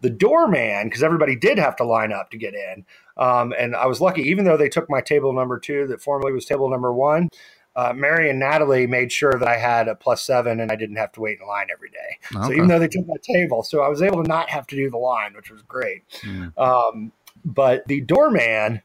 the 0.00 0.10
doorman, 0.10 0.86
because 0.86 1.02
everybody 1.02 1.34
did 1.36 1.58
have 1.58 1.76
to 1.76 1.84
line 1.84 2.12
up 2.12 2.30
to 2.30 2.36
get 2.36 2.54
in, 2.54 2.84
um, 3.16 3.54
and 3.58 3.74
I 3.74 3.86
was 3.86 4.00
lucky. 4.00 4.22
Even 4.22 4.44
though 4.44 4.56
they 4.56 4.68
took 4.68 4.88
my 4.90 5.00
table 5.00 5.32
number 5.32 5.58
two, 5.58 5.86
that 5.88 6.00
formerly 6.00 6.32
was 6.32 6.44
table 6.44 6.68
number 6.68 6.92
one, 6.92 7.28
uh, 7.76 7.92
Mary 7.94 8.30
and 8.30 8.38
Natalie 8.38 8.86
made 8.86 9.10
sure 9.10 9.32
that 9.32 9.48
I 9.48 9.56
had 9.56 9.88
a 9.88 9.94
plus 9.94 10.22
seven 10.22 10.60
and 10.60 10.70
I 10.70 10.76
didn't 10.76 10.96
have 10.96 11.12
to 11.12 11.20
wait 11.20 11.40
in 11.40 11.46
line 11.46 11.66
every 11.72 11.90
day. 11.90 12.18
So 12.32 12.52
even 12.52 12.68
though 12.68 12.78
they 12.78 12.88
took 12.88 13.06
my 13.06 13.16
table, 13.22 13.62
so 13.62 13.82
I 13.82 13.88
was 13.88 14.02
able 14.02 14.22
to 14.22 14.28
not 14.28 14.48
have 14.50 14.66
to 14.68 14.76
do 14.76 14.90
the 14.90 14.98
line, 14.98 15.34
which 15.34 15.50
was 15.50 15.62
great. 15.62 16.08
Mm. 16.22 16.56
Um, 16.56 17.12
but 17.44 17.86
the 17.88 18.00
doorman 18.00 18.82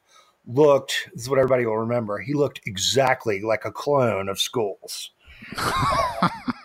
looked, 0.48 1.10
this 1.14 1.24
is 1.24 1.30
what 1.30 1.40
everybody 1.40 1.66
will 1.66 1.78
remember, 1.78 2.20
he 2.20 2.34
looked 2.34 2.62
exactly 2.66 3.42
like 3.42 3.66
a 3.66 3.72
clone 3.72 4.28
of 4.28 4.40
Schools. 4.40 5.12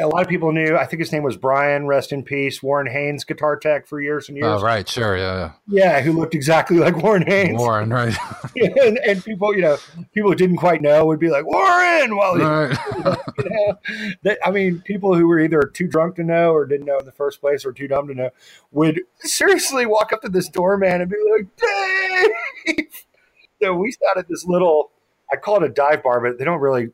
a 0.00 0.06
lot 0.06 0.22
of 0.22 0.28
people 0.28 0.52
knew, 0.52 0.76
I 0.76 0.84
think 0.86 1.00
his 1.00 1.12
name 1.12 1.22
was 1.22 1.36
Brian, 1.36 1.86
rest 1.86 2.12
in 2.12 2.22
peace, 2.22 2.62
Warren 2.62 2.86
Haynes, 2.86 3.24
guitar 3.24 3.56
tech 3.56 3.86
for 3.86 4.00
years 4.00 4.28
and 4.28 4.36
years. 4.36 4.46
Oh, 4.46 4.60
right. 4.60 4.88
Sure. 4.88 5.16
Yeah. 5.16 5.52
Yeah, 5.66 6.00
who 6.00 6.12
looked 6.12 6.34
exactly 6.34 6.78
like 6.78 6.96
Warren. 6.96 7.22
Haynes. 7.26 7.58
Warren. 7.58 7.90
Right. 7.90 8.16
and, 8.56 8.98
and 8.98 9.24
people, 9.24 9.54
you 9.54 9.62
know, 9.62 9.76
people 10.12 10.30
who 10.30 10.36
didn't 10.36 10.56
quite 10.56 10.82
know 10.82 11.06
would 11.06 11.20
be 11.20 11.30
like, 11.30 11.44
Warren! 11.46 12.16
Well, 12.16 12.36
right. 12.38 12.78
you 13.38 13.50
know, 13.50 13.74
that, 14.22 14.38
I 14.44 14.50
mean, 14.50 14.80
people 14.82 15.14
who 15.14 15.26
were 15.26 15.40
either 15.40 15.62
too 15.62 15.86
drunk 15.86 16.16
to 16.16 16.24
know 16.24 16.52
or 16.52 16.66
didn't 16.66 16.86
know 16.86 16.98
in 16.98 17.06
the 17.06 17.12
first 17.12 17.40
place 17.40 17.64
or 17.64 17.72
too 17.72 17.88
dumb 17.88 18.08
to 18.08 18.14
know 18.14 18.30
would 18.70 19.00
seriously 19.20 19.86
walk 19.86 20.12
up 20.12 20.22
to 20.22 20.28
this 20.28 20.48
doorman 20.48 21.00
and 21.00 21.10
be 21.10 21.16
like, 21.36 22.76
Dave! 22.76 22.86
so 23.62 23.74
we 23.74 23.90
started 23.92 24.26
this 24.28 24.44
little, 24.44 24.90
I 25.32 25.36
call 25.36 25.56
it 25.56 25.62
a 25.62 25.68
dive 25.68 26.02
bar, 26.02 26.20
but 26.20 26.38
they 26.38 26.44
don't 26.44 26.60
really, 26.60 26.88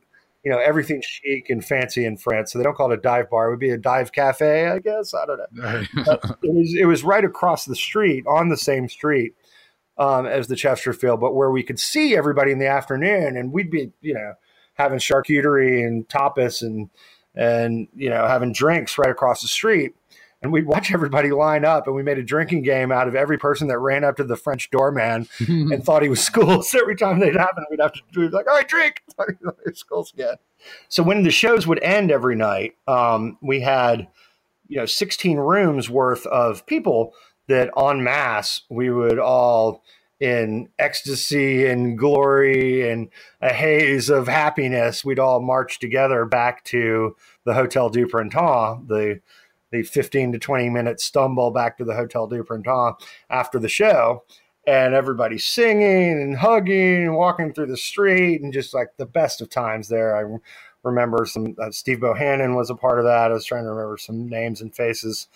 you 0.45 0.51
know, 0.51 0.59
everything 0.59 1.03
chic 1.03 1.49
and 1.49 1.65
fancy 1.65 2.05
in 2.05 2.17
France. 2.17 2.53
So 2.53 2.59
they 2.59 2.65
don't 2.65 2.77
call 2.77 2.93
it 2.93 2.99
a 2.99 3.01
dive 3.01 3.31
bar. 3.31 3.49
It 3.49 3.51
would 3.51 3.61
be 3.61 3.71
a 3.71 3.79
dive 3.79 4.13
cafe, 4.13 4.69
I 4.69 4.79
guess. 4.79 5.15
I 5.15 5.27
don't 5.27 5.39
know 5.53 5.83
it 6.43 6.55
was 6.55 6.75
it 6.81 6.85
was 6.85 7.03
right 7.03 7.25
across 7.25 7.65
the 7.65 7.77
street 7.77 8.25
on 8.27 8.51
the 8.51 8.57
same 8.57 8.89
street 8.89 9.35
um, 9.97 10.27
as 10.27 10.49
the 10.49 10.57
Chesterfield, 10.57 11.21
but 11.21 11.35
where 11.35 11.51
we 11.51 11.63
could 11.63 11.81
see 11.81 12.17
everybody 12.17 12.53
in 12.53 12.59
the 12.59 12.69
afternoon, 12.69 13.37
and 13.37 13.53
we'd 13.53 13.71
be 13.71 13.93
you 14.03 14.15
know 14.15 14.35
having 14.75 14.99
charcuterie 14.99 15.87
and 15.87 16.09
tapas 16.09 16.61
and 16.63 16.91
and 17.35 17.89
you 17.95 18.11
know 18.11 18.27
having 18.27 18.53
drinks 18.53 18.99
right 18.99 19.11
across 19.11 19.41
the 19.41 19.49
street. 19.49 19.95
And 20.45 20.53
we'd 20.53 20.67
watch 20.67 20.93
everybody 20.93 21.31
line 21.31 21.65
up, 21.65 21.87
and 21.87 21.97
we 21.97 22.03
made 22.03 22.19
a 22.19 22.23
drinking 22.23 22.65
game 22.65 22.93
out 22.93 23.09
of 23.09 23.15
every 23.15 23.39
person 23.39 23.67
that 23.69 23.79
ran 23.79 24.05
up 24.05 24.17
to 24.17 24.25
the 24.25 24.37
French 24.37 24.71
doorman 24.71 25.27
and 25.49 25.83
thought 25.83 26.03
he 26.03 26.11
was 26.11 26.23
Schools. 26.23 26.75
Every 26.79 26.95
time 26.97 27.19
they'd 27.19 27.35
happen, 27.35 27.65
we'd 27.71 27.81
have 27.81 27.95
to 27.95 28.03
be 28.13 28.29
like, 28.29 28.47
all 28.47 28.55
right, 28.55 28.69
drink. 28.69 29.03
Schools 29.73 30.13
again. 30.13 30.35
So 30.91 31.03
when 31.03 31.23
the 31.23 31.31
shows 31.31 31.67
would 31.67 31.83
end 31.83 32.11
every 32.11 32.37
night, 32.37 32.77
um, 32.87 33.39
we 33.41 33.61
had, 33.61 34.09
you 34.69 34.77
know, 34.77 34.85
16 34.85 35.39
rooms 35.39 35.89
worth 35.89 36.27
of 36.27 36.67
people 36.67 37.15
that 37.49 37.71
en 37.77 38.03
masse 38.03 38.63
we 38.69 38.91
would 38.91 39.19
all 39.19 39.83
in 40.21 40.69
ecstasy 40.79 41.67
and 41.67 41.99
glory 41.99 42.89
and 42.91 43.09
a 43.41 43.53
haze 43.53 44.11
of 44.11 44.29
happiness, 44.29 45.05
we'd 45.05 45.19
all 45.19 45.41
march 45.41 45.79
together 45.79 46.27
back 46.27 46.65
to 46.65 47.17
the 47.45 47.55
Hotel 47.55 47.89
du 47.89 48.07
Printemps, 48.07 48.87
the 48.89 49.21
the 49.75 49.83
15 49.83 50.33
to 50.33 50.39
20 50.39 50.71
minute 50.71 51.01
stumble 51.01 51.51
back 51.51 51.77
to 51.79 51.85
the 51.85 51.95
Hotel 51.95 52.27
du 52.27 52.45
Printemps 52.45 53.05
after 53.29 53.59
the 53.59 53.69
show 53.69 54.23
and 54.67 54.95
everybody's 54.95 55.47
singing 55.47 56.21
and 56.21 56.37
hugging 56.39 57.05
and 57.05 57.17
walking 57.17 57.53
through 57.53 57.67
the 57.67 57.77
street 57.77 58.41
and 58.41 58.53
just 58.53 58.73
like 58.73 58.89
the 58.97 59.07
best 59.07 59.41
of 59.41 59.51
times 59.51 59.89
there. 59.89 60.17
I 60.17 60.39
remember 60.83 61.27
some 61.27 61.55
uh, 61.61 61.71
Steve 61.71 61.99
Bohannon 61.99 62.57
was 62.57 62.71
a 62.71 62.75
part 62.75 62.99
of 62.99 63.05
that. 63.05 63.31
I 63.31 63.35
was 63.35 63.45
trying 63.45 63.65
to 63.65 63.71
remember 63.71 63.99
some 63.99 64.29
names 64.29 64.61
and 64.61 64.75
faces, 64.75 65.29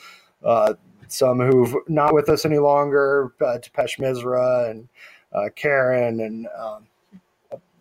uh, 0.44 0.74
some 1.08 1.40
who've 1.40 1.74
not 1.88 2.14
with 2.14 2.28
us 2.28 2.44
any 2.44 2.58
longer, 2.58 3.32
uh, 3.40 3.58
Tepesh 3.58 3.98
Mizra 3.98 4.70
and 4.70 4.88
uh, 5.32 5.48
Karen 5.54 6.20
and 6.20 6.46
um, 6.58 6.86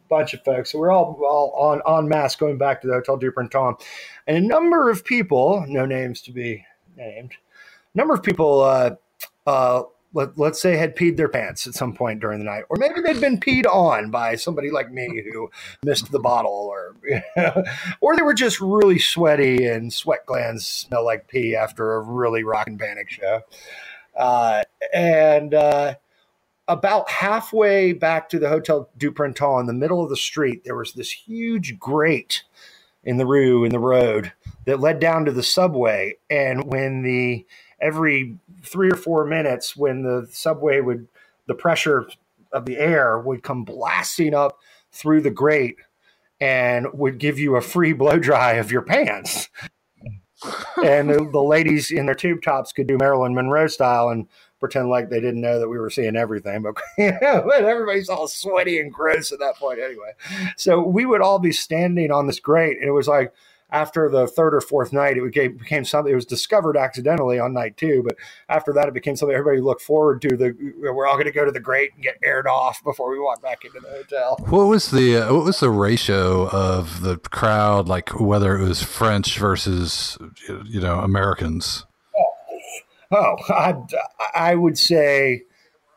bunch 0.09 0.33
of 0.33 0.43
folks. 0.43 0.71
So 0.71 0.79
we're 0.79 0.91
all 0.91 1.19
all 1.23 1.51
on 1.51 1.81
on 1.81 2.07
mass 2.07 2.35
going 2.35 2.57
back 2.57 2.81
to 2.81 2.87
the 2.87 2.93
Hotel 2.93 3.17
du 3.17 3.31
Printemps, 3.31 3.83
and 4.25 4.37
a 4.37 4.41
number 4.41 4.89
of 4.89 5.05
people, 5.05 5.65
no 5.67 5.85
names 5.85 6.21
to 6.23 6.31
be 6.31 6.65
named, 6.95 7.33
number 7.93 8.13
of 8.13 8.23
people. 8.23 8.61
Uh, 8.61 8.95
uh, 9.45 9.83
let, 10.13 10.37
let's 10.37 10.61
say 10.61 10.77
had 10.77 10.95
peed 10.95 11.17
their 11.17 11.27
pants 11.27 11.67
at 11.67 11.73
some 11.73 11.93
point 11.93 12.19
during 12.19 12.39
the 12.39 12.45
night 12.45 12.63
or 12.69 12.77
maybe 12.77 13.01
they'd 13.01 13.21
been 13.21 13.39
peed 13.39 13.65
on 13.65 14.09
by 14.09 14.35
somebody 14.35 14.71
like 14.71 14.91
me 14.91 15.21
who 15.31 15.49
missed 15.83 16.11
the 16.11 16.19
bottle 16.19 16.51
or 16.71 16.95
or 18.01 18.15
they 18.15 18.21
were 18.21 18.33
just 18.33 18.59
really 18.61 18.97
sweaty 18.97 19.65
and 19.65 19.93
sweat 19.93 20.25
glands 20.25 20.65
smell 20.65 21.05
like 21.05 21.27
pee 21.27 21.55
after 21.55 21.93
a 21.93 22.01
really 22.01 22.43
rock 22.43 22.67
and 22.67 22.79
panic 22.79 23.09
show 23.09 23.41
uh, 24.17 24.63
and 24.93 25.53
uh, 25.53 25.93
about 26.67 27.09
halfway 27.09 27.93
back 27.93 28.29
to 28.29 28.39
the 28.39 28.49
hotel 28.49 28.89
du 28.97 29.11
printemps 29.11 29.61
in 29.61 29.67
the 29.67 29.73
middle 29.73 30.03
of 30.03 30.09
the 30.09 30.17
street 30.17 30.63
there 30.63 30.75
was 30.75 30.93
this 30.93 31.11
huge 31.11 31.79
grate 31.79 32.43
in 33.07 33.15
the 33.15 33.25
rue 33.25 33.63
in 33.63 33.71
the 33.71 33.79
road 33.79 34.33
that 34.65 34.81
led 34.81 34.99
down 34.99 35.23
to 35.25 35.31
the 35.31 35.41
subway. 35.41 36.17
And 36.29 36.65
when 36.65 37.03
the 37.03 37.45
every 37.79 38.37
three 38.63 38.91
or 38.91 38.97
four 38.97 39.25
minutes 39.25 39.77
when 39.77 40.03
the 40.03 40.27
subway 40.31 40.81
would 40.81 41.07
the 41.47 41.53
pressure 41.53 42.09
of 42.51 42.65
the 42.65 42.77
air 42.77 43.17
would 43.17 43.43
come 43.43 43.63
blasting 43.63 44.33
up 44.33 44.59
through 44.91 45.21
the 45.21 45.31
grate 45.31 45.77
and 46.41 46.87
would 46.93 47.17
give 47.17 47.39
you 47.39 47.55
a 47.55 47.61
free 47.61 47.93
blow 47.93 48.19
dry 48.19 48.53
of 48.53 48.71
your 48.71 48.83
pants. 48.83 49.49
And 50.85 51.09
the, 51.09 51.27
the 51.31 51.41
ladies 51.41 51.89
in 51.89 52.05
their 52.05 52.13
tube 52.13 52.43
tops 52.43 52.71
could 52.71 52.85
do 52.85 52.99
marilyn 52.99 53.33
monroe 53.33 53.65
style 53.65 54.09
and 54.09 54.27
pretend 54.59 54.89
like 54.89 55.09
they 55.09 55.19
didn't 55.19 55.41
know 55.41 55.59
that 55.59 55.69
we 55.69 55.79
were 55.79 55.89
seeing 55.89 56.15
everything 56.15 56.61
but, 56.61 56.75
but 56.97 57.63
everybody's 57.63 58.09
all 58.09 58.27
sweaty 58.27 58.79
and 58.79 58.93
gross 58.93 59.31
at 59.31 59.39
that 59.39 59.55
point 59.55 59.79
anyway 59.79 60.11
so 60.55 60.81
we 60.81 61.05
would 61.05 61.21
all 61.21 61.39
be 61.39 61.51
standing 61.51 62.11
on 62.11 62.27
this 62.27 62.39
grate 62.39 62.77
and 62.79 62.87
it 62.87 62.93
was 62.93 63.07
like 63.07 63.33
after 63.69 64.09
the 64.09 64.27
third 64.27 64.53
or 64.53 64.61
fourth 64.61 64.93
night, 64.93 65.17
it 65.17 65.23
became, 65.23 65.57
became 65.57 65.83
something. 65.83 66.11
It 66.11 66.15
was 66.15 66.25
discovered 66.25 66.77
accidentally 66.77 67.39
on 67.39 67.53
night 67.53 67.75
two, 67.75 68.01
but 68.03 68.15
after 68.47 68.71
that, 68.73 68.87
it 68.87 68.93
became 68.93 69.15
something 69.15 69.35
everybody 69.35 69.61
looked 69.61 69.81
forward 69.81 70.21
to. 70.21 70.37
The 70.37 70.55
we're 70.79 71.05
all 71.05 71.15
going 71.15 71.25
to 71.25 71.31
go 71.31 71.45
to 71.45 71.51
the 71.51 71.59
grate 71.59 71.91
and 71.93 72.03
get 72.03 72.17
aired 72.23 72.47
off 72.47 72.83
before 72.83 73.11
we 73.11 73.19
walk 73.19 73.41
back 73.41 73.65
into 73.65 73.79
the 73.79 73.89
hotel. 73.89 74.37
What 74.47 74.65
was 74.65 74.91
the 74.91 75.17
uh, 75.17 75.33
what 75.33 75.43
was 75.43 75.59
the 75.59 75.69
ratio 75.69 76.47
of 76.49 77.01
the 77.01 77.17
crowd? 77.17 77.87
Like 77.87 78.19
whether 78.19 78.57
it 78.57 78.63
was 78.63 78.81
French 78.81 79.37
versus 79.37 80.17
you 80.47 80.79
know 80.79 80.99
Americans. 80.99 81.85
Oh, 83.11 83.35
I, 83.49 83.75
I 84.35 84.55
would 84.55 84.77
say 84.77 85.43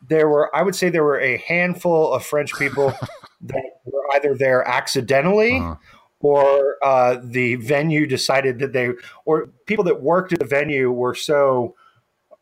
there 0.08 0.28
were. 0.28 0.54
I 0.54 0.62
would 0.62 0.74
say 0.74 0.88
there 0.90 1.04
were 1.04 1.20
a 1.20 1.38
handful 1.38 2.12
of 2.12 2.24
French 2.24 2.54
people 2.56 2.92
that 3.42 3.64
were 3.84 4.02
either 4.14 4.34
there 4.34 4.66
accidentally. 4.66 5.58
Uh-huh. 5.58 5.74
or 6.20 6.76
uh, 6.84 7.16
the 7.22 7.54
venue 7.56 8.06
decided 8.06 8.58
that 8.58 8.72
they, 8.74 8.90
or 9.24 9.46
people 9.66 9.82
that 9.84 10.02
worked 10.02 10.32
at 10.34 10.38
the 10.38 10.44
venue 10.44 10.90
were 10.92 11.14
so, 11.14 11.74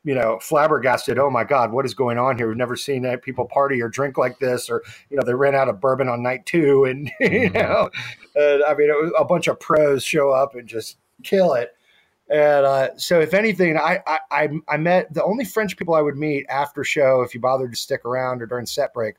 you 0.05 0.15
know, 0.17 0.37
flabbergasted. 0.41 1.17
Oh 1.19 1.31
my 1.31 1.45
God, 1.45 1.71
what 1.71 1.85
is 1.87 1.95
going 1.95 2.19
on 2.19 2.37
here? 2.37 2.49
We've 2.49 2.57
never 2.57 2.75
seen 2.77 3.07
people 3.19 3.47
party 3.47 3.81
or 3.81 3.89
drink 3.89 4.19
like 4.19 4.39
this, 4.41 4.69
or 4.69 4.83
you 5.11 5.17
know, 5.17 5.23
they 5.25 5.35
ran 5.35 5.55
out 5.55 5.69
of 5.69 5.81
bourbon 5.81 6.09
on 6.09 6.23
night 6.23 6.45
two, 6.45 6.85
and 6.85 7.07
you 7.21 7.51
Mhm. 7.51 7.55
know, 7.55 7.91
uh, 8.37 8.65
I 8.67 8.75
mean, 8.75 8.91
it 8.91 9.01
was 9.03 9.13
a 9.19 9.25
bunch 9.25 9.47
of 9.47 9.61
pros 9.61 10.03
show 10.05 10.31
up 10.31 10.55
and 10.57 10.67
just 10.69 10.99
kill 11.23 11.55
it. 11.55 11.71
And 12.31 12.67
uh, 12.67 12.89
so, 12.97 13.21
if 13.21 13.33
anything, 13.33 13.79
I, 13.79 14.01
I 14.07 14.19
I 14.31 14.49
I 14.69 14.77
met 14.77 15.13
the 15.15 15.25
only 15.25 15.45
French 15.45 15.77
people 15.77 15.95
I 15.95 16.03
would 16.03 16.17
meet 16.17 16.47
after 16.51 16.85
show, 16.85 17.23
if 17.23 17.35
you 17.35 17.41
bothered 17.41 17.73
to 17.73 17.77
stick 17.77 18.05
around 18.05 18.43
or 18.43 18.47
during 18.47 18.67
set 18.67 18.93
break, 18.93 19.15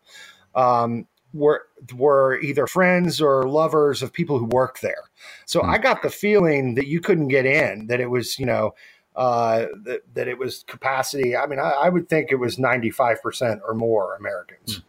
um, 0.53 1.07
were 1.33 1.63
were 1.95 2.39
either 2.41 2.67
friends 2.67 3.19
or 3.19 3.47
lovers 3.49 4.03
of 4.03 4.13
people 4.13 4.37
who 4.37 4.45
worked 4.45 4.81
there. 4.81 5.09
So 5.45 5.61
Hmm. 5.61 5.69
I 5.71 5.77
got 5.79 6.03
the 6.03 6.09
feeling 6.09 6.75
that 6.75 6.87
you 6.87 6.99
couldn't 7.01 7.29
get 7.29 7.45
in. 7.45 7.87
That 7.87 7.99
it 7.99 8.11
was 8.11 8.37
you 8.37 8.45
know 8.45 8.75
uh, 9.15 9.65
that 9.85 10.01
that 10.13 10.27
it 10.27 10.37
was 10.37 10.63
capacity. 10.67 11.35
I 11.35 11.47
mean, 11.47 11.59
I, 11.59 11.71
I 11.71 11.89
would 11.89 12.09
think 12.09 12.31
it 12.31 12.35
was 12.35 12.59
ninety 12.59 12.91
five 12.91 13.21
percent 13.23 13.61
or 13.67 13.73
more 13.73 14.15
Americans. 14.15 14.81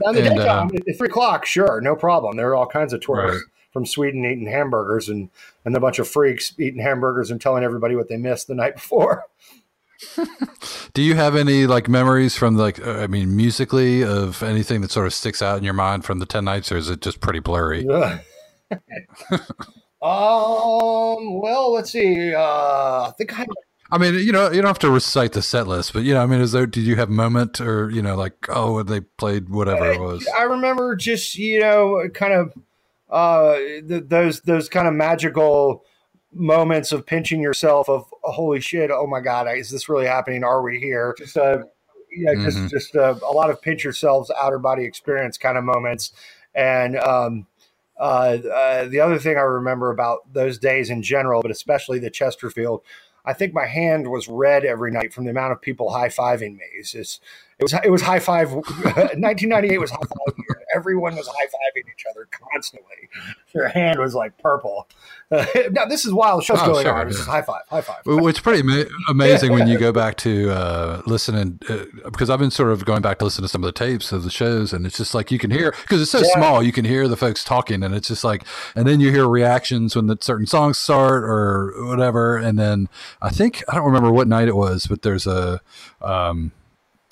Now, 0.00 0.10
in 0.10 0.16
the. 0.16 0.26
And, 0.26 0.36
daytime, 0.36 0.66
uh, 0.68 0.90
at 0.90 0.98
three 0.98 1.08
o'clock, 1.08 1.46
sure, 1.46 1.80
no 1.80 1.96
problem. 1.96 2.36
There 2.36 2.50
are 2.50 2.54
all 2.54 2.66
kinds 2.66 2.92
of 2.92 3.00
tourists 3.00 3.42
Right. 3.42 3.52
From 3.78 3.86
Sweden 3.86 4.24
eating 4.24 4.48
hamburgers 4.48 5.08
and 5.08 5.30
and 5.64 5.76
a 5.76 5.80
bunch 5.80 6.00
of 6.00 6.08
freaks 6.08 6.52
eating 6.58 6.82
hamburgers 6.82 7.30
and 7.30 7.40
telling 7.40 7.62
everybody 7.62 7.94
what 7.94 8.08
they 8.08 8.16
missed 8.16 8.48
the 8.48 8.54
night 8.56 8.74
before. 8.74 9.24
Do 10.94 11.02
you 11.02 11.14
have 11.14 11.36
any 11.36 11.68
like 11.68 11.88
memories 11.88 12.36
from 12.36 12.56
like 12.56 12.84
uh, 12.84 12.94
I 12.94 13.06
mean 13.06 13.36
musically 13.36 14.02
of 14.02 14.42
anything 14.42 14.80
that 14.80 14.90
sort 14.90 15.06
of 15.06 15.14
sticks 15.14 15.40
out 15.42 15.58
in 15.58 15.64
your 15.64 15.74
mind 15.74 16.04
from 16.04 16.18
the 16.18 16.26
ten 16.26 16.44
nights, 16.44 16.72
or 16.72 16.76
is 16.76 16.90
it 16.90 17.02
just 17.02 17.20
pretty 17.20 17.38
blurry? 17.38 17.86
Um. 20.00 21.40
Well, 21.40 21.72
let's 21.72 21.90
see. 21.90 22.32
Uh, 22.32 23.08
I 23.08 23.12
think 23.18 23.36
I. 23.36 23.44
I 23.90 23.98
mean, 23.98 24.14
you 24.14 24.30
know, 24.30 24.48
you 24.48 24.62
don't 24.62 24.68
have 24.68 24.78
to 24.80 24.90
recite 24.90 25.32
the 25.32 25.42
set 25.42 25.66
list, 25.66 25.92
but 25.92 26.04
you 26.04 26.14
know, 26.14 26.22
I 26.22 26.26
mean, 26.26 26.40
is 26.40 26.52
there? 26.52 26.68
Did 26.68 26.84
you 26.84 26.94
have 26.94 27.08
a 27.08 27.12
moment, 27.12 27.60
or 27.60 27.90
you 27.90 28.00
know, 28.00 28.14
like 28.14 28.46
oh, 28.48 28.84
they 28.84 29.00
played 29.00 29.48
whatever 29.48 29.90
it 29.90 30.00
was? 30.00 30.24
I 30.38 30.44
remember 30.44 30.94
just 30.94 31.34
you 31.34 31.58
know 31.58 32.08
kind 32.14 32.32
of 32.32 32.52
uh 33.10 33.54
th- 33.56 34.04
those 34.06 34.40
those 34.42 34.68
kind 34.68 34.86
of 34.88 34.94
magical 34.94 35.84
moments 36.32 36.92
of 36.92 37.06
pinching 37.06 37.40
yourself 37.40 37.88
of 37.88 38.04
oh, 38.24 38.32
holy 38.32 38.60
shit 38.60 38.90
oh 38.90 39.06
my 39.06 39.20
god 39.20 39.46
is 39.56 39.70
this 39.70 39.88
really 39.88 40.06
happening 40.06 40.44
are 40.44 40.62
we 40.62 40.78
here 40.78 41.14
just 41.18 41.36
uh 41.36 41.58
yeah 42.14 42.34
just 42.34 42.58
Mhm. 42.58 42.68
just 42.70 42.94
uh, 42.96 43.14
a 43.26 43.32
lot 43.32 43.48
of 43.50 43.60
pinch 43.62 43.82
yourselves 43.84 44.30
outer 44.40 44.58
body 44.58 44.84
experience 44.84 45.38
kind 45.38 45.56
of 45.58 45.64
moments 45.64 46.12
and 46.54 46.96
um 46.98 47.46
Uh, 48.00 48.38
uh, 48.54 48.84
the 48.84 49.00
other 49.00 49.18
thing 49.18 49.36
I 49.36 49.40
remember 49.40 49.90
about 49.90 50.32
those 50.32 50.56
days 50.56 50.88
in 50.88 51.02
general, 51.02 51.42
but 51.42 51.50
especially 51.50 51.98
the 51.98 52.10
Chesterfield, 52.10 52.82
I 53.24 53.32
think 53.32 53.52
my 53.52 53.66
hand 53.66 54.06
was 54.08 54.28
red 54.28 54.64
every 54.64 54.92
night 54.92 55.12
from 55.12 55.24
the 55.24 55.32
amount 55.32 55.50
of 55.50 55.60
people 55.60 55.90
high 55.90 56.08
fiving 56.08 56.52
me. 56.58 56.64
It's 56.78 56.92
just, 56.92 57.20
it 57.58 57.64
was 57.64 57.74
it 57.82 57.90
was 57.90 58.02
high 58.02 58.20
five. 58.20 58.52
1998 58.52 59.78
was 59.80 59.90
high 59.90 59.96
five 59.98 60.34
year. 60.38 60.57
Everyone 60.74 61.16
was 61.16 61.26
high 61.28 61.46
fiving 61.46 61.84
each 61.92 62.04
other 62.10 62.28
constantly. 62.30 63.08
Your 63.54 63.68
hand 63.68 63.98
was 63.98 64.14
like 64.14 64.36
purple. 64.38 64.88
Uh, 65.30 65.44
now 65.72 65.84
this 65.86 66.04
is 66.06 66.12
while 66.12 66.36
the 66.38 66.42
show's 66.42 66.58
Oh, 66.62 66.66
going 66.72 66.84
sure, 66.84 66.94
on. 66.94 67.08
It's 67.08 67.18
yeah. 67.18 67.24
high 67.24 67.42
five, 67.42 67.62
high 67.68 67.80
five. 67.80 68.02
Well, 68.06 68.26
It's 68.28 68.40
pretty 68.40 68.60
ama- 68.60 68.86
amazing 69.08 69.52
when 69.52 69.66
you 69.68 69.78
go 69.78 69.92
back 69.92 70.16
to 70.18 70.50
uh, 70.50 71.02
listening 71.06 71.58
uh, 71.68 71.84
because 72.10 72.30
I've 72.30 72.38
been 72.38 72.50
sort 72.50 72.70
of 72.72 72.84
going 72.84 73.02
back 73.02 73.18
to 73.18 73.24
listen 73.24 73.42
to 73.42 73.48
some 73.48 73.62
of 73.62 73.66
the 73.66 73.72
tapes 73.72 74.12
of 74.12 74.24
the 74.24 74.30
shows, 74.30 74.72
and 74.72 74.86
it's 74.86 74.96
just 74.96 75.14
like 75.14 75.30
you 75.30 75.38
can 75.38 75.50
hear 75.50 75.72
because 75.82 76.00
it's 76.02 76.10
so 76.10 76.18
Yeah. 76.20 76.34
small, 76.34 76.62
you 76.62 76.72
can 76.72 76.84
hear 76.84 77.08
the 77.08 77.16
folks 77.16 77.44
talking, 77.44 77.82
and 77.82 77.94
it's 77.94 78.08
just 78.08 78.24
like, 78.24 78.44
and 78.74 78.86
then 78.86 79.00
you 79.00 79.10
hear 79.10 79.26
reactions 79.28 79.96
when 79.96 80.06
the 80.06 80.16
certain 80.20 80.46
songs 80.46 80.78
start 80.78 81.24
or 81.24 81.72
whatever, 81.86 82.36
and 82.36 82.58
then 82.58 82.88
I 83.22 83.30
think 83.30 83.62
I 83.68 83.74
don't 83.74 83.86
remember 83.86 84.10
what 84.10 84.28
night 84.28 84.48
it 84.48 84.56
was, 84.56 84.86
but 84.86 85.02
there's 85.02 85.26
a. 85.26 85.60
Um, 86.02 86.52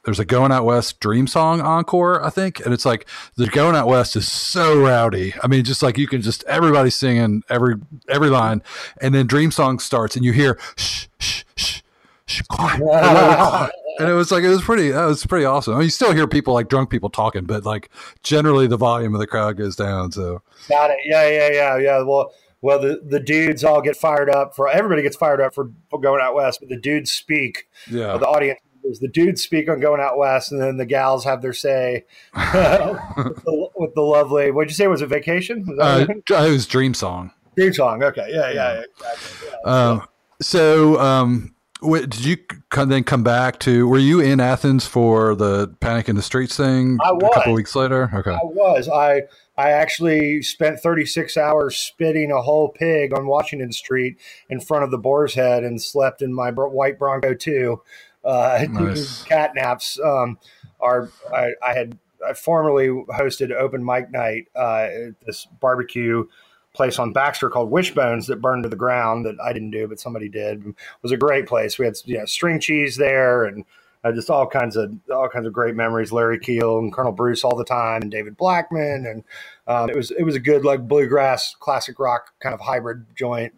there's 0.07 0.21
a 0.21 0.25
Going 0.25 0.53
Out 0.53 0.65
West 0.65 1.01
Dream 1.01 1.27
Song 1.27 1.61
encore, 1.61 2.25
I 2.25 2.31
think, 2.31 2.61
and 2.65 2.73
it's 2.73 2.87
like 2.87 3.09
the 3.35 3.49
Going 3.49 3.75
Out 3.75 3.89
West 3.89 4.15
is 4.15 4.31
so 4.31 4.81
rowdy. 4.81 5.35
I 5.43 5.49
mean, 5.49 5.65
just 5.65 5.83
like 5.83 5.99
you 5.99 6.07
can 6.07 6.23
just 6.23 6.45
everybody 6.45 6.91
singing 6.91 7.43
every 7.51 7.75
every 8.09 8.31
line, 8.31 8.63
and 9.03 9.13
then 9.13 9.27
Dream 9.27 9.51
Song 9.51 9.81
starts, 9.81 10.15
and 10.15 10.25
you 10.25 10.33
hear 10.33 10.59
shh 10.77 11.09
shh 11.19 11.43
shh 11.57 11.83
shh, 12.25 12.43
quiet, 12.49 12.81
quiet. 12.81 13.73
and 13.99 14.09
it 14.09 14.13
was 14.13 14.31
like 14.31 14.45
it 14.45 14.49
was 14.49 14.63
pretty 14.63 14.93
that 14.93 15.07
was 15.07 15.27
pretty 15.27 15.45
awesome. 15.45 15.75
I 15.75 15.79
mean, 15.79 15.85
you 15.87 15.91
still 15.91 16.13
hear 16.13 16.29
people 16.29 16.55
like 16.55 16.69
drunk 16.69 16.89
people 16.89 17.11
talking, 17.11 17.45
but 17.45 17.65
like 17.65 17.91
generally 18.23 18.69
the 18.69 18.77
volume 18.77 19.13
of 19.13 19.21
the 19.21 19.27
crowd 19.27 19.57
goes 19.57 19.75
down. 19.75 20.13
So 20.13 20.41
Got 20.69 20.91
it. 20.93 20.99
Yeah, 21.05 21.29
yeah, 21.29 21.51
yeah, 21.51 21.79
yeah. 21.79 22.03
Well, 22.03 22.33
well, 22.63 22.81
the, 22.81 23.01
the 23.05 23.21
dudes 23.21 23.65
all 23.65 23.83
get 23.83 23.97
fired 23.97 24.31
up 24.31 24.57
for 24.57 24.69
everybody 24.69 25.03
gets 25.03 25.17
fired 25.17 25.41
up 25.41 25.55
for, 25.55 25.71
for 25.91 26.01
going 26.01 26.21
out 26.23 26.35
west, 26.35 26.61
but 26.61 26.69
the 26.69 26.77
dudes 26.79 27.13
speak. 27.13 27.69
yeah, 27.91 28.17
the 28.17 28.27
audience 28.27 28.61
the 29.01 29.09
dudes 29.09 29.43
speak 29.43 29.69
on 29.69 29.81
going 29.81 30.01
out 30.01 30.19
west, 30.19 30.53
and 30.53 30.61
then 30.61 30.77
the 30.77 30.87
gals 30.87 31.25
have 31.25 31.43
their 31.43 31.53
say 31.53 32.05
with, 32.35 32.53
the, 32.53 33.69
with 33.77 33.95
the 33.95 34.03
lovely. 34.03 34.51
What'd 34.51 34.71
you 34.71 34.75
say? 34.75 34.87
Was 34.87 35.03
it 35.03 35.09
vacation? 35.09 35.65
Was 35.67 35.79
uh, 35.79 36.07
it 36.09 36.51
was 36.51 36.67
Dream 36.67 36.95
Song. 36.95 37.33
Dream 37.57 37.73
song? 37.73 38.03
Okay, 38.03 38.27
yeah, 38.29 38.51
yeah, 38.51 38.75
yeah. 38.75 38.83
Exactly. 39.15 39.49
yeah. 39.65 39.73
Um, 39.73 40.09
so, 40.43 41.01
um, 41.01 41.55
did 41.83 42.25
you 42.25 42.37
c- 42.37 42.85
then 42.85 43.03
come 43.03 43.23
back 43.23 43.59
to? 43.61 43.89
Were 43.89 43.99
you 43.99 44.21
in 44.21 44.41
Athens 44.41 44.87
for 44.87 45.35
the 45.35 45.69
Panic 45.81 46.09
in 46.09 46.17
the 46.17 46.23
Streets 46.23 46.57
thing? 46.57 46.99
I 47.03 47.13
was. 47.13 47.31
a 47.31 47.35
couple 47.35 47.55
weeks 47.55 47.75
later. 47.75 48.11
Okay. 48.13 48.33
I 48.33 48.41
was. 48.43 48.89
I 48.91 49.23
I 49.57 49.71
actually 49.71 50.43
spent 50.43 50.81
36 50.81 51.37
hours 51.37 51.77
spitting 51.77 52.31
a 52.31 52.43
whole 52.43 52.69
pig 52.69 53.15
on 53.15 53.27
Washington 53.27 53.73
Street 53.73 54.19
in 54.51 54.61
front 54.61 54.85
of 54.85 54.91
the 54.91 54.99
Boar's 54.99 55.35
Head 55.35 55.65
and 55.65 55.81
slept 55.81 56.21
in 56.21 56.35
my 56.35 56.51
white 56.51 56.99
Bronco 56.99 57.33
too. 57.33 57.81
Uh, 58.27 58.65
Nice. 58.71 59.23
cat 59.23 59.53
naps. 59.55 59.99
Um, 60.01 60.39
are 60.81 61.11
I, 61.33 61.53
I 61.67 61.75
had 61.75 61.99
I 62.27 62.33
formerly 62.33 62.89
hosted 62.89 63.53
open 63.53 63.85
mic 63.85 64.11
night 64.11 64.49
uh, 64.57 64.89
at 65.09 65.21
this 65.25 65.47
barbecue 65.61 66.27
place 66.75 66.99
on 66.99 67.13
Baxter 67.13 67.49
called 67.49 67.71
Wishbones 67.71 68.27
that 68.27 68.43
burned 68.43 68.65
to 68.65 68.69
the 68.69 68.77
ground 68.77 69.25
that 69.25 69.37
I 69.43 69.53
didn't 69.53 69.71
do, 69.71 69.89
but 69.89 70.01
somebody 70.01 70.29
did. 70.29 70.67
It 70.67 70.75
was 71.03 71.13
a 71.13 71.17
great 71.17 71.47
place. 71.47 71.79
We 71.79 71.87
had 71.87 71.97
you 72.05 72.19
know, 72.19 72.27
string 72.27 72.61
cheese 72.61 72.97
there 72.97 73.45
and 73.45 73.65
uh, 74.05 74.13
just 74.13 74.31
all 74.31 74.47
kinds 74.47 74.77
of 74.77 74.93
all 75.13 75.29
kinds 75.29 75.47
of 75.47 75.53
great 75.53 75.75
memories. 75.75 76.13
Larry 76.13 76.39
Keel 76.39 76.79
and 76.79 76.93
Colonel 76.93 77.13
Bruce 77.13 77.43
all 77.43 77.57
the 77.57 77.65
time, 77.65 78.03
and 78.03 78.11
David 78.11 78.37
Blackman, 78.37 79.07
and 79.07 79.25
um, 79.67 79.91
it 79.91 79.97
was 79.97 80.11
it 80.13 80.23
was 80.23 80.37
a 80.37 80.41
good 80.41 80.65
like 80.65 80.87
bluegrass 80.87 81.57
classic 81.59 81.99
rock 81.99 82.33
kind 82.41 82.55
of 82.55 82.61
hybrid 82.61 83.07
joint. 83.17 83.55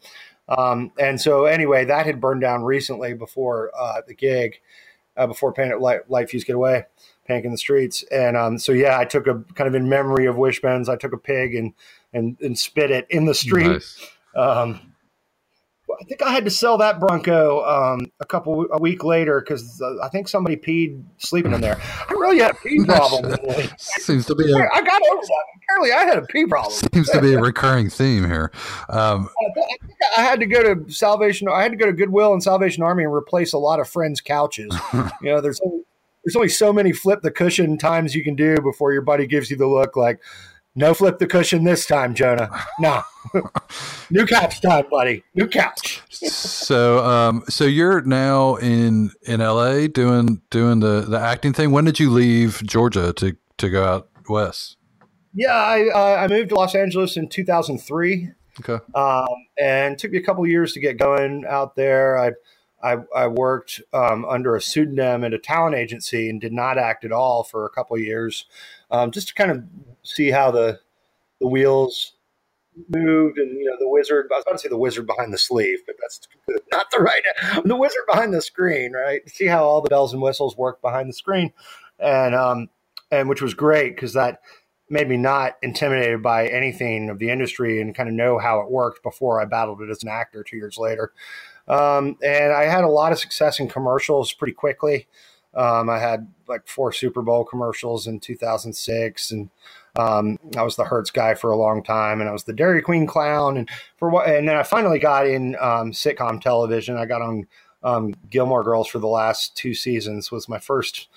Um, 0.49 0.93
and 0.99 1.21
so 1.21 1.45
anyway, 1.45 1.85
that 1.85 2.07
had 2.07 2.21
burned 2.21 2.41
down 2.41 2.63
recently 2.63 3.15
before 3.15 3.71
uh, 3.79 4.01
the 4.07 4.15
gig, 4.15 4.61
uh, 5.17 5.27
before 5.27 5.53
Panic 5.53 5.81
Light, 5.81 6.11
Light 6.11 6.31
Fuse 6.31 6.45
Get 6.45 6.57
Away, 6.57 6.85
Panic 7.27 7.45
in 7.45 7.53
the 7.53 7.59
Streets. 7.59 8.05
And 8.11 8.37
um, 8.37 8.59
so 8.59 8.73
yeah, 8.73 8.99
I 8.99 9.05
took 9.05 9.27
a 9.27 9.45
kind 9.55 9.69
of 9.69 9.75
in 9.75 9.89
memory 9.89 10.27
of 10.27 10.37
Wishbones, 10.37 10.89
I 10.89 10.97
took 10.97 11.13
a 11.13 11.19
pig 11.19 11.55
and 11.55 11.75
and 12.13 12.39
and 12.41 12.59
spit 12.59 12.91
it 12.91 13.07
in 13.11 13.27
the 13.27 13.35
street. 13.35 13.67
Nice. 13.67 14.11
Um, 14.35 14.88
I 16.01 16.05
think 16.05 16.23
I 16.23 16.31
had 16.31 16.45
to 16.45 16.51
sell 16.51 16.79
that 16.79 17.01
Bronco 17.01 17.65
um, 17.65 18.11
a 18.21 18.27
couple 18.27 18.67
a 18.73 18.79
week 18.79 19.05
later 19.05 19.41
because 19.41 19.81
uh, 19.81 19.97
I 20.03 20.09
think 20.09 20.29
somebody 20.29 20.57
peed 20.57 21.03
sleeping 21.19 21.53
in 21.53 21.61
there. 21.61 21.81
I 22.09 22.13
really 22.13 22.39
had 22.39 22.53
a 22.53 22.55
pee 22.55 22.85
problem. 22.87 23.35
seems 23.79 24.27
to 24.27 24.35
be 24.35 24.51
a 24.51 24.57
I 24.57 24.83
got 24.83 25.03
over 25.11 25.23
that. 25.23 25.45
Apparently, 25.63 25.93
I 25.93 26.05
had 26.05 26.19
a 26.19 26.27
pee 26.27 26.47
problem. 26.47 26.73
seems 26.95 27.11
to 27.11 27.21
be 27.21 27.35
a 27.35 27.41
recurring 27.41 27.91
theme 27.91 28.25
here. 28.25 28.53
Um, 28.89 29.29
I 30.17 30.23
had 30.23 30.41
to 30.41 30.47
go 30.47 30.63
to 30.63 30.91
Salvation. 30.91 31.49
I 31.49 31.63
had 31.63 31.73
to 31.73 31.79
go 31.79 31.87
to 31.87 31.93
Goodwill 31.93 32.33
and 32.33 32.43
Salvation 32.43 32.83
Army 32.83 33.05
and 33.05 33.13
replace 33.13 33.53
a 33.53 33.59
lot 33.59 33.81
of 33.81 33.89
friends' 33.89 34.21
couches. 34.21 34.75
you 34.93 35.31
know, 35.31 35.41
there's 35.41 35.61
only, 35.61 35.83
there's 36.25 36.37
only 36.37 36.49
so 36.49 36.73
many 36.73 36.93
flip 36.93 37.23
the 37.23 37.31
cushion 37.31 37.79
times 37.79 38.15
you 38.15 38.25
can 38.25 38.35
do 38.35 38.57
before 38.57 38.93
your 38.93 39.03
buddy 39.03 39.27
gives 39.27 39.51
you 39.51 39.57
the 39.57 39.67
look 39.67 39.97
like, 39.97 40.21
no 40.79 40.95
flip 40.95 41.19
the 41.19 41.27
cushion 41.27 41.65
this 41.65 41.85
time, 41.87 42.15
Jonah. 42.15 42.51
No, 42.79 43.03
new 44.11 44.25
couch 44.27 44.61
time, 44.63 44.85
buddy. 44.91 45.25
New 45.35 45.49
couch. 45.49 46.03
so, 46.09 47.05
um, 47.05 47.43
so 47.49 47.65
you're 47.65 48.01
now 48.03 48.55
in 48.57 49.11
in 49.23 49.41
LA 49.41 49.89
doing 49.89 50.41
doing 50.51 50.81
the 50.81 51.01
the 51.01 51.19
acting 51.19 51.53
thing. 51.53 51.73
When 51.73 51.85
did 51.85 51.99
you 51.99 52.11
leave 52.11 52.63
Georgia 52.65 53.13
to 53.15 53.37
to 53.59 53.69
go 53.69 53.85
out 53.85 54.09
west? 54.29 54.77
Yeah, 55.35 55.55
I 55.55 55.89
uh, 55.89 56.17
I 56.23 56.29
moved 56.29 56.51
to 56.51 56.55
Los 56.55 56.75
Angeles 56.75 57.17
in 57.17 57.29
2003. 57.29 58.31
Okay. 58.61 58.85
um, 58.97 59.29
and 59.57 59.97
took 59.97 60.11
me 60.11 60.19
a 60.19 60.23
couple 60.23 60.45
years 60.45 60.73
to 60.73 60.81
get 60.81 60.99
going 60.99 61.45
out 61.49 61.77
there. 61.77 62.19
I 62.19 62.33
I, 62.83 62.99
I 63.15 63.27
worked 63.27 63.81
um, 63.93 64.25
under 64.25 64.55
a 64.55 64.63
pseudonym 64.63 65.25
at 65.25 65.35
a 65.35 65.39
talent 65.39 65.75
agency 65.75 66.31
and 66.31 66.41
did 66.41 66.53
not 66.53 66.79
act 66.79 67.05
at 67.05 67.13
all 67.13 67.43
for 67.43 67.67
a 67.67 67.71
couple 67.71 67.97
of 67.97 68.03
years, 68.03 68.47
um, 68.91 69.11
just 69.11 69.29
to 69.29 69.35
kind 69.35 69.51
of 69.51 69.65
see 70.03 70.31
how 70.31 70.51
the 70.51 70.81
the 71.41 71.47
wheels 71.47 72.13
moved 72.89 73.39
and 73.39 73.51
you 73.59 73.65
know 73.65 73.77
the 73.79 73.89
wizard. 73.89 74.29
I 74.33 74.37
was 74.37 74.45
about 74.47 74.53
to 74.53 74.59
say 74.59 74.69
the 74.69 74.79
wizard 74.79 75.07
behind 75.07 75.33
the 75.33 75.39
sleeve, 75.39 75.79
but 75.87 75.97
that's 76.01 76.21
not 76.73 76.91
the 76.91 76.99
right. 76.99 77.23
The 77.65 77.77
wizard 77.77 78.03
behind 78.11 78.33
the 78.33 78.43
screen, 78.43 78.93
right? 78.93 79.29
See 79.29 79.47
how 79.47 79.65
all 79.65 79.81
the 79.81 79.89
bells 79.89 80.13
and 80.13 80.23
whistles 80.23 80.57
work 80.57 80.81
behind 80.81 81.09
the 81.09 81.15
screen, 81.15 81.53
and 81.99 82.35
um, 82.35 82.69
and 83.11 83.29
which 83.29 83.43
was 83.43 83.55
great 83.55 83.95
because 83.95 84.13
that 84.15 84.41
made 84.91 85.09
me 85.09 85.17
not 85.17 85.57
intimidated 85.63 86.23
by 86.23 86.49
anything 86.49 87.11
of 87.11 87.19
the 87.19 87.31
industry 87.31 87.81
and 87.81 87.95
kind 87.95 88.09
of 88.09 88.15
know 88.15 88.39
how 88.39 88.61
it 88.61 88.71
worked 88.71 89.03
before 89.03 89.41
I 89.41 89.45
battled 89.45 89.83
it 89.83 89.91
as 89.91 90.03
an 90.03 90.09
actor 90.09 90.43
two 90.43 90.57
years 90.57 90.79
later. 90.79 91.13
Um, 91.67 92.17
and 92.23 92.55
I 92.55 92.65
had 92.65 92.85
a 92.85 92.89
lot 92.89 93.13
of 93.13 93.19
success 93.19 93.61
in 93.61 93.69
commercials 93.69 94.33
pretty 94.33 94.55
quickly. 94.55 95.07
Um, 95.55 95.91
I 95.91 95.99
had 95.99 96.33
like 96.47 96.67
four 96.67 96.93
Super 96.93 97.21
Bowl 97.21 97.45
commercials 97.45 98.07
in 98.07 98.21
2006, 98.21 99.31
and 99.31 99.51
um, 99.99 100.39
I 100.57 100.63
was 100.63 100.77
the 100.77 100.85
Hertz 100.85 101.11
guy 101.11 101.35
for 101.35 101.51
a 101.51 101.57
long 101.57 101.83
time, 101.83 102.21
and 102.21 102.29
I 102.29 102.33
was 102.33 102.45
the 102.45 102.53
Dairy 102.53 102.81
Queen 102.81 103.07
clown, 103.07 103.57
and 103.57 103.69
for 103.97 104.09
what, 104.09 104.29
and 104.29 104.49
then 104.49 104.57
I 104.57 104.63
finally 104.63 104.99
got 104.99 105.27
in 105.27 105.57
um, 105.57 105.93
sitcom 105.93 106.41
television. 106.41 106.97
I 106.97 107.05
got 107.05 107.21
on 107.21 107.47
um, 107.83 108.15
Gilmore 108.31 108.65
Girls 108.65 108.89
for 108.89 109.01
the 109.01 109.09
last 109.09 109.57
two 109.57 109.75
seasons. 109.75 110.31
Was 110.31 110.49
my 110.49 110.59
first 110.59 111.09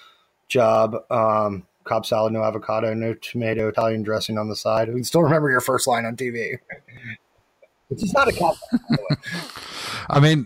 job. 0.47 0.95
Um, 1.09 1.65
Cobb 1.83 2.05
salad, 2.05 2.33
no 2.33 2.43
avocado, 2.43 2.93
no 2.93 3.13
tomato, 3.15 3.67
Italian 3.67 4.03
dressing 4.03 4.37
on 4.37 4.49
the 4.49 4.55
side. 4.55 4.89
I 4.89 4.93
can 4.93 5.03
still 5.03 5.23
remember 5.23 5.49
your 5.49 5.61
first 5.61 5.87
line 5.87 6.05
on 6.05 6.15
TV. 6.15 6.57
Is 7.89 8.13
not 8.15 8.31
a 8.31 8.43
way. 8.43 8.53
I 10.09 10.19
mean, 10.19 10.45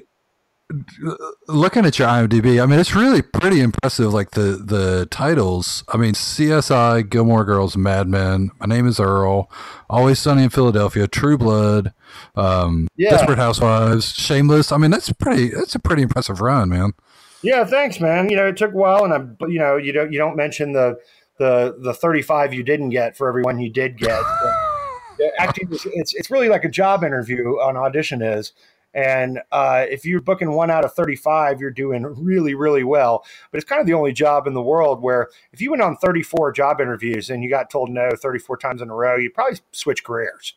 looking 1.47 1.85
at 1.85 1.99
your 1.99 2.07
IMDb, 2.07 2.61
I 2.61 2.65
mean, 2.65 2.79
it's 2.79 2.95
really 2.95 3.21
pretty 3.21 3.61
impressive. 3.61 4.13
Like 4.13 4.31
the 4.31 4.61
the 4.63 5.07
titles. 5.11 5.83
I 5.89 5.97
mean, 5.97 6.13
CSI, 6.13 7.09
Gilmore 7.09 7.45
Girls, 7.45 7.77
Mad 7.77 8.07
Men. 8.07 8.51
My 8.59 8.65
name 8.65 8.87
is 8.87 8.99
Earl. 8.99 9.49
Always 9.89 10.19
Sunny 10.19 10.43
in 10.43 10.49
Philadelphia, 10.49 11.07
True 11.07 11.37
Blood, 11.37 11.93
um, 12.35 12.87
Yeah. 12.95 13.11
Desperate 13.11 13.37
Housewives, 13.37 14.13
Shameless. 14.13 14.71
I 14.71 14.77
mean, 14.77 14.91
that's 14.91 15.11
pretty. 15.13 15.49
That's 15.49 15.75
a 15.75 15.79
pretty 15.79 16.01
impressive 16.01 16.41
run, 16.41 16.69
man. 16.69 16.93
Yeah, 17.41 17.63
thanks, 17.65 17.99
man. 17.99 18.29
You 18.29 18.37
know, 18.37 18.47
it 18.47 18.57
took 18.57 18.73
a 18.73 18.77
while, 18.77 19.05
and 19.05 19.13
I, 19.13 19.45
you 19.47 19.59
know, 19.59 19.77
you 19.77 19.91
don't 19.91 20.11
you 20.11 20.17
don't 20.17 20.35
mention 20.35 20.71
the 20.73 20.99
the 21.37 21.75
the 21.79 21.93
thirty 21.93 22.23
five 22.23 22.53
you 22.53 22.63
didn't 22.63 22.89
get 22.89 23.15
for 23.15 23.27
everyone 23.27 23.59
you 23.59 23.69
did 23.69 23.97
get. 23.97 24.21
Acting 25.39 25.69
it's 25.71 26.13
it's 26.13 26.29
really 26.29 26.49
like 26.49 26.65
a 26.65 26.69
job 26.69 27.03
interview 27.03 27.51
on 27.61 27.77
audition 27.77 28.21
is. 28.21 28.51
And 28.95 29.41
uh, 29.51 29.85
if 29.89 30.05
you're 30.05 30.21
booking 30.21 30.53
one 30.53 30.71
out 30.71 30.85
of 30.85 30.93
35, 30.93 31.59
you're 31.59 31.69
doing 31.69 32.03
really, 32.03 32.55
really 32.55 32.83
well. 32.83 33.25
But 33.51 33.57
it's 33.57 33.69
kind 33.69 33.81
of 33.81 33.85
the 33.87 33.93
only 33.93 34.13
job 34.13 34.47
in 34.47 34.53
the 34.53 34.61
world 34.61 35.01
where 35.01 35.29
if 35.51 35.61
you 35.61 35.69
went 35.71 35.83
on 35.83 35.97
34 35.97 36.53
job 36.53 36.79
interviews 36.81 37.29
and 37.29 37.43
you 37.43 37.49
got 37.49 37.69
told 37.69 37.89
no 37.89 38.09
34 38.15 38.57
times 38.57 38.81
in 38.81 38.89
a 38.89 38.95
row, 38.95 39.17
you'd 39.17 39.33
probably 39.33 39.59
switch 39.71 40.03
careers. 40.03 40.55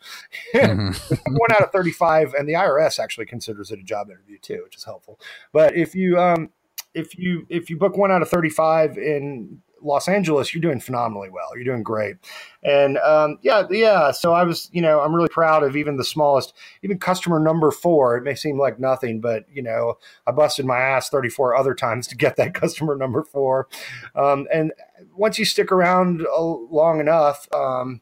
Mhm. 0.55 1.18
one 1.39 1.53
out 1.53 1.62
of 1.62 1.72
35 1.72 2.34
and 2.34 2.49
the 2.49 2.53
irs 2.55 2.99
actually 2.99 3.26
considers 3.26 3.70
it 3.70 3.78
a 3.78 3.82
job 3.82 4.11
interview 4.11 4.39
too 4.39 4.61
which 4.64 4.76
is 4.76 4.84
helpful 4.84 5.18
but 5.53 5.74
if 5.76 5.95
you 5.95 6.18
um 6.18 6.51
if 6.95 7.18
you 7.18 7.47
if 7.49 7.70
you 7.70 7.76
book 7.76 7.97
one 7.97 8.11
out 8.11 8.22
of 8.22 8.28
35 8.28 8.97
in 8.99 9.61
Los 9.83 10.09
Angeles, 10.09 10.53
you're 10.53 10.61
doing 10.61 10.81
phenomenally 10.81 11.31
well. 11.31 11.49
You're 11.55 11.64
doing 11.64 11.83
great. 11.83 12.16
And 12.62 12.99
um, 12.99 13.39
yeah, 13.43 13.64
yeah. 13.70 14.11
So 14.11 14.33
I 14.33 14.45
was, 14.45 14.68
you 14.72 14.83
know, 14.83 15.01
I'm 15.01 15.14
really 15.14 15.29
proud 15.29 15.62
of 15.62 15.76
even 15.76 15.97
the 15.97 16.05
smallest, 16.05 16.53
even 16.83 16.99
customer 16.99 17.39
number 17.39 17.70
four. 17.70 18.16
It 18.16 18.24
may 18.24 18.35
seem 18.35 18.59
like 18.59 18.79
nothing, 18.79 19.20
but 19.20 19.45
you 19.53 19.62
know, 19.62 19.99
I 20.26 20.33
busted 20.33 20.66
my 20.66 20.79
ass 20.79 21.09
34 21.09 21.57
other 21.57 21.74
times 21.74 22.07
to 22.09 22.16
get 22.16 22.37
that 22.37 22.55
customer 22.61 22.97
number 22.97 23.24
four. 23.24 23.68
Um, 24.14 24.47
and 24.53 24.72
once 25.14 25.39
you 25.39 25.45
stick 25.45 25.70
around 25.70 26.26
uh, 26.26 26.43
long 26.43 27.01
enough, 27.01 27.47
um, 27.53 28.01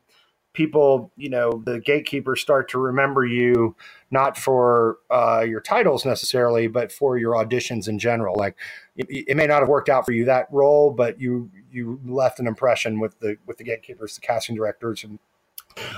people, 0.57 1.12
you 1.16 1.28
know, 1.28 1.62
the 1.66 1.78
gatekeepers 1.78 2.40
start 2.40 2.70
to 2.70 2.78
remember 2.78 3.26
you 3.26 3.76
not 4.11 4.38
for 4.38 4.96
uh, 5.11 5.44
your 5.46 5.61
titles 5.61 6.07
necessarily, 6.07 6.66
but 6.66 6.90
for 6.90 7.18
your 7.18 7.34
auditions 7.34 7.86
in 7.86 7.98
general. 7.98 8.34
Like 8.34 8.57
it, 8.96 9.07
it, 9.28 9.36
may 9.36 9.46
not 9.46 9.61
have 9.61 9.68
worked 9.68 9.90
out 9.90 10.07
for 10.07 10.12
you 10.12 10.24
that 10.24 10.48
role, 10.50 10.90
but 10.90 11.20
you 11.20 11.50
you 11.70 12.00
left 12.07 12.40
an 12.40 12.46
impression 12.46 12.98
with 12.98 13.20
the 13.20 13.36
with 13.46 13.59
the 13.59 13.64
gatekeepers, 13.64 14.14
the 14.14 14.22
casting 14.22 14.57
directors, 14.57 15.04
and 15.04 15.18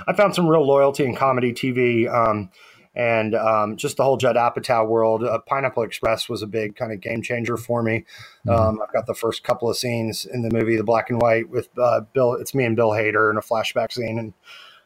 I 0.08 0.12
found 0.12 0.34
some 0.34 0.48
real 0.48 0.66
loyalty 0.66 1.04
in 1.04 1.14
comedy 1.14 1.52
TV. 1.52 2.12
Um, 2.12 2.50
and 2.98 3.36
um, 3.36 3.76
just 3.76 3.96
the 3.96 4.02
whole 4.02 4.16
Judd 4.16 4.34
Apatow 4.34 4.86
world. 4.86 5.22
Uh, 5.22 5.38
Pineapple 5.46 5.84
Express 5.84 6.28
was 6.28 6.42
a 6.42 6.48
big 6.48 6.74
kind 6.74 6.92
of 6.92 7.00
game 7.00 7.22
changer 7.22 7.56
for 7.56 7.80
me. 7.80 8.04
Mm-hmm. 8.44 8.50
Um, 8.50 8.80
I've 8.82 8.92
got 8.92 9.06
the 9.06 9.14
first 9.14 9.44
couple 9.44 9.70
of 9.70 9.76
scenes 9.76 10.26
in 10.26 10.42
the 10.42 10.50
movie, 10.50 10.76
the 10.76 10.82
black 10.82 11.08
and 11.08 11.22
white, 11.22 11.48
with 11.48 11.68
uh, 11.78 12.00
Bill. 12.12 12.34
It's 12.34 12.56
me 12.56 12.64
and 12.64 12.74
Bill 12.74 12.90
Hader 12.90 13.30
in 13.30 13.36
a 13.36 13.40
flashback 13.40 13.92
scene, 13.92 14.18
and 14.18 14.34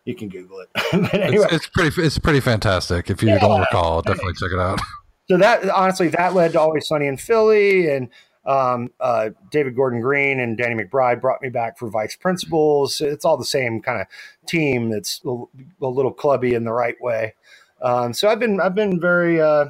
you 0.05 0.15
can 0.15 0.29
Google 0.29 0.61
it. 0.61 0.69
anyway. 1.15 1.47
it's, 1.47 1.55
it's, 1.55 1.67
pretty. 1.69 2.03
It's 2.03 2.19
pretty 2.19 2.41
fantastic. 2.41 3.09
If 3.09 3.23
you 3.23 3.31
yeah. 3.31 3.39
don't 3.39 3.61
recall, 3.61 4.03
definitely 4.03 4.35
check 4.35 4.53
it 4.53 4.61
out. 4.61 4.79
So 5.31 5.39
that 5.39 5.71
honestly, 5.71 6.09
that 6.09 6.35
led 6.35 6.53
to 6.53 6.61
Always 6.61 6.89
Sunny 6.89 7.07
in 7.07 7.17
Philly, 7.17 7.89
and 7.89 8.09
um, 8.45 8.91
uh, 8.99 9.31
David 9.51 9.77
Gordon 9.77 10.01
Green 10.01 10.41
and 10.41 10.59
Danny 10.59 10.75
McBride 10.75 11.21
brought 11.21 11.41
me 11.41 11.49
back 11.49 11.79
for 11.79 11.89
vice 11.89 12.17
principals. 12.17 13.01
It's 13.01 13.25
all 13.25 13.39
the 13.39 13.45
same 13.45 13.81
kind 13.81 14.01
of 14.01 14.09
team. 14.47 14.91
That's 14.91 15.23
a, 15.25 15.45
a 15.81 15.87
little 15.87 16.13
clubby 16.13 16.55
in 16.55 16.65
the 16.65 16.73
right 16.73 17.01
way. 17.01 17.35
Um, 17.83 18.13
so 18.13 18.29
I've 18.29 18.39
been 18.39 18.61
I've 18.61 18.75
been 18.75 19.01
very 19.01 19.41
uh, 19.41 19.67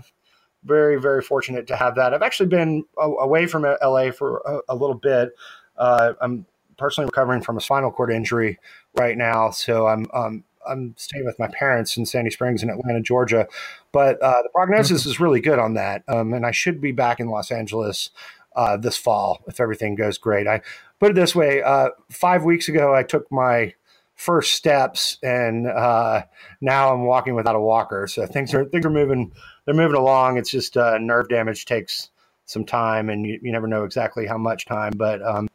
very 0.64 1.00
very 1.00 1.22
fortunate 1.22 1.66
to 1.68 1.76
have 1.76 1.94
that. 1.96 2.14
I've 2.14 2.22
actually 2.22 2.48
been 2.48 2.84
away 2.96 3.46
from 3.46 3.64
LA 3.64 4.10
for 4.10 4.42
a, 4.46 4.74
a 4.74 4.76
little 4.76 4.94
bit. 4.94 5.30
Uh, 5.76 6.12
I'm 6.20 6.46
personally 6.76 7.06
recovering 7.06 7.42
from 7.42 7.56
a 7.56 7.60
spinal 7.60 7.90
cord 7.90 8.12
injury 8.12 8.58
right 8.96 9.16
now, 9.16 9.50
so 9.50 9.86
I'm 9.86 10.06
um, 10.12 10.44
I'm 10.66 10.94
staying 10.96 11.24
with 11.24 11.38
my 11.38 11.48
parents 11.48 11.96
in 11.96 12.06
Sandy 12.06 12.30
Springs 12.30 12.62
in 12.62 12.70
Atlanta, 12.70 13.00
Georgia. 13.00 13.48
But 13.92 14.20
uh, 14.20 14.42
the 14.42 14.50
prognosis 14.50 15.02
mm-hmm. 15.02 15.10
is 15.10 15.20
really 15.20 15.40
good 15.40 15.58
on 15.58 15.74
that, 15.74 16.02
um, 16.08 16.32
and 16.34 16.46
I 16.46 16.50
should 16.50 16.80
be 16.80 16.92
back 16.92 17.20
in 17.20 17.28
Los 17.28 17.50
Angeles 17.50 18.10
uh, 18.54 18.76
this 18.76 18.96
fall 18.96 19.42
if 19.46 19.60
everything 19.60 19.94
goes 19.94 20.18
great. 20.18 20.46
I 20.46 20.60
put 21.00 21.10
it 21.10 21.14
this 21.14 21.34
way: 21.34 21.62
uh, 21.62 21.90
five 22.10 22.44
weeks 22.44 22.68
ago, 22.68 22.94
I 22.94 23.02
took 23.02 23.30
my 23.32 23.74
first 24.22 24.54
steps, 24.54 25.18
and 25.22 25.66
uh, 25.66 26.22
now 26.60 26.92
I'm 26.92 27.04
walking 27.04 27.34
without 27.34 27.56
a 27.56 27.60
walker. 27.60 28.06
So 28.06 28.26
things 28.26 28.54
are 28.54 28.64
things 28.64 28.86
are 28.86 28.90
moving. 28.90 29.32
They're 29.64 29.74
moving 29.74 29.96
along. 29.96 30.38
It's 30.38 30.50
just 30.50 30.76
uh, 30.76 30.98
nerve 30.98 31.28
damage 31.28 31.64
takes 31.64 32.10
some 32.46 32.64
time, 32.64 33.10
and 33.10 33.26
you, 33.26 33.38
you 33.42 33.52
never 33.52 33.66
know 33.66 33.84
exactly 33.84 34.26
how 34.26 34.38
much 34.38 34.66
time. 34.66 34.92
But 34.96 35.22
um, 35.22 35.48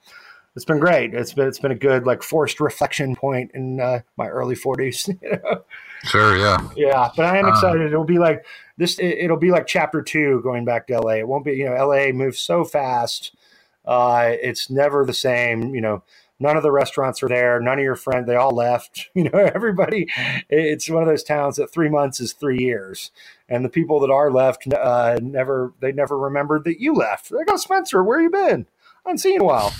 it's 0.55 0.65
been 0.65 0.79
great. 0.79 1.13
It's 1.13 1.33
been 1.33 1.47
it's 1.47 1.59
been 1.59 1.71
a 1.71 1.75
good 1.75 2.05
like 2.05 2.21
forced 2.21 2.59
reflection 2.59 3.15
point 3.15 3.51
in 3.53 3.79
uh, 3.79 4.01
my 4.17 4.27
early 4.27 4.55
40s. 4.55 5.07
You 5.21 5.31
know? 5.31 5.63
Sure, 6.03 6.37
yeah, 6.37 6.69
yeah. 6.75 7.09
But 7.15 7.25
I 7.25 7.37
am 7.37 7.45
uh. 7.45 7.49
excited. 7.49 7.87
It'll 7.87 8.03
be 8.03 8.19
like 8.19 8.45
this. 8.77 8.99
It, 8.99 9.29
will 9.29 9.37
be 9.37 9.49
like 9.49 9.65
chapter 9.65 10.01
two 10.01 10.41
going 10.43 10.63
back 10.63 10.87
to 10.87 10.99
LA. 10.99 11.13
It 11.13 11.27
won't 11.27 11.45
be. 11.45 11.53
You 11.53 11.65
know, 11.65 11.87
LA 11.87 12.11
moves 12.11 12.39
so 12.39 12.63
fast. 12.63 13.35
Uh, 13.83 14.33
it's 14.41 14.69
never 14.69 15.05
the 15.05 15.13
same. 15.13 15.73
You 15.73 15.81
know, 15.81 16.03
none 16.39 16.57
of 16.57 16.63
the 16.63 16.71
restaurants 16.71 17.21
are 17.23 17.27
there. 17.27 17.59
None 17.59 17.79
of 17.79 17.83
your 17.83 17.95
friends. 17.95 18.27
They 18.27 18.35
all 18.35 18.51
left. 18.51 19.09
You 19.17 19.23
know, 19.23 19.39
everybody. 19.39 20.07
It's 20.47 20.87
one 20.87 21.01
of 21.01 21.09
those 21.09 21.23
towns 21.23 21.55
that 21.55 21.71
three 21.71 21.89
months 21.89 22.19
is 22.19 22.33
three 22.33 22.59
years, 22.59 23.09
and 23.49 23.65
the 23.65 23.69
people 23.69 23.99
that 24.01 24.11
are 24.11 24.31
left 24.31 24.71
uh, 24.71 25.17
never. 25.23 25.73
They 25.79 25.91
never 25.91 26.17
remembered 26.17 26.65
that 26.65 26.79
you 26.79 26.93
left. 26.93 27.29
They 27.29 27.43
go, 27.45 27.55
Spencer, 27.55 28.03
where 28.03 28.21
you 28.21 28.29
been? 28.29 28.67
I 29.05 29.09
haven't 29.09 29.17
seen 29.19 29.33
you 29.33 29.37
in 29.37 29.41
a 29.41 29.45
while. 29.45 29.73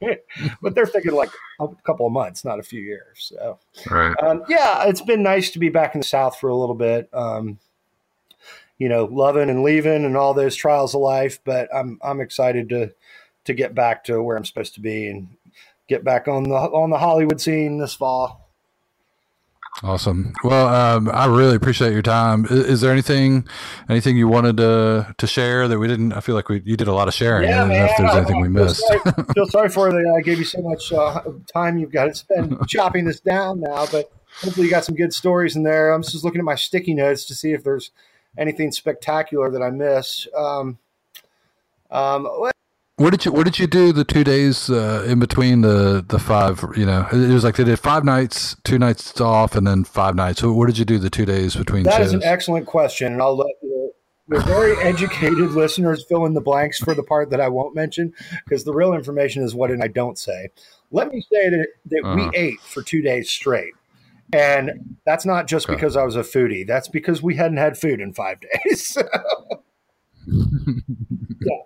but 0.62 0.74
they're 0.74 0.86
thinking 0.86 1.14
like 1.14 1.30
a 1.58 1.68
couple 1.84 2.06
of 2.06 2.12
months, 2.12 2.44
not 2.44 2.60
a 2.60 2.62
few 2.62 2.80
years. 2.80 3.32
So, 3.34 3.58
right. 3.90 4.14
um, 4.22 4.44
yeah, 4.48 4.84
it's 4.84 5.02
been 5.02 5.22
nice 5.22 5.50
to 5.50 5.58
be 5.58 5.68
back 5.68 5.94
in 5.94 6.00
the 6.00 6.06
South 6.06 6.38
for 6.38 6.48
a 6.48 6.56
little 6.56 6.74
bit. 6.74 7.08
Um, 7.12 7.58
you 8.78 8.88
know, 8.88 9.06
loving 9.06 9.48
and 9.48 9.62
leaving 9.62 10.04
and 10.04 10.16
all 10.16 10.34
those 10.34 10.54
trials 10.54 10.94
of 10.94 11.00
life, 11.00 11.40
but 11.44 11.68
I'm 11.74 11.98
I'm 12.02 12.20
excited 12.20 12.68
to 12.68 12.92
to 13.44 13.54
get 13.54 13.74
back 13.74 14.04
to 14.04 14.22
where 14.22 14.36
I'm 14.36 14.44
supposed 14.44 14.74
to 14.74 14.80
be 14.80 15.06
and 15.08 15.28
get 15.88 16.04
back 16.04 16.28
on 16.28 16.44
the 16.44 16.54
on 16.54 16.90
the 16.90 16.98
Hollywood 16.98 17.40
scene 17.40 17.78
this 17.78 17.94
fall. 17.94 18.46
Awesome. 19.82 20.32
Well, 20.42 20.68
um, 20.68 21.10
I 21.12 21.26
really 21.26 21.54
appreciate 21.54 21.92
your 21.92 22.00
time. 22.00 22.46
Is, 22.46 22.66
is, 22.66 22.80
there 22.80 22.90
anything, 22.90 23.46
anything 23.90 24.16
you 24.16 24.26
wanted 24.26 24.56
to 24.56 25.14
to 25.18 25.26
share 25.26 25.68
that 25.68 25.78
we 25.78 25.86
didn't? 25.86 26.14
I 26.14 26.20
feel 26.20 26.34
like 26.34 26.48
we 26.48 26.62
you 26.64 26.78
did 26.78 26.88
a 26.88 26.94
lot 26.94 27.08
of 27.08 27.14
sharing. 27.14 27.50
Yeah, 27.50 27.66
man, 27.66 27.90
if 27.90 27.96
there's 27.98 28.14
anything 28.14 28.40
we 28.40 28.48
missed. 28.48 28.82
Feel 28.88 29.00
sorry, 29.02 29.24
feel 29.34 29.46
sorry 29.46 29.68
for 29.68 29.90
that. 29.90 30.14
I 30.18 30.22
gave 30.22 30.38
you 30.38 30.46
so 30.46 30.62
much 30.62 30.92
uh, 30.92 31.20
time. 31.52 31.76
You've 31.76 31.92
got 31.92 32.06
to 32.06 32.14
spend 32.14 32.56
chopping 32.68 33.04
this 33.04 33.20
down 33.20 33.60
now, 33.60 33.86
but 33.92 34.10
hopefully 34.40 34.66
you 34.66 34.70
got 34.70 34.86
some 34.86 34.94
good 34.94 35.12
stories 35.12 35.56
in 35.56 35.62
there. 35.62 35.92
I'm 35.92 36.02
just 36.02 36.24
looking 36.24 36.38
at 36.38 36.44
my 36.44 36.54
sticky 36.54 36.94
notes 36.94 37.26
to 37.26 37.34
see 37.34 37.52
if 37.52 37.62
there's 37.62 37.90
anything 38.38 38.72
spectacular 38.72 39.50
that 39.50 39.62
I 39.62 39.68
missed. 39.68 40.26
Um, 40.34 40.78
um, 41.90 42.26
what 42.96 43.10
did 43.10 43.26
you 43.26 43.32
What 43.32 43.44
did 43.44 43.58
you 43.58 43.66
do 43.66 43.92
the 43.92 44.04
two 44.04 44.24
days 44.24 44.70
uh, 44.70 45.04
in 45.06 45.18
between 45.18 45.60
the 45.60 46.02
the 46.06 46.18
five? 46.18 46.64
You 46.76 46.86
know, 46.86 47.06
it 47.12 47.32
was 47.32 47.44
like 47.44 47.56
they 47.56 47.64
did 47.64 47.78
five 47.78 48.04
nights, 48.04 48.56
two 48.64 48.78
nights 48.78 49.20
off, 49.20 49.54
and 49.54 49.66
then 49.66 49.84
five 49.84 50.14
nights. 50.14 50.40
So 50.40 50.52
what 50.52 50.66
did 50.66 50.78
you 50.78 50.86
do 50.86 50.98
the 50.98 51.10
two 51.10 51.26
days 51.26 51.56
between? 51.56 51.82
That 51.82 51.98
shows? 51.98 52.08
is 52.08 52.12
an 52.14 52.22
excellent 52.22 52.66
question, 52.66 53.12
and 53.12 53.20
I'll 53.20 53.36
let 53.36 53.54
your 53.62 53.90
very 54.42 54.76
educated 54.82 55.50
listeners 55.50 56.06
fill 56.08 56.24
in 56.24 56.32
the 56.32 56.40
blanks 56.40 56.78
for 56.78 56.94
the 56.94 57.02
part 57.02 57.28
that 57.30 57.40
I 57.40 57.48
won't 57.48 57.74
mention 57.74 58.14
because 58.44 58.64
the 58.64 58.72
real 58.72 58.94
information 58.94 59.42
is 59.42 59.54
what 59.54 59.70
I 59.70 59.88
don't 59.88 60.18
say. 60.18 60.48
Let 60.90 61.12
me 61.12 61.20
say 61.20 61.50
that 61.50 61.66
that 61.86 62.02
uh-huh. 62.02 62.30
we 62.32 62.38
ate 62.38 62.60
for 62.60 62.82
two 62.82 63.02
days 63.02 63.28
straight. 63.28 63.74
And 64.32 64.96
that's 65.04 65.24
not 65.24 65.46
just 65.46 65.68
okay. 65.68 65.76
because 65.76 65.96
I 65.96 66.02
was 66.02 66.16
a 66.16 66.22
foodie. 66.22 66.66
That's 66.66 66.88
because 66.88 67.22
we 67.22 67.36
hadn't 67.36 67.58
had 67.58 67.78
food 67.78 68.00
in 68.00 68.12
five 68.12 68.38
days. 68.40 68.96
yeah 70.26 71.56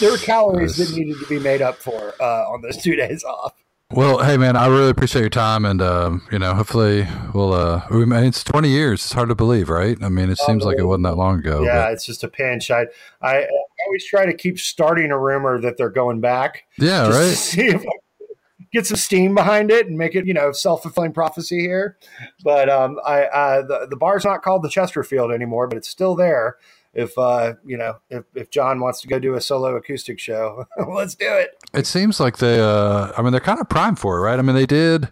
there 0.00 0.10
were 0.10 0.18
calories 0.18 0.76
that 0.76 0.96
needed 0.96 1.16
to 1.18 1.26
be 1.26 1.38
made 1.38 1.62
up 1.62 1.76
for 1.76 2.14
uh, 2.20 2.50
on 2.50 2.62
those 2.62 2.76
two 2.76 2.96
days 2.96 3.24
off. 3.24 3.54
Well, 3.90 4.18
hey 4.22 4.36
man, 4.36 4.54
I 4.54 4.66
really 4.66 4.90
appreciate 4.90 5.22
your 5.22 5.30
time, 5.30 5.64
and 5.64 5.80
um, 5.80 6.22
you 6.30 6.38
know, 6.38 6.52
hopefully 6.52 7.08
we'll. 7.32 7.54
Uh, 7.54 7.86
we, 7.90 8.04
it's 8.26 8.44
twenty 8.44 8.68
years. 8.68 9.02
It's 9.02 9.12
hard 9.12 9.30
to 9.30 9.34
believe, 9.34 9.70
right? 9.70 9.96
I 10.02 10.10
mean, 10.10 10.28
it 10.28 10.36
seems 10.36 10.62
like 10.62 10.78
it 10.78 10.84
wasn't 10.84 11.04
that 11.04 11.16
long 11.16 11.38
ago. 11.38 11.62
Yeah, 11.62 11.84
but. 11.84 11.92
it's 11.94 12.04
just 12.04 12.22
a 12.22 12.28
pinch. 12.28 12.70
I, 12.70 12.86
I 13.22 13.46
always 13.86 14.04
try 14.04 14.26
to 14.26 14.34
keep 14.34 14.58
starting 14.58 15.10
a 15.10 15.18
rumor 15.18 15.58
that 15.62 15.78
they're 15.78 15.88
going 15.88 16.20
back. 16.20 16.64
Yeah, 16.78 17.08
right. 17.08 17.34
see 17.34 17.68
if 17.68 17.80
I 17.80 18.26
get 18.74 18.86
some 18.86 18.98
steam 18.98 19.34
behind 19.34 19.70
it 19.70 19.86
and 19.86 19.96
make 19.96 20.14
it, 20.14 20.26
you 20.26 20.34
know, 20.34 20.52
self 20.52 20.82
fulfilling 20.82 21.12
prophecy 21.12 21.60
here. 21.60 21.96
But 22.44 22.68
um, 22.68 22.98
I, 23.06 23.22
uh, 23.22 23.62
the 23.62 23.86
the 23.88 23.96
bar's 23.96 24.22
not 24.22 24.42
called 24.42 24.64
the 24.64 24.68
Chesterfield 24.68 25.32
anymore, 25.32 25.66
but 25.66 25.78
it's 25.78 25.88
still 25.88 26.14
there 26.14 26.58
if 26.98 27.16
uh, 27.16 27.54
you 27.64 27.78
know 27.78 27.96
if, 28.10 28.24
if 28.34 28.50
John 28.50 28.80
wants 28.80 29.00
to 29.02 29.08
go 29.08 29.20
do 29.20 29.34
a 29.34 29.40
solo 29.40 29.76
acoustic 29.76 30.18
show, 30.18 30.66
let's 30.88 31.14
do 31.14 31.28
it. 31.28 31.50
It 31.72 31.86
seems 31.86 32.18
like 32.18 32.38
they, 32.38 32.60
uh, 32.60 33.12
I 33.16 33.22
mean, 33.22 33.30
they're 33.30 33.40
kind 33.40 33.60
of 33.60 33.68
primed 33.68 34.00
for 34.00 34.18
it, 34.18 34.22
right? 34.22 34.38
I 34.38 34.42
mean, 34.42 34.56
they 34.56 34.66
did, 34.66 35.04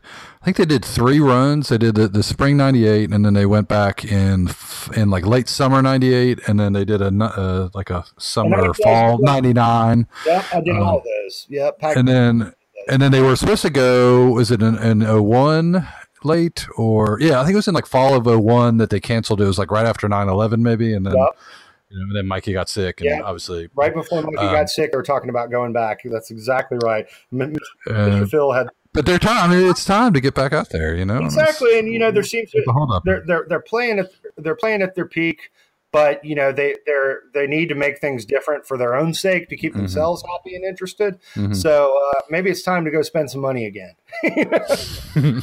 I 0.43 0.45
think 0.45 0.57
they 0.57 0.65
did 0.65 0.85
three 0.85 1.21
runs. 1.21 1.69
They 1.69 1.79
did 1.79 1.95
the, 1.95 2.09
the 2.09 2.25
spring 2.25 2.57
'98, 2.57 3.13
and 3.13 3.25
then 3.25 3.35
they 3.35 3.47
went 3.47 3.69
back 3.69 4.05
in 4.05 4.49
in 4.97 5.11
like 5.11 5.25
late 5.25 5.49
summer 5.49 5.81
'98, 5.81 6.41
and 6.49 6.59
then 6.59 6.73
they 6.73 6.85
did 6.85 7.01
a 7.01 7.07
uh, 7.07 7.69
like 7.73 7.91
a 7.91 8.05
summer 8.19 8.75
fall 8.75 9.19
'99. 9.21 10.09
Yeah, 10.27 10.45
I 10.53 10.61
did 10.61 10.77
all 10.77 11.03
those. 11.05 11.47
Yep, 11.49 11.79
and 11.83 12.09
then 12.09 12.53
and 12.89 13.01
then 13.01 13.13
they 13.13 13.23
were 13.23 13.37
supposed 13.37 13.63
to 13.63 13.71
go. 13.71 14.31
Was 14.31 14.51
it 14.51 14.61
in, 14.61 14.77
in 14.79 15.01
01 15.03 15.87
late 16.25 16.67
or 16.77 17.19
yeah? 17.21 17.41
I 17.41 17.45
think 17.45 17.53
it 17.53 17.57
was 17.57 17.69
in 17.69 17.75
like 17.75 17.87
fall 17.87 18.15
of 18.17 18.27
01 18.27 18.79
that 18.79 18.91
they 18.91 18.99
canceled. 18.99 19.41
It 19.41 19.47
was 19.47 19.59
like 19.59 19.71
right 19.71 19.87
after 19.87 20.09
9/11 20.09 20.59
maybe, 20.59 20.93
and 20.93 21.07
then. 21.07 21.15
Yep 21.17 21.39
you 21.91 21.99
know, 21.99 22.15
then 22.15 22.27
Mikey 22.27 22.53
got 22.53 22.69
sick, 22.69 23.01
and 23.01 23.11
yeah. 23.11 23.21
obviously, 23.23 23.69
right 23.75 23.95
before 23.95 24.23
Mikey 24.23 24.39
um, 24.39 24.53
got 24.53 24.69
sick, 24.69 24.93
they 24.93 24.97
were 24.97 25.05
talking 25.05 25.31
about 25.31 25.51
going 25.51 25.73
back. 25.73 26.01
That's 26.05 26.31
exactly 26.31 26.79
right. 26.83 27.07
Mr. 27.33 27.57
Uh, 27.89 28.27
Phil 28.27 28.53
had, 28.53 28.69
but 28.93 29.07
they're 29.07 29.19
time. 29.19 29.51
I 29.51 29.55
mean, 29.55 29.69
it's 29.69 29.85
time 29.85 30.13
to 30.15 30.21
get 30.21 30.35
back 30.35 30.53
out 30.53 30.71
there. 30.71 30.97
You 30.97 31.05
know, 31.05 31.19
exactly. 31.19 31.79
And 31.79 31.87
you 31.93 31.99
know, 31.99 32.11
there 32.11 32.23
seems 32.23 32.51
to 32.53 33.01
they're 33.05 33.23
they're 33.27 33.47
they're 33.49 33.61
playing 33.61 34.01
at 34.01 34.11
they're 34.37 34.57
playing 34.57 34.83
at 34.83 34.95
their 34.95 35.07
peak, 35.07 35.51
but 35.93 36.25
you 36.25 36.35
know 36.35 36.51
they 36.51 36.75
they're 36.87 37.21
they 37.35 37.47
need 37.47 37.69
to 37.69 37.75
make 37.75 37.99
things 38.01 38.25
different 38.25 38.67
for 38.67 38.77
their 38.77 38.97
own 38.97 39.15
sake 39.15 39.49
to 39.51 39.57
keep 39.57 39.73
mm-hmm. 39.73 39.83
themselves 39.83 40.25
happy 40.33 40.57
and 40.57 40.65
interested. 40.65 41.21
Mm-hmm. 41.35 41.53
So 41.53 41.97
uh, 42.17 42.21
maybe 42.31 42.51
it's 42.51 42.63
time 42.63 42.85
to 42.85 42.91
go 42.91 43.03
spend 43.03 43.31
some 43.31 43.43
money 43.43 43.67
again. 43.67 43.95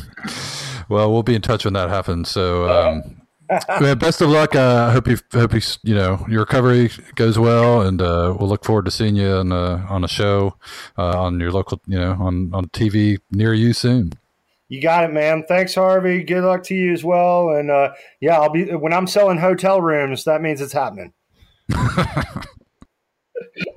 well, 0.89 1.12
we'll 1.12 1.24
be 1.24 1.36
in 1.36 1.41
touch 1.41 1.64
when 1.64 1.74
that 1.76 1.89
happens. 1.89 2.30
So. 2.30 2.70
Um, 2.70 3.22
Man, 3.50 3.98
best 3.98 4.22
of 4.22 4.30
luck. 4.30 4.56
Uh, 4.56 4.88
I 4.89 4.91
hope 4.94 5.08
you 5.08 5.18
hope 5.32 5.54
you 5.54 5.62
you 5.84 5.96
know 5.96 6.26
your 6.30 6.41
recovery 6.41 6.91
goes 7.16 7.38
well, 7.38 7.82
and 7.82 8.02
uh, 8.02 8.36
we'll 8.39 8.50
look 8.50 8.64
forward 8.64 8.86
to 8.86 8.91
seeing 8.91 9.16
you 9.16 9.32
on 9.32 9.52
a, 9.52 9.86
on 9.89 10.04
a 10.04 10.08
show 10.08 10.58
uh, 10.98 11.20
on 11.20 11.39
your 11.39 11.52
local 11.52 11.82
you 11.86 12.00
know 12.00 12.14
on 12.20 12.54
on 12.54 12.66
TV 12.70 13.20
near 13.32 13.54
you 13.54 13.74
soon. 13.74 14.14
You 14.70 14.82
got 14.82 15.04
it, 15.04 15.14
man. 15.14 15.44
Thanks, 15.48 15.76
Harvey. 15.76 16.24
Good 16.24 16.44
luck 16.44 16.64
to 16.64 16.74
you 16.76 16.94
as 16.94 17.04
well. 17.04 17.50
And 17.50 17.70
uh, 17.70 17.94
yeah, 18.22 18.39
I'll 18.39 18.50
be 18.50 18.74
when 18.74 18.94
I'm 18.94 19.08
selling 19.08 19.38
hotel 19.38 19.82
rooms. 19.82 20.24
That 20.24 20.41
means 20.41 20.62
it's 20.62 20.74
happening. 20.74 21.14
All 21.76 21.88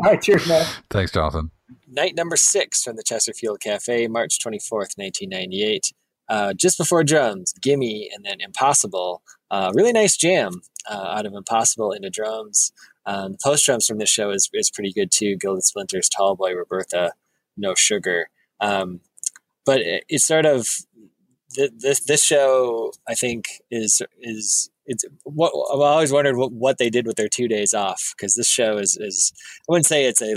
right, 0.00 0.22
cheers, 0.22 0.48
man. 0.48 0.64
Thanks, 0.90 1.12
Jonathan. 1.12 1.50
Night 1.88 2.14
number 2.14 2.36
six 2.36 2.82
from 2.82 2.96
the 2.96 3.02
Chesterfield 3.02 3.60
Cafe, 3.60 4.08
March 4.08 4.38
24th, 4.38 4.96
1998. 4.96 5.92
Uh, 6.28 6.52
just 6.54 6.78
before 6.78 7.04
drums, 7.04 7.52
Gimme, 7.60 8.10
and 8.14 8.24
then 8.24 8.40
Impossible. 8.40 9.22
Uh, 9.50 9.72
really 9.74 9.92
nice 9.92 10.16
jam 10.16 10.60
uh, 10.90 11.14
out 11.16 11.26
of 11.26 11.34
Impossible 11.34 11.92
into 11.92 12.10
drums. 12.10 12.72
Um, 13.04 13.32
the 13.32 13.38
post 13.42 13.64
drums 13.64 13.86
from 13.86 13.98
this 13.98 14.10
show 14.10 14.30
is, 14.30 14.50
is 14.52 14.70
pretty 14.70 14.92
good 14.92 15.10
too. 15.10 15.36
Gilded 15.36 15.64
Splinters, 15.64 16.08
Tall 16.08 16.34
Boy, 16.34 16.54
Roberta, 16.54 17.12
No 17.56 17.74
Sugar. 17.74 18.28
Um, 18.60 19.00
but 19.64 19.80
it, 19.80 20.04
it's 20.08 20.26
sort 20.26 20.46
of 20.46 20.66
th- 21.54 21.72
this 21.76 22.04
this 22.04 22.24
show. 22.24 22.92
I 23.08 23.14
think 23.14 23.46
is 23.70 24.02
is 24.20 24.70
it's 24.86 25.04
what 25.24 25.52
I've 25.72 25.80
always 25.80 26.12
wondered 26.12 26.36
what, 26.36 26.52
what 26.52 26.78
they 26.78 26.90
did 26.90 27.06
with 27.06 27.16
their 27.16 27.28
two 27.28 27.48
days 27.48 27.74
off 27.74 28.14
because 28.16 28.34
this 28.34 28.48
show 28.48 28.78
is 28.78 28.96
is 28.96 29.32
I 29.60 29.64
wouldn't 29.68 29.86
say 29.86 30.06
it's 30.06 30.22
a 30.22 30.34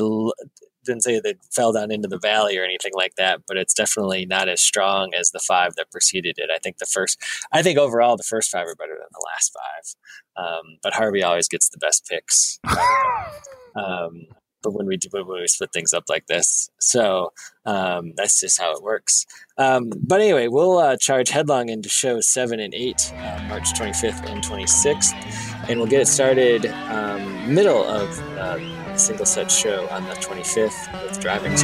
didn't 0.89 1.03
say 1.03 1.19
they 1.19 1.35
fell 1.51 1.71
down 1.71 1.91
into 1.91 2.07
the 2.07 2.19
valley 2.19 2.57
or 2.57 2.63
anything 2.63 2.91
like 2.95 3.15
that, 3.15 3.41
but 3.47 3.57
it's 3.57 3.73
definitely 3.73 4.25
not 4.25 4.49
as 4.49 4.61
strong 4.61 5.13
as 5.13 5.31
the 5.31 5.39
five 5.39 5.75
that 5.75 5.91
preceded 5.91 6.35
it. 6.37 6.49
I 6.53 6.57
think 6.57 6.77
the 6.77 6.85
first, 6.85 7.21
I 7.51 7.61
think 7.61 7.77
overall 7.77 8.17
the 8.17 8.23
first 8.23 8.51
five 8.51 8.67
are 8.67 8.75
better 8.75 8.97
than 8.97 9.07
the 9.11 9.25
last 9.27 9.53
five. 9.53 10.45
Um, 10.45 10.77
but 10.81 10.93
Harvey 10.93 11.23
always 11.23 11.47
gets 11.47 11.69
the 11.69 11.77
best 11.77 12.07
picks. 12.09 12.59
um, 13.75 14.25
but 14.61 14.73
when 14.73 14.85
we 14.85 14.97
do, 14.97 15.09
when 15.11 15.27
we 15.27 15.47
split 15.47 15.71
things 15.71 15.93
up 15.93 16.05
like 16.09 16.27
this, 16.27 16.69
so 16.79 17.31
um, 17.65 18.13
that's 18.15 18.39
just 18.39 18.59
how 18.59 18.73
it 18.75 18.83
works. 18.83 19.25
Um, 19.57 19.91
but 20.01 20.21
anyway, 20.21 20.47
we'll 20.47 20.77
uh, 20.77 20.97
charge 20.97 21.29
headlong 21.29 21.69
into 21.69 21.89
shows 21.89 22.27
seven 22.27 22.59
and 22.59 22.73
eight, 22.73 23.11
uh, 23.15 23.45
March 23.47 23.73
25th 23.73 24.25
and 24.29 24.43
26th, 24.43 25.13
and 25.69 25.79
we'll 25.79 25.89
get 25.89 26.01
it 26.01 26.07
started 26.07 26.65
um, 26.65 27.53
middle 27.53 27.83
of 27.83 28.19
uh, 28.37 28.57
the 28.57 28.97
single 28.97 29.25
set 29.25 29.51
show 29.51 29.87
on 29.89 30.03
the 30.05 30.15
25th 30.15 31.03
with 31.03 31.19
driving. 31.19 31.55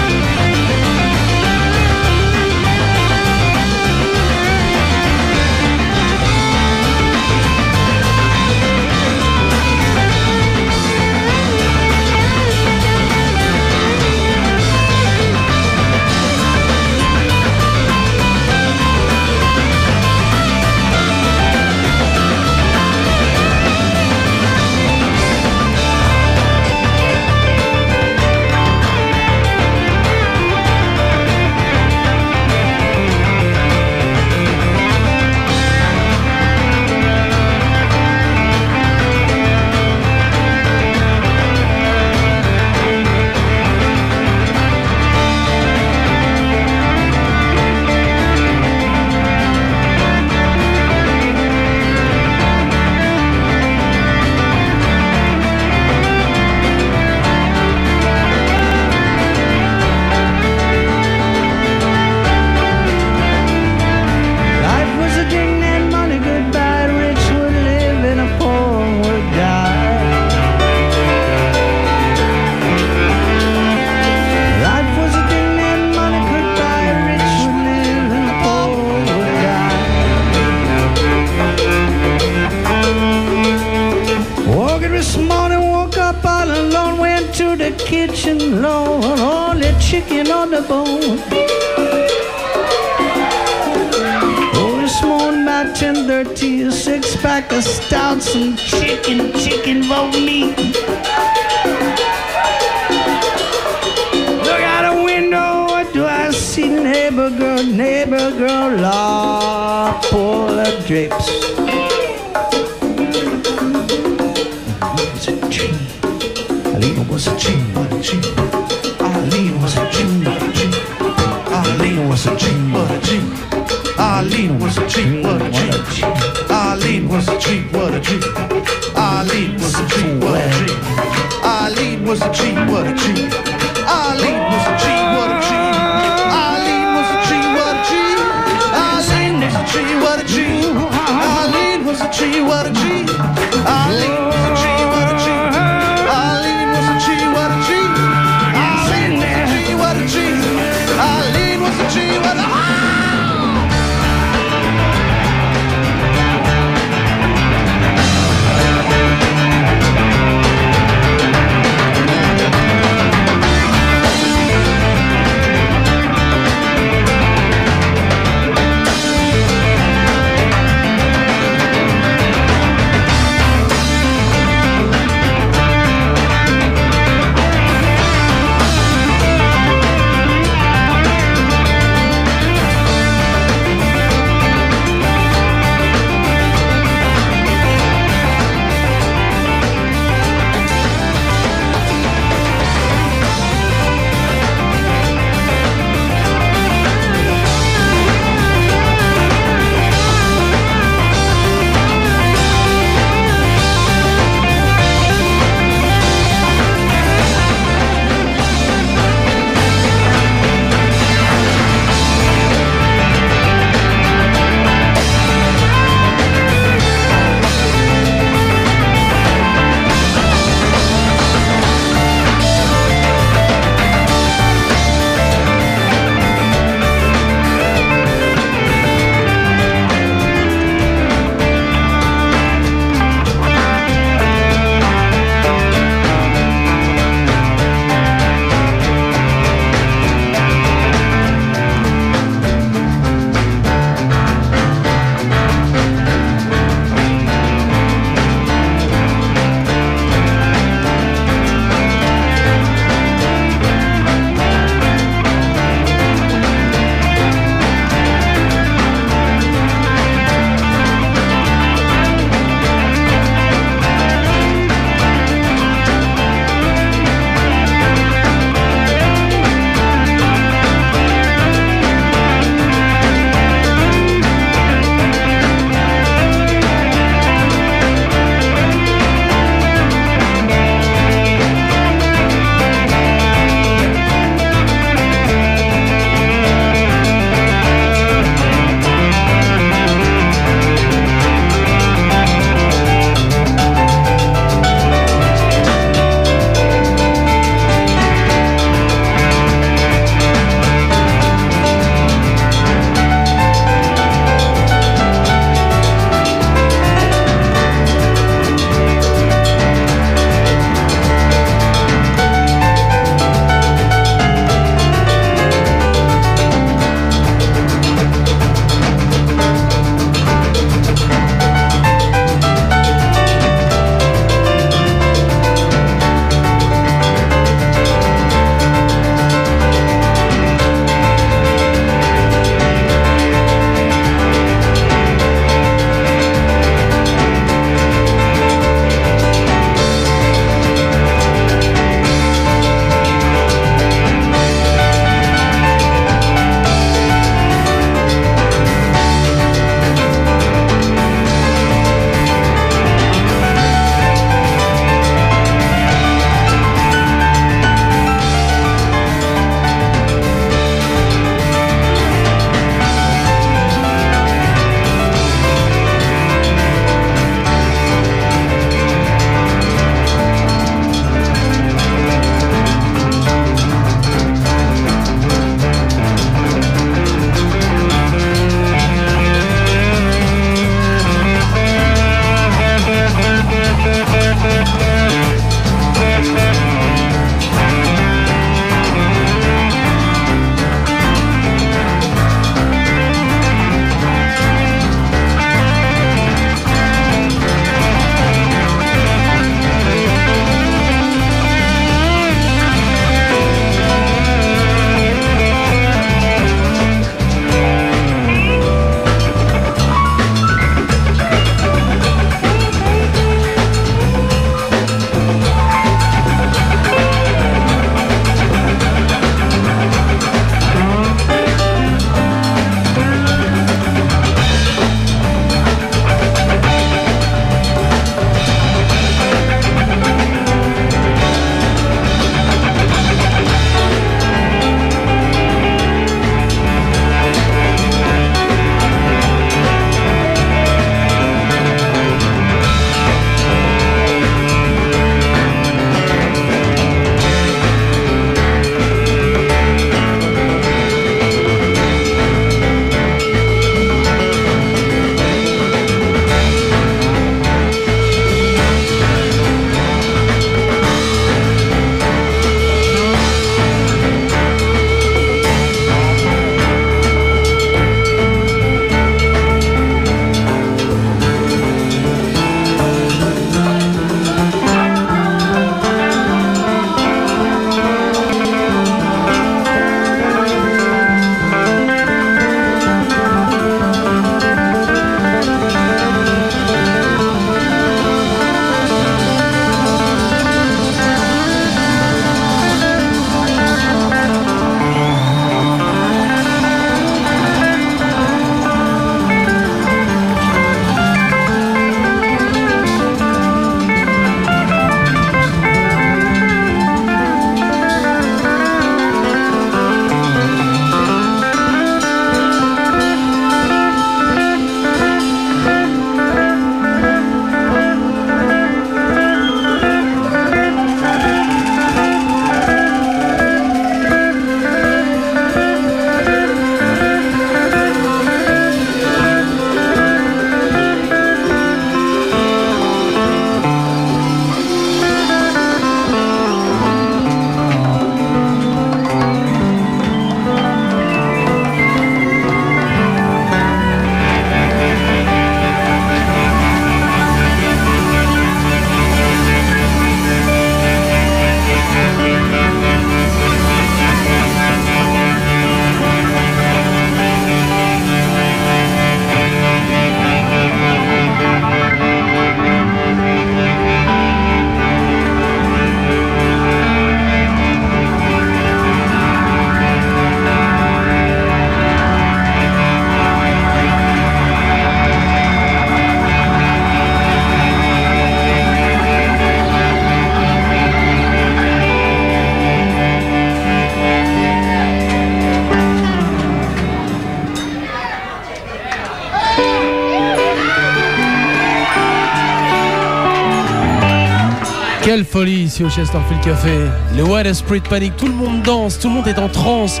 Quelle 595.14 595.24
folie 595.24 595.62
ici 595.62 595.84
au 595.84 595.88
Chesterfield 595.88 596.42
Café. 596.42 596.72
Le 597.16 597.22
Wild 597.22 597.46
Esprit 597.46 597.78
Panic, 597.78 598.16
tout 598.16 598.26
le 598.26 598.32
monde 598.32 598.62
danse, 598.62 598.98
tout 598.98 599.06
le 599.06 599.14
monde 599.14 599.28
est 599.28 599.38
en 599.38 599.48
transe. 599.48 600.00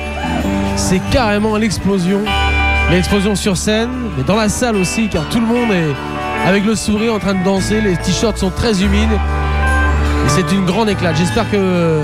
C'est 0.74 1.00
carrément 1.12 1.56
l'explosion. 1.56 2.18
L'explosion 2.90 3.36
sur 3.36 3.56
scène, 3.56 3.90
mais 4.16 4.24
dans 4.24 4.34
la 4.34 4.48
salle 4.48 4.74
aussi, 4.74 5.08
car 5.08 5.28
tout 5.28 5.38
le 5.38 5.46
monde 5.46 5.70
est 5.70 6.48
avec 6.48 6.64
le 6.64 6.74
sourire 6.74 7.14
en 7.14 7.20
train 7.20 7.34
de 7.34 7.44
danser. 7.44 7.80
Les 7.80 7.96
t-shirts 7.96 8.38
sont 8.38 8.50
très 8.50 8.82
humides. 8.82 9.12
Et 9.12 10.30
c'est 10.30 10.50
une 10.50 10.64
grande 10.64 10.88
éclate. 10.88 11.14
J'espère 11.16 11.48
que 11.48 12.00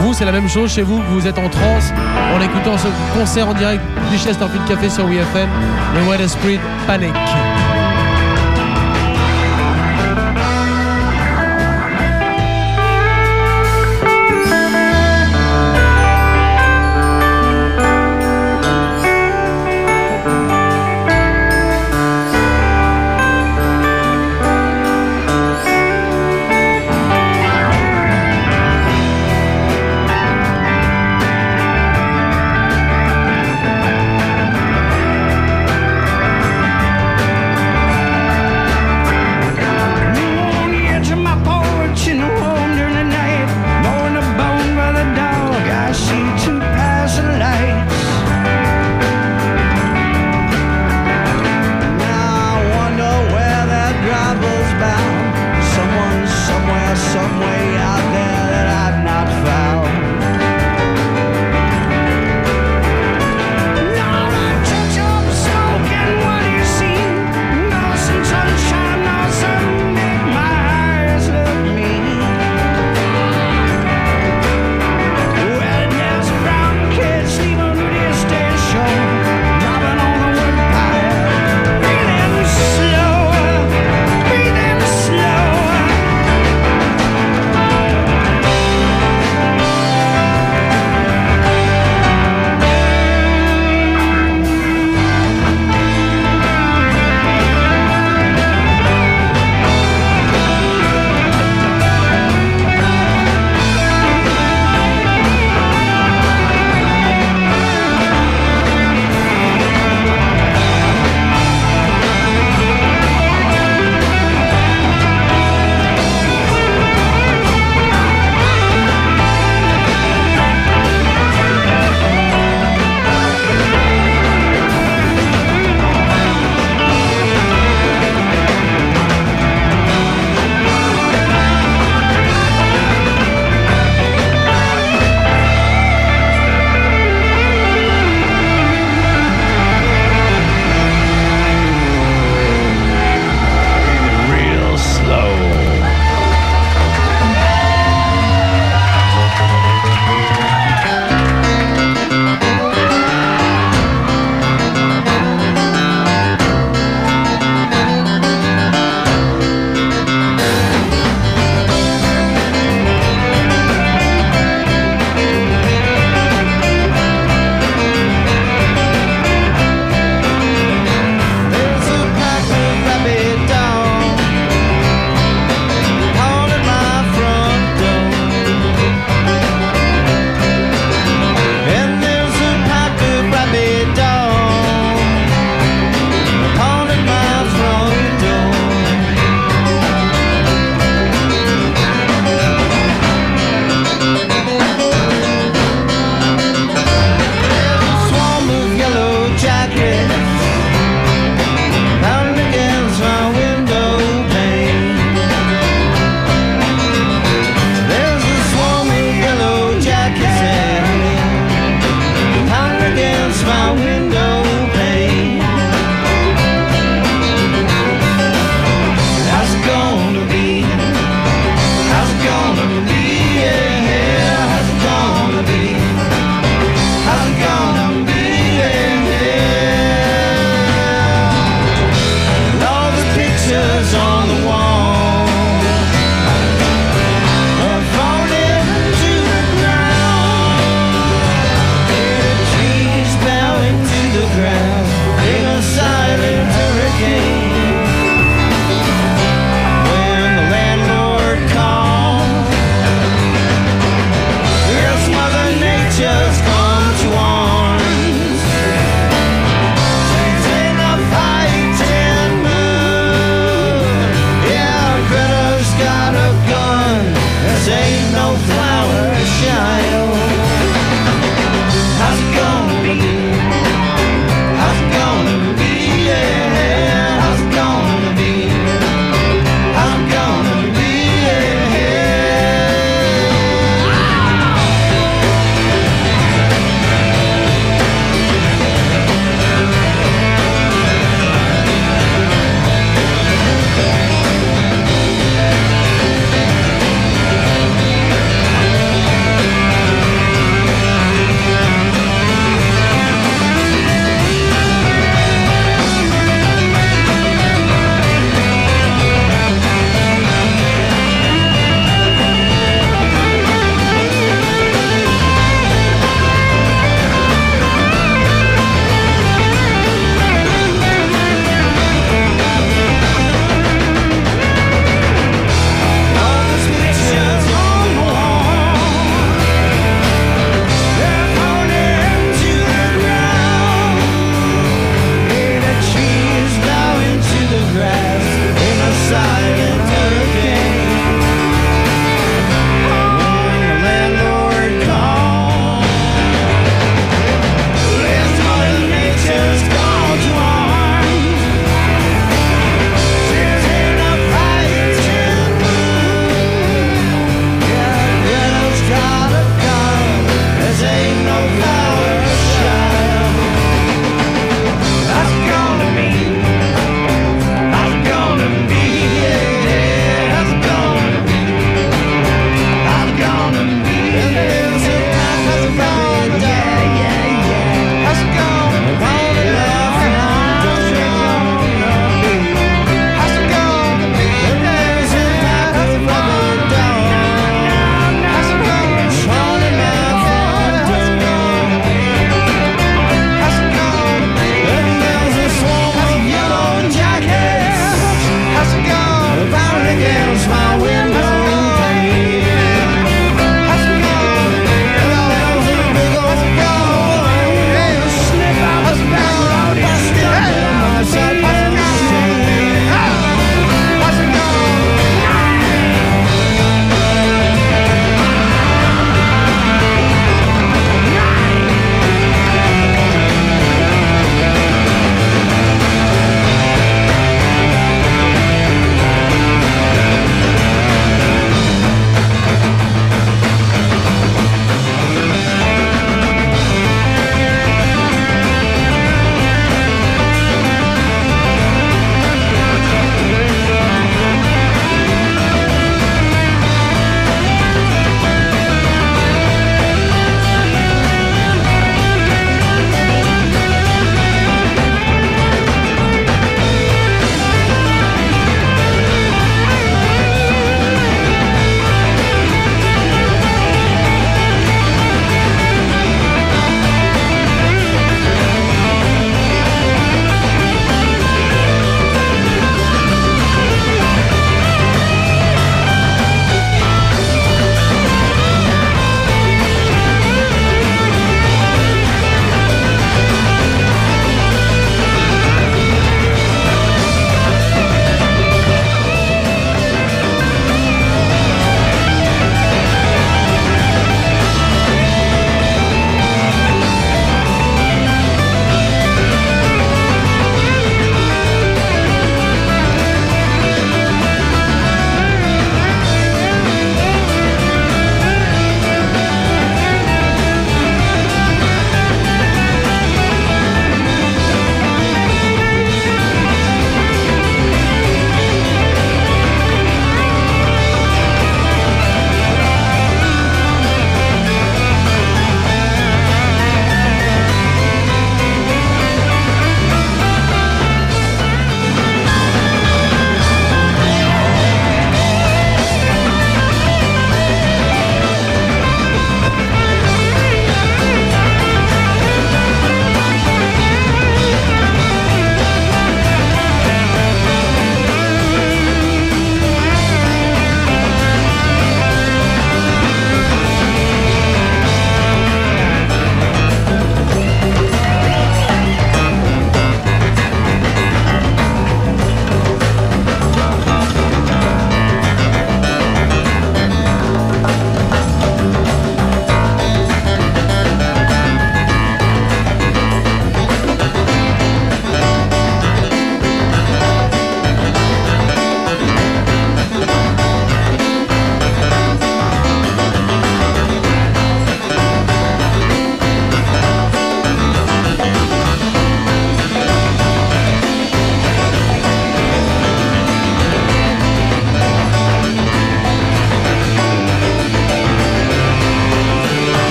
vous, 0.00 0.14
c'est 0.14 0.24
la 0.24 0.32
même 0.32 0.48
chose 0.48 0.72
chez 0.72 0.80
vous, 0.80 0.96
que 1.00 1.10
vous 1.10 1.26
êtes 1.26 1.38
en 1.38 1.50
transe 1.50 1.92
en 2.34 2.40
écoutant 2.40 2.78
ce 2.78 2.88
concert 3.18 3.50
en 3.50 3.52
direct 3.52 3.82
du 4.10 4.16
Chesterfield 4.16 4.66
Café 4.66 4.88
sur 4.88 5.04
WFM, 5.04 5.50
le 5.94 6.08
Wild 6.08 6.22
Esprit 6.22 6.58
Panic. 6.86 7.12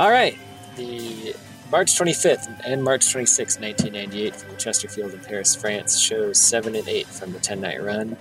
All 0.00 0.10
right. 0.10 0.34
The 0.76 1.36
March 1.70 1.92
25th 1.92 2.62
and 2.64 2.82
March 2.82 3.02
26th, 3.02 3.60
1998, 3.60 4.34
from 4.34 4.50
the 4.52 4.56
Chesterfield 4.56 5.12
in 5.12 5.20
Paris, 5.20 5.54
France, 5.54 6.00
shows 6.00 6.40
7 6.40 6.74
and 6.74 6.88
8 6.88 7.06
from 7.06 7.34
the 7.34 7.38
10 7.38 7.60
night 7.60 7.82
run. 7.82 8.16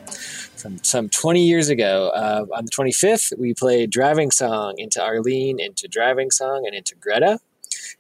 From 0.58 0.84
some 0.84 1.08
20 1.08 1.42
years 1.42 1.70
ago, 1.70 2.12
uh, 2.14 2.46
on 2.54 2.66
the 2.66 2.72
25th, 2.72 3.40
we 3.40 3.54
played 3.54 3.92
Driving 3.92 4.30
Song 4.30 4.74
into 4.78 5.00
Arleen, 5.00 5.58
into 5.58 5.88
Driving 5.88 6.32
Song, 6.32 6.64
and 6.66 6.76
into 6.76 6.96
Greta. 6.96 7.40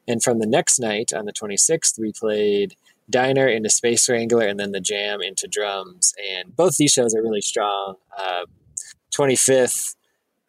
And 0.06 0.22
from 0.22 0.39
the 0.39 0.45
next 0.45 0.80
night, 0.80 1.14
on 1.14 1.23
the 1.23 1.31
26th, 1.31 1.97
we 1.97 2.11
played 2.11 2.76
Diner 3.10 3.47
into 3.47 3.69
Space 3.69 4.10
Wrangler, 4.10 4.45
and 4.45 4.60
then 4.60 4.73
the 4.73 4.81
Jam 4.81 5.22
into 5.22 5.47
Drums. 5.47 6.14
And 6.34 6.53
both 6.53 6.76
these 6.76 6.91
shows 6.91 7.15
are 7.15 7.22
really 7.22 7.39
strong. 7.39 7.95
Uh, 8.18 8.43
25th, 9.15 9.95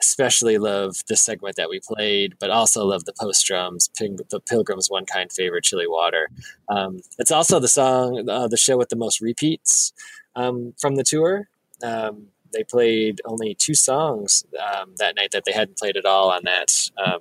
especially 0.00 0.58
love 0.58 0.96
the 1.08 1.16
segment 1.16 1.56
that 1.56 1.68
we 1.68 1.80
played, 1.80 2.34
but 2.38 2.50
also 2.50 2.84
love 2.84 3.04
the 3.04 3.12
post 3.12 3.46
drums, 3.46 3.90
the 3.98 4.40
Pilgrim's 4.48 4.90
One 4.90 5.06
Kind 5.06 5.32
Favorite, 5.32 5.64
Chilly 5.64 5.86
Water. 5.86 6.28
Um, 6.68 7.02
it's 7.18 7.30
also 7.30 7.60
the 7.60 7.68
song, 7.68 8.28
uh, 8.28 8.48
the 8.48 8.56
show 8.56 8.78
with 8.78 8.88
the 8.88 8.96
most 8.96 9.20
repeats 9.20 9.92
um, 10.36 10.74
from 10.78 10.96
the 10.96 11.04
tour. 11.04 11.48
Um, 11.82 12.28
they 12.52 12.64
played 12.64 13.20
only 13.24 13.54
two 13.54 13.74
songs 13.74 14.44
um, 14.58 14.94
that 14.96 15.14
night 15.16 15.30
that 15.32 15.44
they 15.44 15.52
hadn't 15.52 15.78
played 15.78 15.96
at 15.96 16.06
all 16.06 16.30
on 16.30 16.42
that 16.44 16.90
um, 17.04 17.20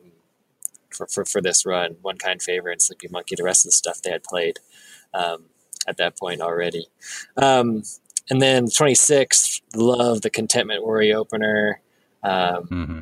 for, 0.89 1.05
for, 1.07 1.25
for 1.25 1.41
this 1.41 1.65
run. 1.65 1.97
One 2.01 2.17
Kind 2.17 2.41
Favorite 2.41 2.73
and 2.73 2.81
Sleepy 2.81 3.09
Monkey. 3.09 3.35
The 3.35 3.43
rest 3.43 3.65
of 3.65 3.69
the 3.69 3.73
stuff 3.73 4.01
they 4.01 4.11
had 4.11 4.23
played 4.23 4.57
um, 5.13 5.45
at 5.87 5.97
that 5.97 6.17
point 6.17 6.41
already. 6.41 6.87
and 7.37 8.41
then 8.41 8.65
26th, 8.65 9.61
love 9.75 10.21
the 10.21 10.29
Contentment 10.29 10.83
Worry 10.83 11.13
opener 11.13 11.81
um, 12.23 12.67
mm-hmm. 12.67 12.99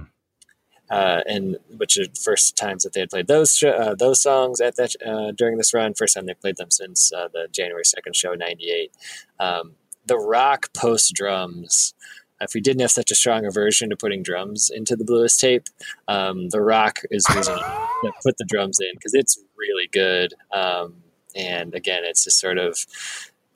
uh, 0.90 1.22
and 1.28 1.58
which 1.78 1.98
are 1.98 2.06
first 2.22 2.58
times 2.58 2.84
that 2.84 2.94
they 2.94 3.02
had 3.02 3.10
played 3.10 3.28
those 3.28 3.62
uh, 3.64 3.96
those 3.98 4.22
songs 4.22 4.62
at 4.62 4.76
that 4.76 4.96
uh, 5.06 5.32
during 5.32 5.58
this 5.58 5.74
run. 5.74 5.94
First 5.94 6.16
time 6.16 6.26
they 6.26 6.34
played 6.34 6.58
them 6.58 6.72
since 6.72 7.12
uh, 7.14 7.28
the 7.32 7.48
January 7.52 7.86
second 7.86 8.16
show, 8.16 8.34
'98. 8.34 8.92
Um, 9.40 9.76
the 10.06 10.18
rock 10.18 10.74
post 10.74 11.14
drums. 11.14 11.94
If 12.40 12.54
we 12.54 12.62
didn't 12.62 12.82
have 12.82 12.92
such 12.92 13.10
a 13.10 13.16
strong 13.16 13.48
aversion 13.48 13.90
to 13.90 13.98
putting 13.98 14.22
drums 14.22 14.70
into 14.70 14.96
the 14.96 15.04
bluest 15.04 15.40
tape, 15.40 15.64
um, 16.08 16.50
the 16.50 16.62
rock 16.62 17.00
is 17.10 17.26
reason 17.36 17.58
to 18.04 18.12
put 18.22 18.38
the 18.38 18.46
drums 18.46 18.80
in 18.80 18.92
because 18.94 19.16
it's 19.16 19.40
really 19.58 19.90
good. 19.92 20.36
Um, 20.54 20.98
and 21.36 21.74
again, 21.74 22.04
it's 22.06 22.24
just 22.24 22.40
sort 22.40 22.60
of 22.60 22.86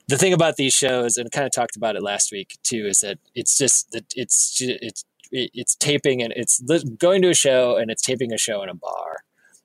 the 0.08 0.18
thing 0.18 0.32
about 0.32 0.56
these 0.56 0.74
shows, 0.74 1.16
and 1.16 1.30
kind 1.30 1.46
of 1.46 1.52
talked 1.52 1.76
about 1.76 1.96
it 1.96 2.02
last 2.02 2.32
week 2.32 2.58
too, 2.62 2.86
is 2.86 3.00
that 3.00 3.18
it's 3.34 3.56
just 3.56 3.92
that 3.92 4.04
it's 4.16 4.58
it's 4.60 5.04
it's 5.32 5.74
taping 5.76 6.22
and 6.22 6.32
it's 6.36 6.60
going 6.98 7.22
to 7.22 7.30
a 7.30 7.34
show 7.34 7.76
and 7.76 7.90
it's 7.90 8.02
taping 8.02 8.32
a 8.32 8.38
show 8.38 8.62
in 8.62 8.68
a 8.68 8.74
bar. 8.74 9.24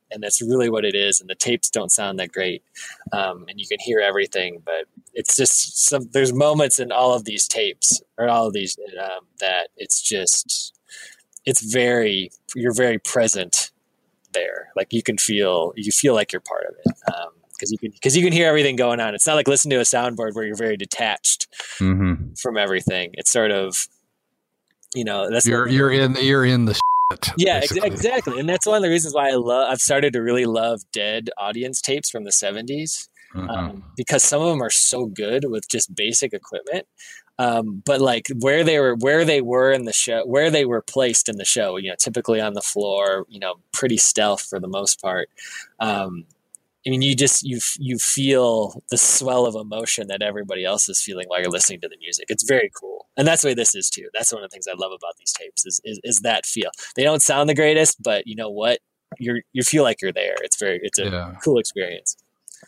And 0.09 0.23
that's 0.23 0.41
really 0.41 0.69
what 0.69 0.85
it 0.85 0.95
is 0.95 1.19
and 1.19 1.29
the 1.29 1.35
tapes 1.35 1.69
don't 1.69 1.91
sound 1.91 2.17
that 2.19 2.31
great 2.31 2.63
um, 3.11 3.45
and 3.49 3.59
you 3.59 3.67
can 3.67 3.77
hear 3.81 3.99
everything 3.99 4.61
but 4.63 4.85
it's 5.13 5.35
just 5.35 5.85
some 5.85 6.07
there's 6.13 6.31
moments 6.31 6.79
in 6.79 6.93
all 6.93 7.13
of 7.13 7.25
these 7.25 7.45
tapes 7.45 8.01
or 8.17 8.29
all 8.29 8.47
of 8.47 8.53
these 8.53 8.77
um, 9.03 9.25
that 9.41 9.67
it's 9.75 10.01
just 10.01 10.73
it's 11.45 11.61
very 11.61 12.29
you're 12.55 12.73
very 12.73 12.99
present 12.99 13.71
there. 14.33 14.69
Like 14.75 14.93
you 14.93 15.01
can 15.01 15.17
feel 15.17 15.73
you 15.75 15.91
feel 15.91 16.13
like 16.13 16.31
you're 16.31 16.41
part 16.41 16.65
of 16.69 16.75
it 16.85 16.95
because 17.51 17.71
um, 17.71 17.71
you 17.71 17.77
can 17.77 17.91
because 17.91 18.15
you 18.15 18.23
can 18.23 18.33
hear 18.33 18.47
everything 18.47 18.75
going 18.75 18.99
on. 18.99 19.15
It's 19.15 19.25
not 19.25 19.35
like 19.35 19.47
listening 19.47 19.77
to 19.77 19.81
a 19.81 19.83
soundboard 19.83 20.35
where 20.35 20.45
you're 20.45 20.55
very 20.55 20.77
detached 20.77 21.47
mm-hmm. 21.79 22.33
from 22.33 22.57
everything. 22.57 23.11
It's 23.13 23.31
sort 23.31 23.51
of 23.51 23.87
you 24.97 25.03
know 25.03 25.29
that's 25.29 25.45
you're 25.45 25.67
you're 25.67 25.91
in 25.91 26.15
you're 26.19 26.45
in 26.45 26.65
the 26.65 26.73
shit, 26.73 27.29
yeah 27.37 27.57
ex- 27.63 27.75
exactly. 27.77 28.39
And 28.39 28.49
that's 28.49 28.65
one 28.65 28.77
of 28.77 28.83
the 28.83 28.89
reasons 28.89 29.13
why 29.13 29.29
i 29.29 29.35
love 29.35 29.67
i've 29.71 29.79
started 29.79 30.13
to 30.13 30.21
really 30.21 30.45
love 30.45 30.81
dead 30.91 31.29
audience 31.37 31.81
tapes 31.81 32.09
from 32.09 32.23
the 32.23 32.31
70s 32.31 33.07
mm-hmm. 33.33 33.49
um, 33.49 33.83
because 33.95 34.23
some 34.23 34.41
of 34.41 34.49
them 34.49 34.61
are 34.61 34.69
so 34.69 35.05
good 35.05 35.45
with 35.49 35.67
just 35.69 35.95
basic 35.95 36.33
equipment. 36.33 36.85
Um, 37.39 37.83
but 37.85 38.01
like 38.01 38.27
where 38.39 38.63
they 38.63 38.79
were 38.79 38.95
where 38.95 39.23
they 39.23 39.41
were 39.41 39.71
in 39.71 39.85
the 39.85 39.93
show 39.93 40.23
where 40.25 40.49
they 40.49 40.65
were 40.65 40.81
placed 40.81 41.29
in 41.29 41.37
the 41.37 41.45
show 41.45 41.77
you 41.77 41.89
know 41.89 41.95
typically 41.99 42.41
on 42.41 42.53
the 42.53 42.63
floor 42.63 43.27
you 43.29 43.39
know 43.39 43.55
pretty 43.71 43.97
stealth 43.97 44.41
for 44.41 44.59
the 44.59 44.67
most 44.67 44.99
part. 44.99 45.29
Um, 45.79 46.25
I 46.87 46.89
mean, 46.89 47.01
you 47.01 47.15
just 47.15 47.43
you 47.43 47.59
you 47.77 47.97
feel 47.97 48.81
the 48.89 48.97
swell 48.97 49.45
of 49.45 49.55
emotion 49.55 50.07
that 50.07 50.21
everybody 50.21 50.63
else 50.63 50.87
is 50.87 51.01
feeling 51.01 51.25
while 51.27 51.41
you're 51.41 51.51
listening 51.51 51.81
to 51.81 51.89
the 51.89 51.97
music. 51.97 52.27
It's 52.29 52.43
very 52.43 52.71
cool, 52.79 53.07
and 53.17 53.27
that's 53.27 53.41
the 53.41 53.49
way 53.49 53.53
this 53.53 53.75
is 53.75 53.89
too. 53.89 54.07
That's 54.13 54.31
one 54.31 54.41
of 54.41 54.49
the 54.49 54.53
things 54.53 54.67
I 54.67 54.75
love 54.77 54.93
about 54.93 55.17
these 55.19 55.33
tapes 55.33 55.65
is 55.65 55.81
is, 55.83 55.99
is 56.03 56.17
that 56.19 56.45
feel. 56.45 56.69
They 56.95 57.03
don't 57.03 57.21
sound 57.21 57.49
the 57.49 57.55
greatest, 57.55 58.01
but 58.01 58.25
you 58.25 58.35
know 58.35 58.49
what? 58.49 58.79
You're 59.19 59.41
you 59.51 59.63
feel 59.63 59.83
like 59.83 60.01
you're 60.01 60.13
there. 60.13 60.35
It's 60.41 60.57
very 60.57 60.79
it's 60.81 60.97
a 60.97 61.09
yeah. 61.09 61.35
cool 61.43 61.59
experience. 61.59 62.15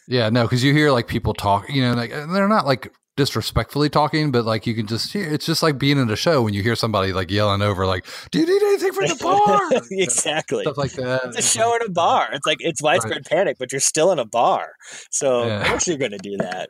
Yeah, 0.07 0.29
no, 0.29 0.43
because 0.43 0.63
you 0.63 0.73
hear 0.73 0.91
like 0.91 1.07
people 1.07 1.33
talk, 1.33 1.69
you 1.69 1.81
know, 1.81 1.93
like 1.93 2.11
they're 2.11 2.49
not 2.49 2.65
like 2.65 2.91
disrespectfully 3.19 3.89
talking, 3.89 4.31
but 4.31 4.45
like 4.45 4.65
you 4.65 4.73
can 4.73 4.87
just 4.87 5.11
hear 5.11 5.29
it's 5.29 5.45
just 5.45 5.61
like 5.61 5.77
being 5.77 5.97
in 5.97 6.09
a 6.09 6.15
show 6.15 6.41
when 6.41 6.53
you 6.53 6.63
hear 6.63 6.73
somebody 6.73 7.11
like 7.11 7.29
yelling 7.29 7.61
over, 7.61 7.85
like, 7.85 8.05
Do 8.31 8.39
you 8.39 8.45
need 8.45 8.61
anything 8.61 8.93
from 8.93 9.07
the 9.07 9.15
bar? 9.21 9.81
exactly. 9.91 10.63
Stuff 10.63 10.77
like 10.77 10.93
that. 10.93 11.25
It's 11.25 11.39
a 11.39 11.41
show 11.41 11.75
in 11.75 11.81
a 11.81 11.89
bar. 11.89 12.29
It's 12.31 12.47
like 12.47 12.59
it's 12.61 12.81
widespread 12.81 13.17
right. 13.17 13.25
panic, 13.25 13.57
but 13.59 13.73
you're 13.73 13.81
still 13.81 14.13
in 14.13 14.19
a 14.19 14.25
bar. 14.25 14.71
So 15.11 15.45
yeah. 15.45 15.59
of 15.59 15.67
course 15.67 15.87
you're 15.87 15.97
gonna 15.97 16.17
do 16.17 16.37
that. 16.37 16.69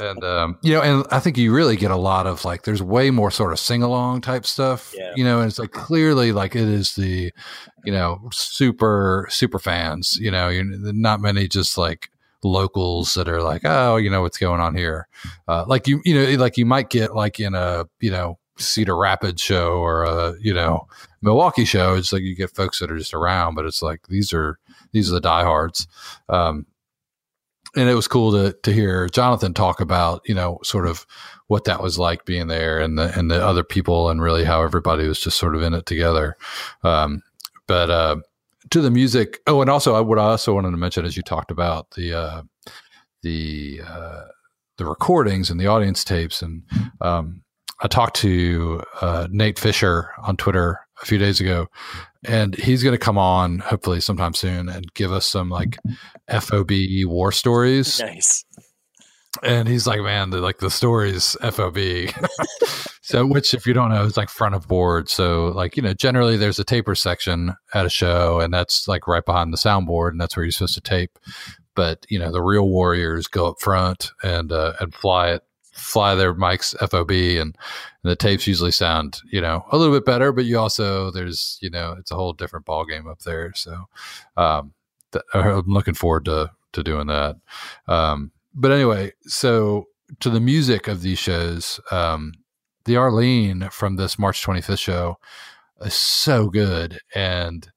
And 0.00 0.22
um, 0.22 0.58
you 0.62 0.72
know, 0.72 0.82
and 0.82 1.04
I 1.10 1.18
think 1.18 1.36
you 1.36 1.52
really 1.52 1.74
get 1.74 1.90
a 1.90 1.96
lot 1.96 2.28
of 2.28 2.44
like 2.44 2.62
there's 2.62 2.82
way 2.82 3.10
more 3.10 3.32
sort 3.32 3.52
of 3.52 3.58
sing 3.58 3.82
along 3.82 4.20
type 4.20 4.46
stuff. 4.46 4.94
Yeah. 4.96 5.12
You 5.16 5.24
know, 5.24 5.40
and 5.40 5.48
it's 5.48 5.58
like 5.58 5.72
clearly 5.72 6.30
like 6.30 6.54
it 6.54 6.68
is 6.68 6.94
the, 6.94 7.32
you 7.84 7.92
know, 7.92 8.28
super 8.32 9.26
super 9.30 9.58
fans, 9.58 10.16
you 10.20 10.30
know, 10.30 10.48
you're 10.48 10.64
not 10.64 11.20
many 11.20 11.48
just 11.48 11.76
like 11.76 12.11
locals 12.42 13.14
that 13.14 13.28
are 13.28 13.42
like, 13.42 13.62
oh, 13.64 13.96
you 13.96 14.10
know 14.10 14.22
what's 14.22 14.38
going 14.38 14.60
on 14.60 14.74
here. 14.74 15.08
Uh, 15.48 15.64
like 15.66 15.86
you, 15.86 16.00
you 16.04 16.14
know, 16.14 16.42
like 16.42 16.56
you 16.56 16.66
might 16.66 16.90
get 16.90 17.14
like 17.14 17.40
in 17.40 17.54
a, 17.54 17.86
you 18.00 18.10
know, 18.10 18.38
Cedar 18.58 18.96
Rapids 18.96 19.40
show 19.40 19.74
or 19.74 20.04
a, 20.04 20.34
you 20.40 20.52
know, 20.52 20.86
Milwaukee 21.22 21.64
show. 21.64 21.94
It's 21.94 22.12
like 22.12 22.22
you 22.22 22.34
get 22.34 22.54
folks 22.54 22.80
that 22.80 22.90
are 22.90 22.98
just 22.98 23.14
around, 23.14 23.54
but 23.54 23.64
it's 23.64 23.82
like 23.82 24.06
these 24.08 24.32
are 24.32 24.58
these 24.92 25.10
are 25.10 25.14
the 25.14 25.20
diehards. 25.20 25.86
Um, 26.28 26.66
and 27.74 27.88
it 27.88 27.94
was 27.94 28.08
cool 28.08 28.32
to 28.32 28.56
to 28.62 28.72
hear 28.72 29.08
Jonathan 29.08 29.54
talk 29.54 29.80
about, 29.80 30.22
you 30.26 30.34
know, 30.34 30.58
sort 30.62 30.86
of 30.86 31.06
what 31.46 31.64
that 31.64 31.82
was 31.82 31.98
like 31.98 32.24
being 32.24 32.48
there 32.48 32.80
and 32.80 32.98
the 32.98 33.16
and 33.18 33.30
the 33.30 33.44
other 33.44 33.64
people 33.64 34.10
and 34.10 34.20
really 34.20 34.44
how 34.44 34.62
everybody 34.62 35.06
was 35.06 35.20
just 35.20 35.38
sort 35.38 35.56
of 35.56 35.62
in 35.62 35.74
it 35.74 35.86
together. 35.86 36.36
Um, 36.82 37.22
but 37.66 37.90
uh, 37.90 38.16
to 38.72 38.80
the 38.80 38.90
music. 38.90 39.40
Oh, 39.46 39.60
and 39.60 39.70
also 39.70 40.02
what 40.02 40.18
I 40.18 40.22
also 40.22 40.54
wanted 40.54 40.72
to 40.72 40.76
mention 40.76 41.04
as 41.04 41.16
you 41.16 41.22
talked 41.22 41.50
about 41.50 41.90
the 41.92 42.14
uh, 42.14 42.42
the 43.22 43.80
uh, 43.86 44.22
the 44.78 44.84
recordings 44.84 45.50
and 45.50 45.60
the 45.60 45.66
audience 45.66 46.04
tapes, 46.04 46.42
and 46.42 46.62
um, 47.00 47.42
I 47.80 47.88
talked 47.88 48.16
to 48.16 48.82
uh, 49.00 49.28
Nate 49.30 49.58
Fisher 49.58 50.10
on 50.22 50.36
Twitter 50.36 50.80
a 51.02 51.06
few 51.06 51.18
days 51.18 51.40
ago, 51.40 51.68
and 52.24 52.54
he's 52.54 52.82
going 52.82 52.94
to 52.94 52.98
come 52.98 53.18
on 53.18 53.58
hopefully 53.58 54.00
sometime 54.00 54.34
soon 54.34 54.68
and 54.68 54.92
give 54.94 55.12
us 55.12 55.26
some 55.26 55.50
like 55.50 55.78
FOB 56.30 56.70
war 57.04 57.32
stories. 57.32 58.00
Nice. 58.00 58.44
And 59.42 59.66
he's 59.66 59.86
like, 59.86 60.00
man, 60.00 60.30
the, 60.30 60.40
like 60.40 60.58
the 60.58 60.70
stories 60.70 61.36
FOB. 61.40 61.78
so, 63.02 63.26
which, 63.26 63.54
if 63.54 63.66
you 63.66 63.72
don't 63.72 63.90
know, 63.90 64.04
is 64.04 64.16
like 64.16 64.28
front 64.28 64.54
of 64.54 64.68
board. 64.68 65.08
So, 65.08 65.46
like, 65.48 65.76
you 65.76 65.82
know, 65.82 65.94
generally 65.94 66.36
there's 66.36 66.58
a 66.58 66.64
taper 66.64 66.94
section 66.94 67.54
at 67.72 67.86
a 67.86 67.90
show, 67.90 68.40
and 68.40 68.52
that's 68.52 68.86
like 68.86 69.08
right 69.08 69.24
behind 69.24 69.52
the 69.52 69.56
soundboard, 69.56 70.10
and 70.10 70.20
that's 70.20 70.36
where 70.36 70.44
you're 70.44 70.52
supposed 70.52 70.74
to 70.74 70.82
tape. 70.82 71.18
But 71.74 72.04
you 72.10 72.18
know, 72.18 72.30
the 72.30 72.42
real 72.42 72.68
warriors 72.68 73.26
go 73.26 73.48
up 73.48 73.60
front 73.60 74.10
and 74.22 74.52
uh, 74.52 74.74
and 74.80 74.94
fly 74.94 75.30
it, 75.30 75.42
fly 75.72 76.14
their 76.14 76.34
mics 76.34 76.76
FOB, 76.90 77.10
and, 77.10 77.56
and 77.56 78.10
the 78.10 78.16
tapes 78.16 78.46
usually 78.46 78.70
sound, 78.70 79.22
you 79.30 79.40
know, 79.40 79.64
a 79.72 79.78
little 79.78 79.94
bit 79.94 80.04
better. 80.04 80.32
But 80.32 80.44
you 80.44 80.58
also 80.58 81.10
there's, 81.10 81.58
you 81.62 81.70
know, 81.70 81.96
it's 81.98 82.10
a 82.10 82.16
whole 82.16 82.34
different 82.34 82.66
ball 82.66 82.84
game 82.84 83.08
up 83.08 83.20
there. 83.20 83.52
So, 83.54 83.86
um, 84.36 84.74
th- 85.12 85.24
I'm 85.32 85.62
looking 85.66 85.94
forward 85.94 86.26
to 86.26 86.50
to 86.72 86.82
doing 86.82 87.06
that. 87.06 87.36
Um, 87.88 88.32
but 88.54 88.70
anyway, 88.70 89.12
so 89.22 89.86
to 90.20 90.30
the 90.30 90.40
music 90.40 90.88
of 90.88 91.02
these 91.02 91.18
shows, 91.18 91.80
um, 91.90 92.32
the 92.84 92.94
Arleen 92.94 93.70
from 93.72 93.96
this 93.96 94.18
March 94.18 94.44
25th 94.44 94.78
show 94.78 95.18
is 95.80 95.94
so 95.94 96.48
good. 96.48 97.00
And 97.14 97.70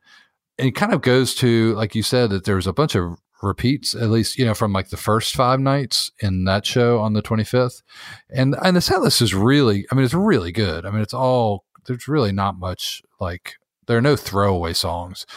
it 0.57 0.71
kind 0.71 0.93
of 0.93 1.01
goes 1.01 1.35
to, 1.35 1.73
like 1.75 1.95
you 1.95 2.03
said, 2.03 2.29
that 2.31 2.45
there's 2.45 2.67
a 2.67 2.73
bunch 2.73 2.95
of 2.95 3.17
repeats, 3.41 3.93
at 3.93 4.09
least, 4.09 4.37
you 4.37 4.45
know, 4.45 4.53
from 4.53 4.73
like 4.73 4.89
the 4.89 4.97
first 4.97 5.35
five 5.35 5.59
nights 5.59 6.11
in 6.19 6.45
that 6.45 6.65
show 6.65 6.99
on 6.99 7.13
the 7.13 7.21
25th. 7.21 7.83
And, 8.29 8.55
and 8.61 8.75
the 8.75 8.81
set 8.81 9.01
list 9.01 9.21
is 9.21 9.33
really, 9.33 9.85
I 9.91 9.95
mean, 9.95 10.05
it's 10.05 10.13
really 10.13 10.51
good. 10.51 10.85
I 10.85 10.91
mean, 10.91 11.01
it's 11.01 11.13
all, 11.13 11.65
there's 11.85 12.07
really 12.07 12.31
not 12.31 12.57
much 12.57 13.03
like, 13.19 13.55
there 13.87 13.97
are 13.97 14.01
no 14.01 14.15
throwaway 14.15 14.73
songs, 14.73 15.27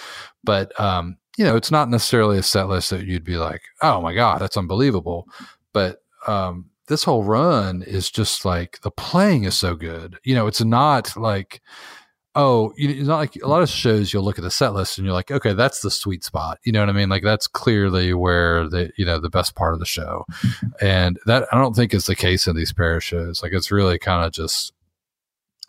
but, 0.43 0.78
um, 0.81 1.19
you 1.39 1.44
know, 1.44 1.56
it's 1.56 1.70
not 1.70 1.89
necessarily 1.89 2.36
a 2.36 2.43
set 2.43 2.69
list 2.69 2.90
that 2.90 3.06
you'd 3.06 3.24
be 3.24 3.36
like, 3.36 3.62
oh 3.81 4.02
my 4.02 4.12
God, 4.12 4.40
that's 4.40 4.56
unbelievable. 4.56 5.27
But, 5.73 6.02
um, 6.27 6.66
this 6.89 7.05
whole 7.05 7.23
run 7.23 7.82
is 7.82 8.10
just 8.10 8.44
like 8.44 8.81
the 8.81 8.90
playing 8.90 9.44
is 9.44 9.56
so 9.56 9.77
good. 9.77 10.19
You 10.24 10.35
know, 10.35 10.47
it's 10.47 10.62
not 10.62 11.16
like, 11.16 11.60
oh, 12.35 12.73
it's 12.77 13.06
not 13.06 13.19
like 13.19 13.36
a 13.36 13.47
lot 13.47 13.62
of 13.62 13.69
shows. 13.69 14.12
You'll 14.12 14.24
look 14.24 14.39
at 14.39 14.44
the 14.44 14.51
set 14.51 14.74
list 14.74 14.98
and 14.98 15.05
you're 15.05 15.15
like, 15.15 15.31
okay, 15.31 15.52
that's 15.52 15.81
the 15.81 15.90
sweet 15.90 16.24
spot. 16.24 16.59
You 16.65 16.73
know 16.73 16.81
what 16.81 16.89
I 16.89 16.93
mean? 16.93 17.09
Like 17.09 17.23
that's 17.23 17.47
clearly 17.47 18.15
where 18.15 18.69
the 18.69 18.90
you 18.97 19.05
know 19.05 19.20
the 19.20 19.31
best 19.31 19.55
part 19.55 19.74
of 19.74 19.81
the 19.81 19.86
show, 19.86 20.24
and 20.81 21.19
that 21.27 21.47
I 21.52 21.59
don't 21.59 21.77
think 21.77 21.94
is 21.94 22.06
the 22.06 22.16
case 22.16 22.47
in 22.47 22.56
these 22.56 22.73
pair 22.73 23.01
shows. 23.01 23.43
Like 23.43 23.52
it's 23.52 23.70
really 23.70 23.98
kind 23.98 24.24
of 24.24 24.32
just 24.32 24.73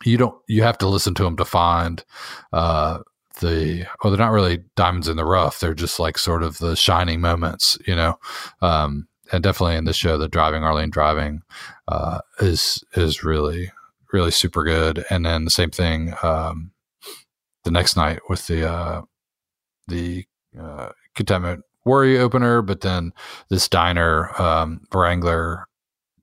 you 0.04 0.16
don't 0.16 0.34
you 0.48 0.62
have 0.62 0.78
to 0.78 0.88
listen 0.88 1.14
to 1.14 1.22
them 1.22 1.36
to 1.36 1.44
find 1.44 2.02
uh 2.52 3.00
the 3.40 3.86
well 4.02 4.10
they're 4.10 4.18
not 4.18 4.32
really 4.32 4.62
diamonds 4.76 5.08
in 5.08 5.16
the 5.16 5.24
rough. 5.24 5.60
They're 5.60 5.74
just 5.74 5.98
like 5.98 6.18
sort 6.18 6.42
of 6.42 6.58
the 6.58 6.76
shining 6.76 7.20
moments 7.20 7.78
you 7.86 7.96
know? 7.96 8.18
Um 8.62 9.08
and 9.32 9.42
definitely 9.42 9.76
in 9.76 9.84
this 9.84 9.96
show 9.96 10.18
the 10.18 10.28
driving 10.28 10.62
Arleen 10.62 10.90
driving 10.90 11.42
uh 11.88 12.20
is 12.40 12.84
is 12.94 13.24
really 13.24 13.72
really 14.12 14.30
super 14.30 14.64
good. 14.64 15.04
And 15.10 15.24
then 15.26 15.44
the 15.44 15.50
same 15.50 15.70
thing 15.70 16.14
um 16.22 16.72
the 17.64 17.70
next 17.70 17.96
night 17.96 18.20
with 18.28 18.46
the 18.46 18.68
uh 18.68 19.02
the 19.88 20.24
uh 20.58 20.90
contentment 21.14 21.64
worry 21.84 22.18
opener 22.18 22.62
but 22.62 22.82
then 22.82 23.12
this 23.48 23.68
diner 23.68 24.30
um 24.40 24.82
wrangler 24.92 25.66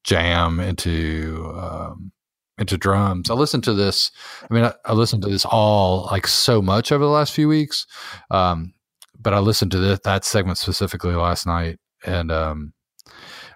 jam 0.04 0.60
into 0.60 1.52
um 1.56 2.12
into 2.58 2.78
drums. 2.78 3.30
I 3.30 3.34
listened 3.34 3.64
to 3.66 3.74
this. 3.74 4.12
I 4.50 4.54
mean, 4.54 4.64
I, 4.64 4.74
I, 4.86 4.94
listened 4.94 5.22
to 5.24 5.30
this 5.30 5.46
all 5.46 6.08
like 6.12 6.28
so 6.28 6.62
much 6.62 6.92
over 6.92 7.04
the 7.04 7.12
last 7.12 7.34
few 7.34 7.48
weeks. 7.48 7.86
Um, 8.32 8.74
but 9.20 9.34
I 9.34 9.40
listened 9.40 9.72
to 9.72 9.80
this, 9.80 10.00
that 10.04 10.26
segment 10.26 10.58
specifically 10.58 11.14
last 11.14 11.46
night, 11.46 11.80
and 12.06 12.32
um, 12.32 12.74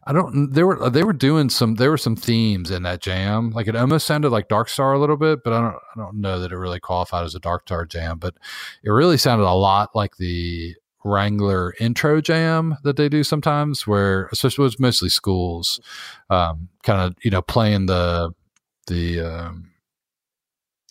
I 0.05 0.13
don't. 0.13 0.51
There 0.51 0.65
were 0.65 0.89
they 0.89 1.03
were 1.03 1.13
doing 1.13 1.49
some. 1.49 1.75
There 1.75 1.91
were 1.91 1.97
some 1.97 2.15
themes 2.15 2.71
in 2.71 2.83
that 2.83 3.01
jam. 3.01 3.51
Like 3.51 3.67
it 3.67 3.75
almost 3.75 4.07
sounded 4.07 4.29
like 4.31 4.47
Dark 4.47 4.69
Star 4.69 4.93
a 4.93 4.99
little 4.99 5.17
bit, 5.17 5.39
but 5.43 5.53
I 5.53 5.61
don't. 5.61 5.75
I 5.95 5.99
don't 5.99 6.21
know 6.21 6.39
that 6.39 6.51
it 6.51 6.57
really 6.57 6.79
qualified 6.79 7.23
as 7.23 7.35
a 7.35 7.39
Dark 7.39 7.63
Star 7.67 7.85
jam. 7.85 8.17
But 8.17 8.35
it 8.83 8.89
really 8.89 9.17
sounded 9.17 9.45
a 9.45 9.53
lot 9.53 9.95
like 9.95 10.17
the 10.17 10.75
Wrangler 11.03 11.75
intro 11.79 12.21
jam 12.21 12.77
that 12.83 12.97
they 12.97 13.09
do 13.09 13.23
sometimes, 13.23 13.85
where 13.85 14.27
especially 14.31 14.63
with 14.63 14.79
mostly 14.79 15.09
schools, 15.09 15.79
um, 16.31 16.69
kind 16.83 17.01
of 17.01 17.15
you 17.23 17.29
know 17.29 17.43
playing 17.43 17.85
the 17.85 18.33
the 18.91 19.21
um, 19.21 19.71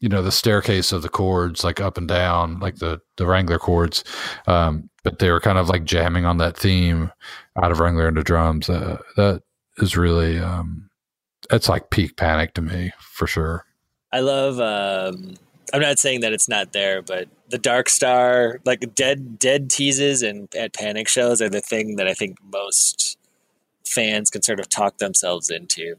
you 0.00 0.08
know 0.08 0.22
the 0.22 0.32
staircase 0.32 0.92
of 0.92 1.02
the 1.02 1.08
chords 1.08 1.62
like 1.62 1.80
up 1.80 1.98
and 1.98 2.08
down 2.08 2.58
like 2.58 2.76
the 2.76 3.00
the 3.16 3.26
wrangler 3.26 3.58
chords 3.58 4.02
um, 4.46 4.88
but 5.04 5.18
they 5.18 5.30
were 5.30 5.40
kind 5.40 5.58
of 5.58 5.68
like 5.68 5.84
jamming 5.84 6.24
on 6.24 6.38
that 6.38 6.56
theme 6.56 7.12
out 7.62 7.70
of 7.70 7.78
wrangler 7.78 8.08
into 8.08 8.22
drums 8.22 8.68
uh, 8.68 8.98
that 9.16 9.42
is 9.76 9.96
really 9.96 10.38
um 10.38 10.88
it's 11.50 11.68
like 11.68 11.90
peak 11.90 12.16
panic 12.16 12.54
to 12.54 12.62
me 12.62 12.92
for 13.00 13.26
sure. 13.26 13.64
I 14.12 14.20
love 14.20 14.58
um 14.58 15.34
i'm 15.72 15.80
not 15.80 15.98
saying 15.98 16.20
that 16.20 16.32
it's 16.32 16.48
not 16.48 16.72
there 16.72 17.00
but 17.00 17.28
the 17.48 17.58
dark 17.58 17.88
star 17.88 18.58
like 18.64 18.92
dead 18.96 19.38
dead 19.38 19.70
teases 19.70 20.22
and 20.22 20.52
at 20.56 20.74
panic 20.74 21.06
shows 21.06 21.40
are 21.40 21.48
the 21.48 21.60
thing 21.60 21.94
that 21.94 22.08
i 22.08 22.14
think 22.14 22.36
most 22.42 23.16
fans 23.86 24.28
can 24.28 24.42
sort 24.42 24.58
of 24.58 24.68
talk 24.68 24.98
themselves 24.98 25.48
into 25.48 25.94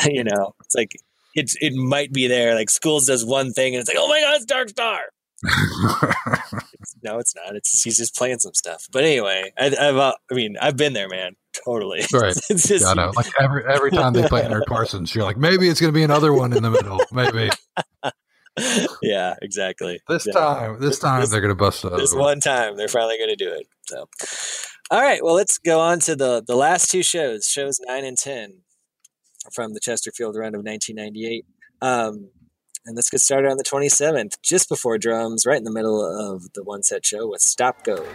you 0.05 0.23
know, 0.23 0.53
it's 0.63 0.75
like 0.75 0.95
it's 1.35 1.55
it 1.61 1.73
might 1.73 2.11
be 2.11 2.27
there. 2.27 2.55
Like 2.55 2.69
schools 2.69 3.05
does 3.05 3.25
one 3.25 3.51
thing, 3.51 3.75
and 3.75 3.81
it's 3.81 3.89
like, 3.89 3.97
oh 3.99 4.07
my 4.07 4.21
god, 4.21 4.35
it's 4.35 4.45
Dark 4.45 4.69
Star. 4.69 4.99
no, 7.03 7.19
it's 7.19 7.35
not. 7.35 7.55
It's 7.55 7.71
just, 7.71 7.83
he's 7.83 7.97
just 7.97 8.15
playing 8.15 8.39
some 8.39 8.53
stuff. 8.53 8.87
But 8.91 9.03
anyway, 9.03 9.51
I, 9.57 9.69
have 9.69 9.97
uh, 9.97 10.13
I 10.31 10.33
mean, 10.33 10.55
I've 10.59 10.77
been 10.77 10.93
there, 10.93 11.09
man. 11.09 11.35
Totally. 11.65 12.01
Right. 12.13 12.35
it's 12.49 12.67
just, 12.67 12.83
yeah, 12.85 12.91
I 12.91 12.93
know. 12.93 13.11
Like 13.15 13.27
every 13.39 13.63
every 13.65 13.91
time 13.91 14.13
they 14.13 14.27
play 14.27 14.43
Eric 14.43 14.65
Parsons, 14.67 15.13
you're 15.13 15.23
like, 15.23 15.37
maybe 15.37 15.69
it's 15.69 15.79
going 15.79 15.93
to 15.93 15.97
be 15.97 16.03
another 16.03 16.33
one 16.33 16.53
in 16.53 16.63
the 16.63 16.71
middle. 16.71 16.99
Maybe. 17.11 17.49
yeah, 19.01 19.35
exactly. 19.41 19.99
This 20.07 20.25
yeah. 20.25 20.33
time, 20.33 20.79
this 20.79 20.99
time 20.99 21.21
this, 21.21 21.29
they're 21.29 21.41
going 21.41 21.49
to 21.49 21.55
bust 21.55 21.85
it. 21.85 21.95
This 21.95 22.13
one 22.13 22.39
time, 22.39 22.75
they're 22.77 22.87
finally 22.87 23.17
going 23.17 23.29
to 23.29 23.35
do 23.35 23.51
it. 23.51 23.67
So, 23.87 24.09
all 24.91 25.01
right. 25.01 25.23
Well, 25.23 25.35
let's 25.35 25.57
go 25.57 25.79
on 25.79 25.99
to 26.01 26.15
the 26.15 26.43
the 26.45 26.55
last 26.55 26.91
two 26.91 27.03
shows, 27.03 27.47
shows 27.47 27.79
nine 27.87 28.03
and 28.03 28.17
ten 28.17 28.64
from 29.53 29.73
the 29.73 29.79
Chesterfield 29.79 30.35
run 30.35 30.55
of 30.55 30.63
1998. 30.63 31.45
Um, 31.81 32.29
and 32.85 32.95
let's 32.95 33.09
get 33.09 33.21
started 33.21 33.49
on 33.49 33.57
the 33.57 33.63
27th, 33.63 34.37
just 34.43 34.69
before 34.69 34.97
drums, 34.97 35.45
right 35.45 35.57
in 35.57 35.63
the 35.63 35.71
middle 35.71 36.03
of 36.03 36.53
the 36.53 36.63
one 36.63 36.83
set 36.83 37.05
show 37.05 37.27
with 37.27 37.41
Stop 37.41 37.83
Go. 37.83 38.05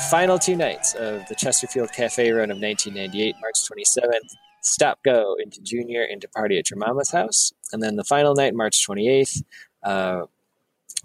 The 0.00 0.06
final 0.06 0.38
two 0.38 0.56
nights 0.56 0.94
of 0.94 1.26
the 1.28 1.34
Chesterfield 1.34 1.92
Cafe 1.92 2.30
run 2.30 2.50
of 2.50 2.58
1998, 2.58 3.34
March 3.38 3.56
27th. 3.70 4.34
Stop 4.62 4.98
Go 5.04 5.36
into 5.38 5.60
Junior 5.60 6.04
into 6.04 6.26
Party 6.26 6.58
at 6.58 6.70
Your 6.70 6.78
Mama's 6.78 7.10
House. 7.10 7.52
And 7.72 7.82
then 7.82 7.96
the 7.96 8.04
final 8.04 8.34
night, 8.34 8.54
March 8.54 8.86
28th, 8.88 9.42
uh, 9.82 10.22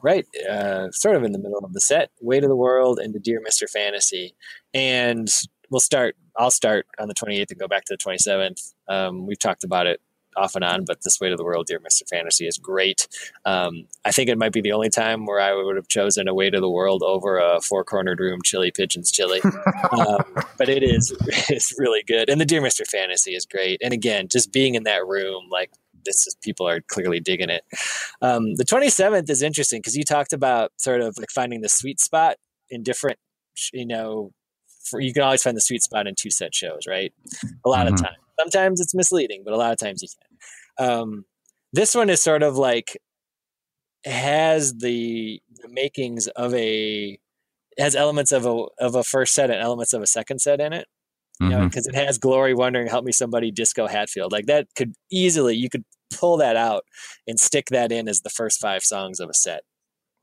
right, 0.01 0.25
uh, 0.49 0.91
sort 0.91 1.17
of 1.17 1.23
in 1.23 1.33
the 1.33 1.39
middle 1.39 1.59
of 1.65 1.73
the 1.73 1.81
set, 1.81 2.09
Weight 2.21 2.43
of 2.43 2.49
the 2.49 2.55
World 2.55 2.99
into 3.03 3.19
Dear 3.19 3.41
Mr. 3.41 3.69
Fantasy. 3.69 4.33
And 4.73 5.27
we'll 5.69 5.81
start, 5.81 6.15
I'll 6.37 6.49
start 6.49 6.87
on 6.97 7.09
the 7.09 7.15
28th 7.15 7.51
and 7.51 7.59
go 7.59 7.67
back 7.67 7.83
to 7.85 7.97
the 7.97 8.11
27th. 8.11 8.73
Um, 8.87 9.27
we've 9.27 9.39
talked 9.39 9.65
about 9.65 9.87
it 9.87 9.99
off 10.35 10.55
and 10.55 10.63
on, 10.63 10.85
but 10.85 11.01
this 11.03 11.19
Weight 11.19 11.31
of 11.31 11.37
the 11.37 11.43
World, 11.43 11.67
Dear 11.67 11.79
Mr. 11.79 12.07
Fantasy 12.09 12.47
is 12.47 12.57
great. 12.57 13.07
Um, 13.45 13.87
I 14.03 14.11
think 14.11 14.29
it 14.29 14.37
might 14.37 14.51
be 14.53 14.61
the 14.61 14.71
only 14.71 14.89
time 14.89 15.25
where 15.25 15.39
I 15.39 15.53
would 15.53 15.75
have 15.75 15.87
chosen 15.87 16.27
a 16.27 16.33
Weight 16.33 16.53
of 16.55 16.61
the 16.61 16.69
World 16.69 17.03
over 17.03 17.37
a 17.37 17.61
four 17.61 17.83
cornered 17.83 18.19
room 18.19 18.41
Chilly 18.43 18.71
pigeons 18.71 19.11
Chilly. 19.11 19.41
um, 19.91 20.23
but 20.57 20.69
it 20.69 20.83
is 20.83 21.15
it's 21.49 21.73
really 21.79 22.03
good. 22.07 22.29
And 22.29 22.39
the 22.39 22.45
Dear 22.45 22.61
Mr. 22.61 22.85
Fantasy 22.87 23.35
is 23.35 23.45
great. 23.45 23.79
And 23.83 23.93
again, 23.93 24.27
just 24.27 24.51
being 24.51 24.75
in 24.75 24.83
that 24.83 25.05
room, 25.05 25.47
like 25.51 25.71
this 26.05 26.27
is 26.27 26.35
people 26.41 26.67
are 26.67 26.81
clearly 26.81 27.19
digging 27.19 27.49
it. 27.49 27.63
Um, 28.21 28.55
the 28.55 28.63
27th 28.65 29.29
is 29.29 29.41
interesting 29.41 29.79
because 29.79 29.95
you 29.97 30.03
talked 30.03 30.33
about 30.33 30.71
sort 30.77 31.01
of 31.01 31.17
like 31.17 31.31
finding 31.31 31.61
the 31.61 31.69
sweet 31.69 31.99
spot 31.99 32.35
in 32.69 32.83
different, 32.83 33.17
you 33.73 33.85
know, 33.87 34.31
for, 34.83 34.99
you 35.01 35.13
can 35.13 35.23
always 35.23 35.41
find 35.41 35.57
the 35.57 35.61
sweet 35.61 35.81
spot 35.81 36.05
in 36.05 36.13
two 36.13 36.29
set 36.29 36.53
shows, 36.53 36.81
right? 36.87 37.11
A 37.65 37.69
lot 37.69 37.87
Mhm. 37.87 37.93
of 37.93 38.01
times. 38.01 38.17
Sometimes 38.39 38.81
it's 38.81 38.93
misleading, 38.95 39.43
but 39.45 39.53
a 39.53 39.57
lot 39.57 39.71
of 39.71 39.77
times 39.79 40.01
you 40.01 40.07
can. 40.77 40.87
Um, 40.89 41.25
this 41.73 41.95
one 41.95 42.09
is 42.09 42.21
sort 42.21 42.43
of 42.43 42.57
like 42.57 42.97
has 44.05 44.73
the, 44.77 45.41
the 45.61 45.67
makings 45.69 46.27
of 46.27 46.53
a 46.53 47.17
has 47.77 47.95
elements 47.95 48.31
of 48.31 48.45
a 48.45 48.65
of 48.79 48.95
a 48.95 49.03
first 49.03 49.33
set 49.33 49.49
and 49.49 49.59
elements 49.59 49.91
of 49.93 50.01
a 50.01 50.07
second 50.07 50.39
set 50.39 50.61
in 50.61 50.71
it 50.73 50.87
you 51.41 51.49
know, 51.49 51.57
Mhm. 51.59 51.69
because 51.69 51.85
it 51.85 51.95
has 51.95 52.17
Glory 52.17 52.53
Wondering, 52.53 52.87
Help 52.87 53.03
Me 53.03 53.11
Somebody, 53.11 53.51
Disco 53.51 53.87
Hatfield. 53.87 54.31
Like 54.31 54.45
that 54.45 54.67
could 54.77 54.93
easily, 55.11 55.53
you 55.55 55.69
could 55.69 55.83
pull 56.13 56.37
that 56.37 56.55
out 56.55 56.85
and 57.27 57.37
stick 57.37 57.65
that 57.71 57.91
in 57.91 58.07
as 58.07 58.21
the 58.21 58.29
first 58.29 58.61
five 58.61 58.83
songs 58.83 59.19
of 59.19 59.29
a 59.29 59.33
set. 59.33 59.63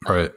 Right. 0.09 0.31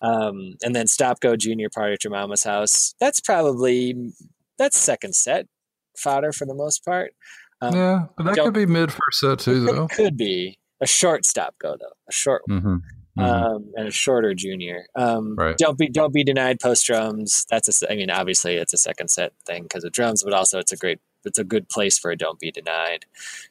Um, 0.00 0.54
and 0.62 0.72
then 0.76 0.86
Stop 0.86 1.18
Go 1.18 1.34
Junior 1.34 1.68
Party 1.68 1.94
at 1.94 2.04
Your 2.04 2.12
Mama's 2.12 2.44
House. 2.44 2.94
That's 3.00 3.18
probably, 3.18 4.12
that's 4.56 4.78
second 4.78 5.16
set 5.16 5.48
fodder 5.96 6.32
for 6.32 6.46
the 6.46 6.54
most 6.54 6.84
part. 6.84 7.14
Um, 7.60 7.74
Yeah, 7.74 8.06
but 8.16 8.24
that 8.26 8.36
could 8.36 8.54
be 8.54 8.66
mid 8.66 8.92
first 8.92 9.20
set 9.20 9.38
too, 9.38 9.64
though. 9.64 9.88
Could 9.88 10.16
be 10.16 10.58
a 10.80 10.86
short 10.86 11.24
Stop 11.24 11.54
Go 11.58 11.76
though, 11.78 11.96
a 12.08 12.12
short 12.12 12.42
one. 12.46 12.60
hmm 12.60 12.76
um, 13.16 13.70
and 13.76 13.86
a 13.88 13.90
shorter 13.90 14.34
junior. 14.34 14.86
Um, 14.96 15.36
Right. 15.36 15.56
Don't 15.56 15.78
be 15.78 15.88
don't 15.88 16.12
be 16.12 16.24
denied 16.24 16.60
post 16.60 16.86
drums. 16.86 17.46
That's 17.48 17.82
a, 17.82 17.92
I 17.92 17.96
mean 17.96 18.10
obviously 18.10 18.56
it's 18.56 18.74
a 18.74 18.78
second 18.78 19.08
set 19.08 19.32
thing 19.46 19.64
because 19.64 19.84
of 19.84 19.92
drums, 19.92 20.22
but 20.22 20.32
also 20.32 20.58
it's 20.58 20.72
a 20.72 20.76
great 20.76 21.00
it's 21.24 21.38
a 21.38 21.44
good 21.44 21.68
place 21.68 21.98
for 21.98 22.10
a 22.10 22.16
don't 22.16 22.38
be 22.38 22.50
denied. 22.50 23.06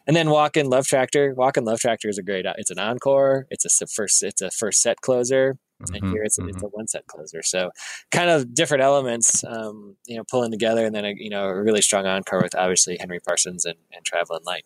And 0.06 0.16
then 0.16 0.30
Walkin' 0.30 0.70
love 0.70 0.86
tractor. 0.86 1.34
Walkin' 1.34 1.64
love 1.66 1.80
tractor 1.80 2.08
is 2.10 2.18
a 2.18 2.24
great. 2.24 2.46
It's 2.58 2.72
an 2.72 2.80
encore. 2.80 3.48
It's 3.50 3.66
a 3.82 3.88
first 3.88 4.22
it's 4.22 4.42
a 4.42 4.52
first 4.52 4.82
set 4.82 5.02
closer. 5.02 5.58
And 5.92 6.12
here 6.12 6.24
it's 6.24 6.40
a, 6.40 6.46
it's 6.48 6.64
a 6.64 6.68
one 6.68 6.88
set 6.88 7.08
closer. 7.08 7.42
So 7.42 7.72
kind 8.12 8.30
of 8.30 8.54
different 8.54 8.84
elements, 8.84 9.44
um, 9.44 9.96
you 10.06 10.18
know, 10.18 10.24
pulling 10.30 10.52
together, 10.52 10.86
and 10.86 10.96
then 10.96 11.06
a, 11.06 11.14
you 11.16 11.30
know 11.30 11.46
a 11.46 11.62
really 11.62 11.82
strong 11.82 12.06
encore 12.06 12.42
with 12.42 12.56
obviously 12.56 12.98
Henry 13.00 13.20
Parsons 13.20 13.66
and, 13.66 13.78
and 13.94 14.06
Traveling 14.06 14.44
Light. 14.46 14.66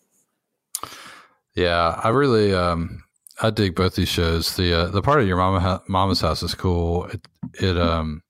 Yeah, 1.54 2.00
I 2.02 2.10
really 2.10 2.54
um 2.54 3.02
I 3.40 3.50
dig 3.50 3.74
both 3.74 3.94
these 3.94 4.08
shows. 4.08 4.56
The 4.56 4.72
uh, 4.72 4.86
the 4.86 5.02
part 5.02 5.20
of 5.20 5.26
your 5.26 5.36
mama 5.36 5.82
mama's 5.88 6.20
house 6.20 6.42
is 6.42 6.54
cool. 6.54 7.06
It 7.06 7.26
it 7.60 7.76
um 7.76 8.22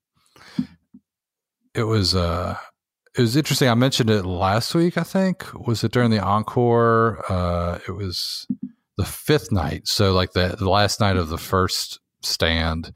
it 1.75 1.85
was 1.85 2.15
uh 2.15 2.57
it 3.17 3.23
was 3.23 3.37
interesting. 3.37 3.69
I 3.69 3.75
mentioned 3.75 4.11
it 4.11 4.25
last 4.25 4.75
week. 4.75 4.97
I 4.97 5.03
think 5.03 5.47
was 5.55 5.83
it 5.83 5.93
during 5.93 6.11
the 6.11 6.23
encore. 6.23 7.25
Uh, 7.29 7.79
it 7.89 7.93
was 7.93 8.47
the 8.97 9.05
fifth 9.05 9.51
night. 9.51 9.89
So 9.89 10.13
like 10.13 10.33
the 10.33 10.57
the 10.59 10.69
last 10.69 11.01
night 11.01 11.17
of 11.17 11.29
the 11.29 11.39
first 11.39 12.01
stand, 12.23 12.93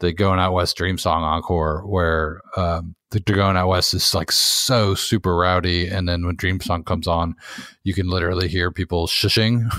the 0.00 0.12
Going 0.12 0.38
Out 0.38 0.54
West 0.54 0.76
Dream 0.76 0.98
Song 0.98 1.22
encore, 1.22 1.82
where 1.86 2.40
um, 2.56 2.94
the 3.10 3.20
Going 3.20 3.56
Out 3.56 3.68
West 3.68 3.94
is 3.94 4.14
like 4.14 4.32
so 4.32 4.94
super 4.94 5.36
rowdy, 5.36 5.86
and 5.86 6.08
then 6.08 6.24
when 6.24 6.36
Dream 6.36 6.60
Song 6.60 6.84
comes 6.84 7.06
on, 7.06 7.36
you 7.84 7.94
can 7.94 8.08
literally 8.08 8.48
hear 8.48 8.70
people 8.70 9.06
shushing, 9.06 9.70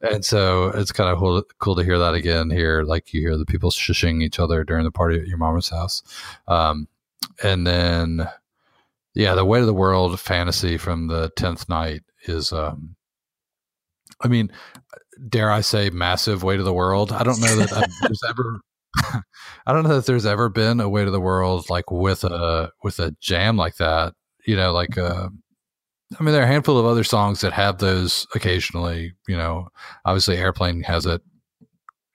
and 0.00 0.24
so 0.24 0.68
it's 0.68 0.92
kind 0.92 1.10
of 1.10 1.18
cool, 1.18 1.42
cool 1.58 1.76
to 1.76 1.84
hear 1.84 1.98
that 1.98 2.14
again 2.14 2.50
here. 2.50 2.82
Like 2.82 3.12
you 3.12 3.20
hear 3.20 3.36
the 3.36 3.46
people 3.46 3.70
shushing 3.70 4.22
each 4.22 4.38
other 4.38 4.64
during 4.64 4.84
the 4.84 4.90
party 4.90 5.20
at 5.20 5.26
your 5.26 5.38
mama's 5.38 5.68
house, 5.68 6.02
um, 6.48 6.88
and 7.42 7.66
then 7.66 8.28
yeah, 9.14 9.34
the 9.34 9.44
weight 9.44 9.60
of 9.60 9.66
the 9.66 9.74
world 9.74 10.18
fantasy 10.18 10.76
from 10.78 11.06
the 11.06 11.30
tenth 11.36 11.68
night 11.68 12.02
is. 12.24 12.52
Um, 12.52 12.96
I 14.24 14.28
mean, 14.28 14.52
dare 15.28 15.50
I 15.50 15.60
say, 15.60 15.90
massive 15.90 16.42
Weight 16.42 16.58
of 16.58 16.64
the 16.64 16.72
World. 16.72 17.12
I 17.12 17.22
don't 17.22 17.40
know 17.40 17.56
that 17.56 17.72
I've, 17.72 17.90
there's 18.02 18.22
ever. 18.28 18.60
I 19.66 19.72
don't 19.72 19.84
know 19.84 19.96
that 19.96 20.06
there's 20.06 20.26
ever 20.26 20.48
been 20.48 20.80
a 20.80 20.88
Weight 20.88 21.06
of 21.06 21.12
the 21.12 21.20
World 21.20 21.70
like 21.70 21.90
with 21.90 22.24
a 22.24 22.70
with 22.82 22.98
a 22.98 23.14
jam 23.20 23.56
like 23.56 23.76
that. 23.76 24.14
You 24.46 24.56
know, 24.56 24.72
like 24.72 24.98
uh, 24.98 25.28
I 26.18 26.22
mean, 26.22 26.32
there 26.32 26.42
are 26.42 26.46
a 26.46 26.52
handful 26.52 26.78
of 26.78 26.86
other 26.86 27.04
songs 27.04 27.40
that 27.40 27.52
have 27.52 27.78
those 27.78 28.26
occasionally. 28.34 29.14
You 29.28 29.36
know, 29.36 29.68
obviously, 30.04 30.36
Airplane 30.36 30.82
has 30.82 31.06
it. 31.06 31.22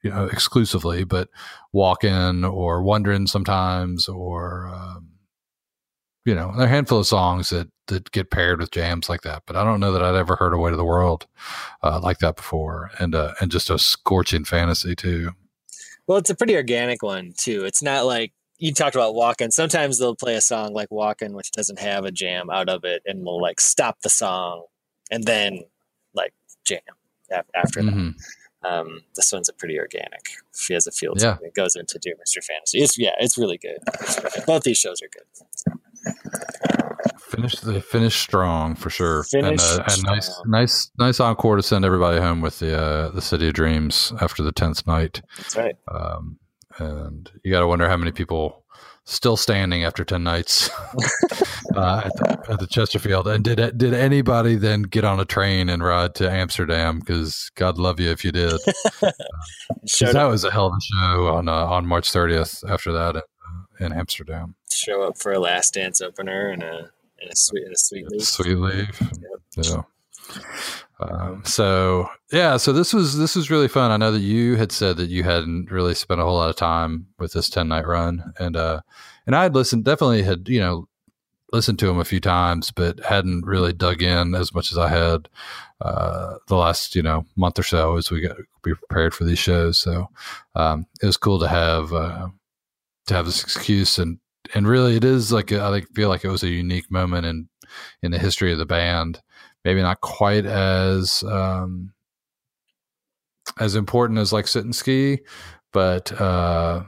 You 0.04 0.12
know, 0.12 0.26
exclusively, 0.26 1.04
but 1.04 1.28
Walkin' 1.74 2.46
or 2.46 2.84
Wondering 2.84 3.26
sometimes, 3.26 4.08
or 4.08 4.68
um, 4.68 5.07
you 6.28 6.36
know, 6.36 6.52
there 6.52 6.64
are 6.66 6.66
a 6.66 6.70
handful 6.70 7.00
of 7.00 7.08
songs 7.08 7.50
that 7.50 7.70
that 7.88 8.12
get 8.12 8.30
paired 8.30 8.60
with 8.60 8.70
jams 8.72 9.08
like 9.08 9.22
that. 9.22 9.44
But 9.46 9.56
I 9.56 9.64
don't 9.64 9.80
know 9.80 9.94
that 9.94 10.04
I'd 10.04 10.16
ever 10.16 10.36
heard 10.36 10.54
a 10.54 10.58
Weight 10.58 10.74
of 10.74 10.78
the 10.78 10.84
World 10.84 11.26
uh, 11.82 12.00
like 12.04 12.20
that 12.20 12.36
before, 12.36 12.92
and 13.00 13.16
uh, 13.16 13.34
and 13.40 13.50
just 13.50 13.70
a 13.70 13.80
scorching 13.80 14.44
fantasy 14.44 14.94
too. 14.96 15.32
Well, 16.06 16.18
it's 16.18 16.30
a 16.30 16.36
pretty 16.36 16.56
organic 16.56 17.02
one 17.02 17.34
too. 17.38 17.64
It's 17.66 17.82
not 17.82 18.06
like 18.06 18.34
you 18.58 18.74
talked 18.74 18.96
about 18.96 19.16
walking. 19.16 19.52
Sometimes 19.52 20.00
they'll 20.00 20.16
play 20.16 20.36
a 20.36 20.42
song 20.42 20.74
like 20.74 20.92
walking, 20.92 21.34
which 21.34 21.52
doesn't 21.52 21.80
have 21.80 22.04
a 22.06 22.12
jam 22.12 22.50
out 22.50 22.68
of 22.70 22.84
it, 22.84 23.04
and 23.06 23.24
will 23.24 23.42
like 23.42 23.62
stop 23.62 24.02
the 24.02 24.10
song 24.10 24.66
and 25.10 25.24
then 25.24 25.62
like 26.14 26.34
jam 26.66 26.82
after 27.32 27.82
that. 27.84 27.94
Mhm. 27.94 28.16
Um, 28.64 29.04
this 29.16 29.32
one's 29.32 29.48
a 29.48 29.54
pretty 29.54 29.80
organic. 29.80 30.32
She 30.58 30.74
has 30.74 30.88
a 30.88 30.92
feel 30.92 31.14
to 31.16 31.24
Yeah. 31.24 31.38
it. 31.42 31.54
Goes 31.54 31.76
into 31.78 32.00
Dear 32.00 32.16
Mr. 32.16 32.44
Fantasy. 32.44 32.80
It's 32.80 32.98
yeah, 32.98 33.12
it's 33.20 33.38
really 33.38 33.58
good. 33.58 33.78
It's 34.02 34.18
really 34.18 34.32
good. 34.36 34.46
Both 34.46 34.64
these 34.64 34.78
shows 34.78 35.02
are 35.02 35.08
good. 35.08 35.47
Finish 37.20 37.60
the 37.60 37.82
finish 37.82 38.16
strong 38.16 38.76
for 38.76 38.90
sure, 38.90 39.24
Finished 39.24 39.72
and, 39.72 39.82
uh, 39.82 39.84
and 39.90 40.04
nice, 40.04 40.42
nice, 40.46 40.92
nice 40.98 41.20
encore 41.20 41.58
to 41.58 41.64
send 41.64 41.86
everybody 41.86 42.20
home 42.20 42.42
with 42.42 42.60
the 42.60 42.78
uh, 42.78 43.10
the 43.10 43.22
City 43.22 43.50
of 43.50 43.54
Dreams 43.54 44.14
after 44.22 44.44
the 44.44 44.52
tenth 44.52 44.88
night. 44.88 45.22
That's 45.38 45.56
right. 45.56 45.76
Um, 45.92 46.40
and 46.80 47.30
you 47.44 47.52
got 47.52 47.60
to 47.60 47.68
wonder 47.68 47.88
how 47.90 47.98
many 47.98 48.12
people 48.12 48.64
still 49.08 49.38
standing 49.38 49.86
after 49.86 50.04
10 50.04 50.22
nights 50.22 50.70
uh, 51.76 52.02
at, 52.06 52.14
the, 52.16 52.46
at 52.50 52.60
the 52.60 52.68
Chesterfield. 52.68 53.28
And 53.28 53.44
did 53.44 53.78
did 53.78 53.94
anybody 53.94 54.56
then 54.56 54.84
get 54.84 55.04
on 55.04 55.20
a 55.20 55.26
train 55.26 55.70
and 55.70 55.84
ride 55.84 56.14
to 56.16 56.30
Amsterdam? 56.30 57.00
Because 57.00 57.50
God 57.56 57.78
love 57.78 58.00
you 58.00 58.10
if 58.12 58.24
you 58.24 58.32
did. 58.32 58.54
Showed 59.88 60.14
that 60.14 60.26
was 60.26 60.44
a 60.44 60.52
hell 60.52 60.68
of 60.68 60.74
a 60.74 60.82
show 60.82 61.28
on 61.28 61.48
uh, 61.48 61.66
on 61.66 61.86
March 61.86 62.12
30th 62.12 62.70
after 62.70 62.92
that 62.92 63.24
in, 63.80 63.94
Amsterdam. 63.94 64.56
show 64.72 65.04
up 65.04 65.18
for 65.18 65.32
a 65.32 65.40
last 65.40 65.74
dance 65.74 66.02
opener 66.02 66.50
and 66.50 66.64
a 66.64 66.90
and 67.20 67.32
a 67.32 67.36
sweet 67.36 67.64
and 67.64 67.74
a 67.74 67.78
sweet 67.78 68.10
leaf. 68.10 68.24
Sweet 68.24 68.58
leave. 68.58 69.00
Yeah. 69.58 69.82
Um, 71.00 71.44
so 71.46 72.10
yeah, 72.32 72.58
so 72.58 72.74
this 72.74 72.94
was 72.94 73.18
this 73.18 73.36
was 73.36 73.52
really 73.52 73.68
fun. 73.68 73.92
I 73.92 73.98
know 73.98 74.12
that 74.12 74.20
you 74.20 74.56
had 74.56 74.72
said 74.72 74.98
that 74.98 75.10
you 75.10 75.24
hadn't 75.24 75.72
really 75.72 75.94
spent 75.94 76.20
a 76.20 76.24
whole 76.24 76.36
lot 76.36 76.50
of 76.50 76.56
time 76.56 77.08
with 77.20 77.34
this 77.34 77.50
ten 77.50 77.68
night 77.68 77.86
run, 77.86 78.34
and 78.40 78.56
uh, 78.56 78.82
and 79.26 79.36
I 79.36 79.44
had 79.44 79.54
listened, 79.54 79.86
definitely 79.86 80.24
had 80.24 80.50
you 80.50 80.60
know 80.60 80.88
listened 81.54 81.80
to 81.80 81.90
him 81.90 82.00
a 82.00 82.06
few 82.06 82.20
times, 82.20 82.72
but 82.72 83.00
hadn't 83.06 83.46
really 83.46 83.74
dug 83.74 84.02
in 84.02 84.36
as 84.36 84.54
much 84.54 84.72
as 84.72 84.78
I 84.78 84.90
had 84.90 85.30
uh, 85.82 86.38
the 86.48 86.56
last 86.56 86.96
you 86.96 87.04
know 87.04 87.26
month 87.36 87.60
or 87.60 87.64
so 87.64 87.98
as 87.98 88.10
we 88.10 88.22
got 88.22 88.38
be 88.64 88.74
prepared 88.74 89.14
for 89.14 89.24
these 89.24 89.40
shows. 89.40 89.78
So 89.78 90.10
um, 90.56 90.88
it 91.02 91.06
was 91.06 91.18
cool 91.18 91.40
to 91.40 91.48
have 91.48 91.94
uh, 91.94 92.30
to 93.08 93.14
have 93.14 93.26
this 93.26 93.44
excuse 93.44 93.98
and 93.98 94.20
and 94.54 94.68
really 94.68 94.96
it 94.96 95.04
is 95.04 95.32
like 95.32 95.52
I 95.52 95.72
think 95.72 95.94
feel 95.94 96.10
like 96.10 96.24
it 96.24 96.30
was 96.30 96.44
a 96.44 96.50
unique 96.50 96.90
moment 96.92 97.26
in 97.26 97.50
in 98.02 98.12
the 98.12 98.20
history 98.20 98.52
of 98.52 98.58
the 98.58 98.66
band. 98.66 99.22
Maybe 99.66 99.82
not 99.82 100.02
quite 100.02 100.46
as 100.46 101.24
um, 101.24 101.94
as 103.60 103.76
important 103.76 104.20
as 104.20 104.32
like 104.32 104.48
sit 104.48 104.64
and 104.64 104.76
ski, 104.76 105.20
but 105.74 106.12
uh, 106.22 106.84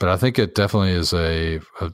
but 0.00 0.08
I 0.08 0.16
think 0.16 0.38
it 0.38 0.54
definitely 0.54 0.92
is 0.92 1.12
a 1.12 1.60
a, 1.80 1.92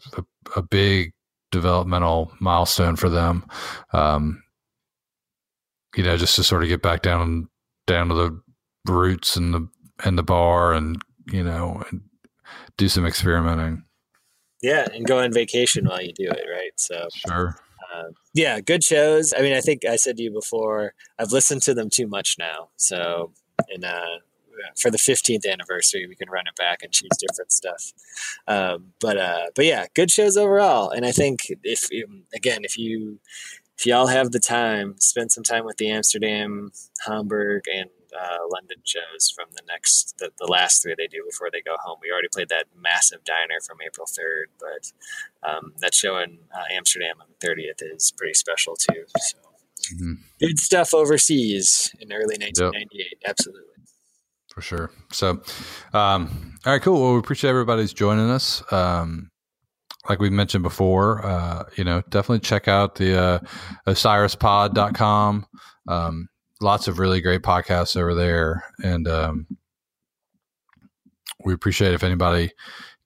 a 0.57 0.63
big 0.63 1.13
developmental 1.51 2.33
milestone 2.41 2.97
for 2.97 3.09
them. 3.09 3.45
Um, 3.93 4.43
you 5.97 6.05
know, 6.05 6.17
just 6.17 6.37
to 6.37 6.45
sort 6.45 6.63
of 6.63 6.69
get 6.69 6.83
back 6.83 7.03
down 7.03 7.49
down 7.87 8.09
to 8.09 8.15
the 8.15 8.43
roots 8.91 9.37
and 9.37 9.53
the 9.53 9.69
and 10.05 10.17
the 10.17 10.23
bar, 10.23 10.73
and 10.73 11.03
you 11.31 11.43
know, 11.43 11.83
and 11.91 12.03
do 12.79 12.89
some 12.89 13.05
experimenting. 13.05 13.85
Yeah, 14.63 14.87
and 14.93 15.07
go 15.07 15.19
on 15.19 15.33
vacation 15.33 15.85
while 15.87 16.01
you 16.01 16.13
do 16.15 16.25
it, 16.31 16.47
right? 16.51 16.73
So 16.77 17.09
Sure. 17.27 17.57
uh, 17.95 18.05
yeah, 18.35 18.61
good 18.61 18.83
shows. 18.83 19.35
I 19.37 19.43
mean, 19.43 19.53
I 19.53 19.61
think 19.61 19.85
I 19.85 19.97
said 19.97 20.17
to 20.17 20.23
you 20.23 20.33
before, 20.33 20.95
I've 21.19 21.31
listened 21.33 21.63
to 21.63 21.75
them 21.75 21.91
too 21.91 22.07
much 22.07 22.37
now. 22.39 22.71
So, 22.77 23.33
and 23.73 23.85
uh, 23.85 24.19
for 24.81 24.91
the 24.91 24.99
15th 24.99 25.47
anniversary, 25.47 26.07
we 26.09 26.17
can 26.17 26.29
run 26.31 26.47
it 26.49 26.57
back 26.57 26.83
and 26.83 26.93
choose 26.93 27.11
different 27.19 27.53
stuff. 27.53 27.93
Um, 28.49 28.93
but 29.01 29.17
uh, 29.19 29.47
but 29.55 29.65
yeah, 29.67 29.87
good 29.95 30.11
shows 30.11 30.37
overall. 30.37 30.91
And 30.91 31.05
I 31.07 31.13
think 31.13 31.41
if 31.63 31.89
um, 32.05 32.25
again, 32.35 32.65
if 32.65 32.77
you 32.79 33.21
if 33.79 33.87
y'all 33.87 34.09
have 34.09 34.33
the 34.33 34.41
time, 34.41 34.97
spend 34.99 35.31
some 35.31 35.45
time 35.45 35.65
with 35.65 35.77
the 35.77 35.91
Amsterdam, 35.91 36.73
Hamburg, 37.07 37.63
and 37.73 37.91
uh, 38.15 38.39
London 38.53 38.79
shows 38.85 39.33
from 39.35 39.47
the 39.55 39.63
next 39.67 40.15
the, 40.19 40.31
the 40.39 40.47
last 40.47 40.83
three 40.83 40.95
they 40.97 41.07
do 41.09 41.23
before 41.29 41.51
they 41.53 41.61
go 41.63 41.77
home. 41.85 41.99
We 42.03 42.11
already 42.13 42.29
played 42.33 42.49
that 42.51 42.67
massive 42.81 43.25
diner 43.25 43.61
from 43.67 43.79
April 43.87 44.07
3rd, 44.07 44.47
but 44.61 44.93
um, 45.49 45.73
that 45.81 45.95
show 45.95 46.19
in 46.19 46.39
uh, 46.55 46.65
Amsterdam 46.73 47.17
on 47.21 47.27
the 47.39 47.47
30th 47.47 47.83
is 47.95 48.13
pretty 48.17 48.35
special 48.35 48.77
too. 48.77 49.05
So 49.19 49.39
Mhm. 49.95 50.17
good 50.41 50.59
stuff 50.59 50.93
overseas 50.93 51.95
in 52.01 52.13
early 52.13 52.37
1998. 52.39 53.23
Absolutely. 53.27 53.63
for 54.53 54.61
sure. 54.63 54.91
So, 55.13 55.41
um, 55.93 56.59
all 56.67 56.73
right, 56.73 56.83
cool. 56.83 57.01
Well, 57.01 57.13
we 57.13 57.19
appreciate 57.21 57.51
everybody's 57.51 57.93
joining 57.93 58.29
us. 58.29 58.61
Um, 58.73 59.31
like 60.09 60.19
we 60.19 60.31
mentioned 60.31 60.65
before, 60.65 61.25
uh, 61.25 61.65
you 61.77 61.85
know, 61.85 62.03
definitely 62.09 62.41
check 62.41 62.67
out 62.67 62.97
the 62.97 63.17
uh, 63.17 63.39
OsirisPod.com. 63.87 65.47
Um, 65.87 66.29
lots 66.61 66.89
of 66.89 66.99
really 66.99 67.21
great 67.21 67.43
podcasts 67.43 67.97
over 67.97 68.15
there. 68.15 68.65
And 68.83 69.07
um, 69.09 69.47
we 71.45 71.55
appreciate 71.55 71.95
if 71.95 72.03
anybody 72.03 72.53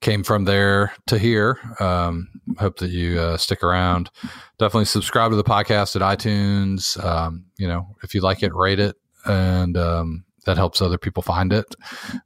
came 0.00 0.24
from 0.24 0.44
there 0.44 0.92
to 1.06 1.18
here. 1.18 1.58
Um, 1.80 2.28
hope 2.58 2.78
that 2.78 2.90
you 2.90 3.20
uh, 3.20 3.36
stick 3.36 3.62
around. 3.62 4.10
Definitely 4.58 4.86
subscribe 4.86 5.30
to 5.30 5.36
the 5.36 5.44
podcast 5.44 5.96
at 5.96 6.02
iTunes. 6.02 7.02
Um, 7.02 7.46
you 7.56 7.68
know, 7.68 7.96
if 8.02 8.14
you 8.14 8.20
like 8.20 8.42
it, 8.42 8.54
rate 8.54 8.80
it. 8.80 8.96
And, 9.24 9.76
um, 9.76 10.24
that 10.44 10.56
helps 10.56 10.82
other 10.82 10.98
people 10.98 11.22
find 11.22 11.52
it. 11.52 11.74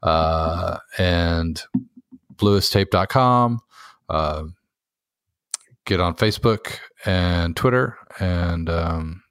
Uh, 0.03 0.79
and 0.97 1.63
bluestape.com. 2.37 3.61
Uh, 4.09 4.45
get 5.85 6.01
on 6.01 6.15
Facebook 6.15 6.79
and 7.05 7.57
Twitter 7.57 7.99
and 8.19 8.71
um, 8.71 9.23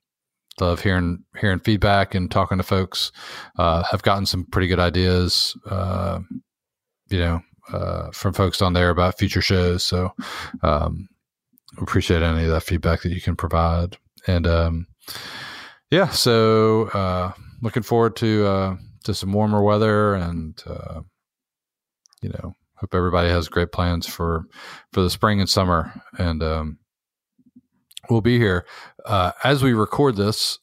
love 0.60 0.82
hearing 0.82 1.24
hearing 1.40 1.60
feedback 1.60 2.16
and 2.16 2.32
talking 2.32 2.58
to 2.58 2.64
folks. 2.64 3.12
Uh, 3.58 3.84
have 3.84 4.04
gotten 4.04 4.26
some 4.26 4.46
pretty 4.46 4.68
good 4.68 4.80
ideas, 4.80 5.58
uh, 5.70 6.20
you 7.10 7.20
know, 7.20 7.42
uh, 7.72 8.12
from 8.12 8.34
folks 8.34 8.62
on 8.62 8.74
there 8.74 8.90
about 8.90 9.18
future 9.18 9.42
shows. 9.42 9.84
So 9.84 10.12
um, 10.64 11.08
appreciate 11.78 12.22
any 12.22 12.44
of 12.44 12.50
that 12.50 12.64
feedback 12.64 13.02
that 13.02 13.14
you 13.14 13.22
can 13.22 13.36
provide. 13.36 13.98
And 14.28 14.48
um, 14.48 14.88
yeah, 15.92 16.10
so 16.10 16.84
uh, 16.90 17.32
looking 17.62 17.84
forward 17.84 18.16
to 18.18 18.46
uh, 18.46 18.76
to 19.04 19.14
some 19.14 19.34
warmer 19.34 19.62
weather, 19.62 20.16
and 20.16 20.62
uh, 20.66 21.02
you 22.22 22.30
know, 22.30 22.54
hope 22.76 22.94
everybody 22.94 23.30
has 23.30 23.50
great 23.50 23.72
plans 23.72 24.08
for 24.08 24.46
for 24.92 25.02
the 25.02 25.10
spring 25.10 25.40
and 25.40 25.50
summer. 25.50 25.94
And 26.18 26.42
um, 26.42 26.80
we'll 28.10 28.22
be 28.22 28.38
here 28.38 28.66
uh, 29.06 29.32
as 29.44 29.64
we 29.64 29.74
record 29.74 30.16
this. 30.16 30.60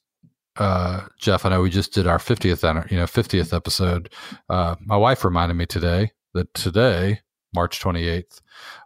Uh, 0.57 1.07
Jeff, 1.19 1.47
I 1.47 1.51
know 1.51 1.63
we 1.63 1.71
just 1.71 1.95
did 1.95 2.07
our 2.07 2.19
fiftieth, 2.19 2.63
you 2.63 2.97
know, 2.97 3.07
fiftieth 3.07 3.55
episode. 3.55 4.11
Uh, 4.49 4.77
my 4.81 4.97
wife 4.97 5.25
reminded 5.25 5.55
me 5.55 5.67
today 5.67 6.13
that 6.35 6.53
today, 6.55 7.21
March 7.55 7.81
twenty 7.81 8.07
eighth, 8.07 8.41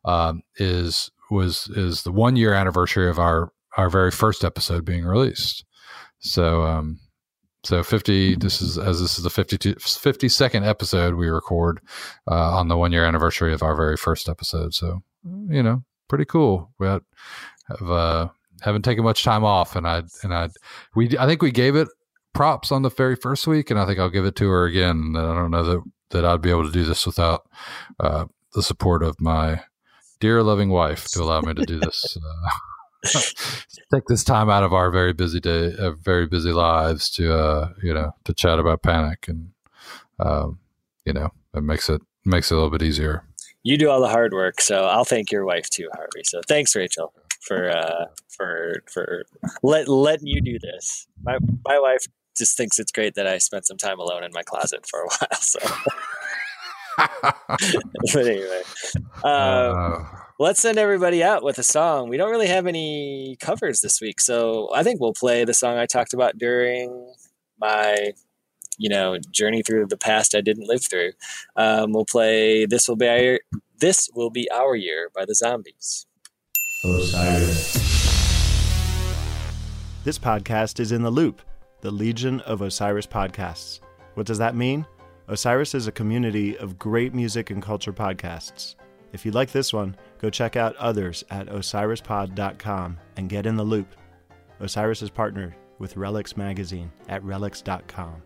um, 0.05 0.43
is 0.57 1.11
was 1.31 1.69
is 1.69 2.03
the 2.05 2.13
one 2.13 2.37
year 2.37 2.55
anniversary 2.55 3.11
of 3.11 3.19
our 3.19 3.53
our 3.77 3.91
very 3.91 4.11
first 4.11 4.45
episode 4.45 4.85
being 4.85 5.05
released. 5.05 5.65
So, 6.19 6.63
um, 6.63 6.99
so 7.65 7.83
50, 7.83 8.37
this 8.37 8.63
is, 8.63 8.79
as 8.79 9.01
this 9.01 9.19
is 9.19 9.25
the 9.25 9.31
52, 9.31 9.75
52nd 9.75 10.67
episode 10.67 11.15
we 11.15 11.29
record, 11.29 11.81
uh, 12.31 12.57
on 12.57 12.69
the 12.69 12.77
one 12.77 12.93
year 12.93 13.05
anniversary 13.05 13.53
of 13.53 13.63
our 13.63 13.77
very 13.77 13.97
first 13.97 14.29
episode. 14.29 14.73
So, 14.73 15.03
you 15.49 15.63
know, 15.63 15.85
pretty 16.09 16.25
cool. 16.25 16.73
We 16.79 16.87
have, 16.87 17.03
uh, 17.83 18.29
haven't 18.63 18.83
taken 18.83 19.05
much 19.05 19.25
time 19.25 19.45
off 19.45 19.77
and 19.77 19.87
I, 19.87 20.03
and 20.23 20.35
I, 20.35 20.49
we, 20.95 21.17
I 21.19 21.27
think 21.27 21.43
we 21.43 21.51
gave 21.51 21.77
it 21.77 21.89
props 22.33 22.71
on 22.71 22.83
the 22.83 22.91
very 22.91 23.17
first 23.17 23.47
week 23.47 23.71
and 23.71 23.79
I 23.79 23.87
think 23.87 23.99
I'll 23.99 24.11
give 24.11 24.25
it 24.25 24.37
to 24.37 24.49
her 24.49 24.65
again. 24.65 25.15
I 25.17 25.35
don't 25.35 25.51
know 25.51 25.65
that, 25.65 25.83
that 26.11 26.25
I'd 26.25 26.43
be 26.43 26.51
able 26.51 26.65
to 26.65 26.73
do 26.73 26.85
this 26.85 27.07
without, 27.07 27.49
uh, 28.01 28.27
the 28.55 28.63
support 28.63 29.03
of 29.03 29.21
my 29.21 29.63
dear 30.19 30.43
loving 30.43 30.71
wife 30.71 31.07
to 31.09 31.23
allow 31.23 31.41
me 31.41 31.55
to 31.55 31.65
do 31.65 31.79
this. 31.79 32.17
Uh, 33.05 33.21
take 33.95 34.05
this 34.09 34.25
time 34.25 34.51
out 34.51 34.65
of 34.65 34.73
our 34.73 34.91
very 34.91 35.13
busy 35.13 35.39
day, 35.39 35.73
uh, 35.79 35.93
very 35.93 36.27
busy 36.27 36.51
lives 36.51 37.09
to, 37.11 37.33
uh, 37.33 37.69
you 37.81 37.95
know, 37.95 38.11
to 38.25 38.35
chat 38.35 38.59
about 38.59 38.83
panic, 38.83 39.29
and 39.29 39.51
um, 40.19 40.59
you 41.05 41.13
know, 41.13 41.31
it 41.55 41.63
makes 41.63 41.89
it 41.89 42.01
makes 42.25 42.51
it 42.51 42.55
a 42.55 42.57
little 42.57 42.71
bit 42.71 42.83
easier. 42.83 43.23
You 43.63 43.77
do 43.77 43.91
all 43.91 44.01
the 44.01 44.09
hard 44.09 44.33
work, 44.33 44.61
so 44.61 44.85
I'll 44.85 45.05
thank 45.05 45.31
your 45.31 45.45
wife 45.45 45.69
too, 45.71 45.89
Harvey. 45.95 46.23
So 46.25 46.41
thanks, 46.49 46.75
Rachel, 46.75 47.13
for 47.47 47.71
uh, 47.77 48.07
for 48.29 48.83
for 48.93 49.25
let 49.63 49.89
letting 49.89 50.27
you 50.27 50.41
do 50.41 50.59
this. 50.59 51.07
My 51.23 51.39
my 51.67 51.79
wife 51.79 52.07
just 52.37 52.57
thinks 52.57 52.79
it's 52.79 52.93
great 52.93 53.15
that 53.15 53.27
I 53.27 53.39
spent 53.39 53.67
some 53.67 53.79
time 53.79 53.99
alone 53.99 54.23
in 54.23 54.31
my 54.35 54.43
closet 54.43 54.87
for 54.87 55.01
a 55.01 55.07
while. 55.09 55.41
So, 55.41 55.59
but 58.13 58.27
anyway, 58.27 58.63
um, 59.25 59.25
Uh, 59.25 60.05
let's 60.39 60.61
send 60.61 60.79
everybody 60.79 61.23
out 61.23 61.43
with 61.43 61.59
a 61.59 61.63
song. 61.63 62.09
We 62.09 62.17
don't 62.17 62.31
really 62.31 62.47
have 62.49 62.67
any 62.67 63.37
covers 63.41 63.81
this 63.81 64.01
week, 64.01 64.21
so 64.21 64.69
I 64.75 64.83
think 64.83 65.01
we'll 65.01 65.15
play 65.15 65.45
the 65.45 65.55
song 65.55 65.79
I 65.79 65.87
talked 65.87 66.13
about 66.15 66.39
during 66.39 67.15
my, 67.59 68.13
you 68.79 68.89
know, 68.91 69.19
journey 69.31 69.63
through 69.63 69.87
the 69.87 69.97
past 69.97 70.35
I 70.35 70.43
didn't 70.43 70.69
live 70.69 70.85
through. 70.89 71.13
Um, 71.57 71.93
we'll 71.93 72.05
play 72.05 72.67
"This 72.67 72.89
Will 72.89 72.97
Be 72.97 73.09
Our 73.09 73.41
This 73.79 74.11
Will 74.15 74.31
Be 74.31 74.49
Our 74.51 74.75
Year" 74.77 75.11
by 75.15 75.25
the 75.25 75.35
Zombies. 75.35 76.07
This 80.05 80.19
podcast 80.19 80.79
is 80.79 80.93
in 80.93 81.03
the 81.03 81.11
loop, 81.11 81.41
the 81.81 81.91
Legion 81.91 82.41
of 82.41 82.61
Osiris 82.61 83.07
podcasts. 83.07 83.81
What 84.13 84.27
does 84.27 84.37
that 84.39 84.55
mean? 84.55 84.87
Osiris 85.27 85.75
is 85.75 85.87
a 85.87 85.93
community 85.93 86.59
of 86.59 86.79
great 86.79 87.15
music 87.15 87.49
and 87.51 87.63
culture 87.63 87.95
podcasts. 87.95 88.75
If 89.15 89.25
you 89.25 89.33
like 89.33 89.53
this 89.53 89.73
one, 89.73 89.97
go 90.19 90.29
check 90.29 90.57
out 90.57 90.77
others 90.77 91.25
at 91.31 91.49
osirispod.com 91.49 92.99
and 93.17 93.29
get 93.31 93.47
in 93.47 93.57
the 93.57 93.65
loop. 93.65 93.97
Osiris 94.61 95.01
is 95.01 95.11
partnered 95.11 95.55
with 95.79 95.95
Relix 95.95 96.37
Magazine 96.37 96.93
at 97.09 97.23
relix.com. 97.23 98.23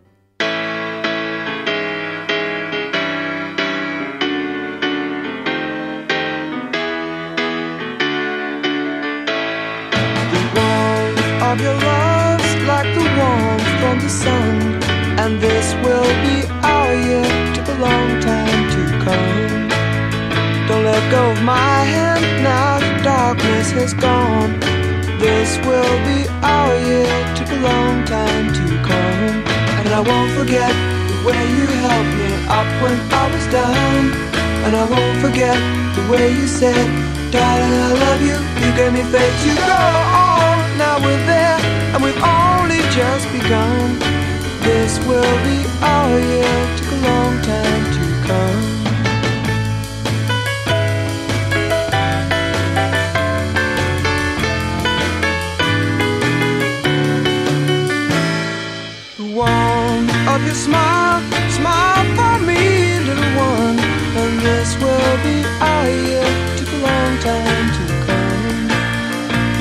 of 11.51 11.59
your 11.59 11.73
love's 11.73 12.53
like 12.63 12.87
the 12.95 13.05
warmth 13.19 13.67
from 13.79 13.99
the 13.99 14.09
sun. 14.09 14.55
And 15.19 15.31
this 15.41 15.67
will 15.83 16.11
be 16.23 16.37
our 16.63 16.93
year, 17.07 17.27
took 17.55 17.67
a 17.75 17.77
long 17.87 18.09
time 18.21 18.61
to 18.75 18.81
come. 19.03 19.67
Don't 20.67 20.85
let 20.85 21.03
go 21.11 21.31
of 21.31 21.41
my 21.43 21.77
hand 21.93 22.23
now, 22.41 22.79
the 22.79 23.03
darkness 23.03 23.71
has 23.71 23.93
gone. 23.93 24.51
This 25.19 25.57
will 25.67 25.97
be 26.07 26.19
our 26.41 26.73
year, 26.89 27.11
took 27.35 27.51
a 27.51 27.59
long 27.69 28.05
time 28.05 28.47
to 28.59 28.65
come. 28.89 29.43
And 29.79 29.89
I 29.99 29.99
won't 29.99 30.31
forget 30.39 30.73
the 31.11 31.17
way 31.27 31.41
you 31.57 31.65
helped 31.83 32.13
me 32.21 32.31
up 32.59 32.69
when 32.81 32.95
I 33.21 33.23
was 33.33 33.45
down. 33.59 34.01
And 34.65 34.73
I 34.83 34.85
won't 34.93 35.17
forget 35.19 35.59
the 35.97 36.03
way 36.11 36.31
you 36.31 36.47
said, 36.47 36.87
Darling, 37.29 37.75
I 37.87 37.91
love 38.05 38.21
you. 38.29 38.37
You 38.61 38.69
gave 38.79 38.93
me 38.93 39.03
faith 39.11 39.35
to 39.43 39.51
go 39.67 39.79
on. 40.15 40.50
Now 40.83 40.97
we're 40.97 41.25
there, 41.27 41.59
and 41.93 42.03
we've 42.03 42.23
only 42.23 42.81
just 42.99 43.25
begun. 43.31 43.99
This 44.67 44.97
will 45.07 45.37
be 45.47 45.57
our 45.93 46.19
year. 46.31 46.57
Took 46.77 46.91
a 46.97 46.99
long 47.09 47.33
time 47.51 47.83
to 47.95 48.03
come. 48.27 48.61
The 59.17 59.27
warmth 59.37 60.27
of 60.33 60.39
your 60.47 60.59
smile, 60.67 61.21
smile 61.57 62.05
for 62.17 62.35
me, 62.49 62.61
little 63.07 63.31
one. 63.53 63.77
And 64.21 64.33
this 64.47 64.69
will 64.81 65.15
be 65.27 65.37
our 65.69 65.87
year. 66.07 66.29
Took 66.57 66.71
a 66.73 66.79
long 66.89 67.13
time. 67.19 67.70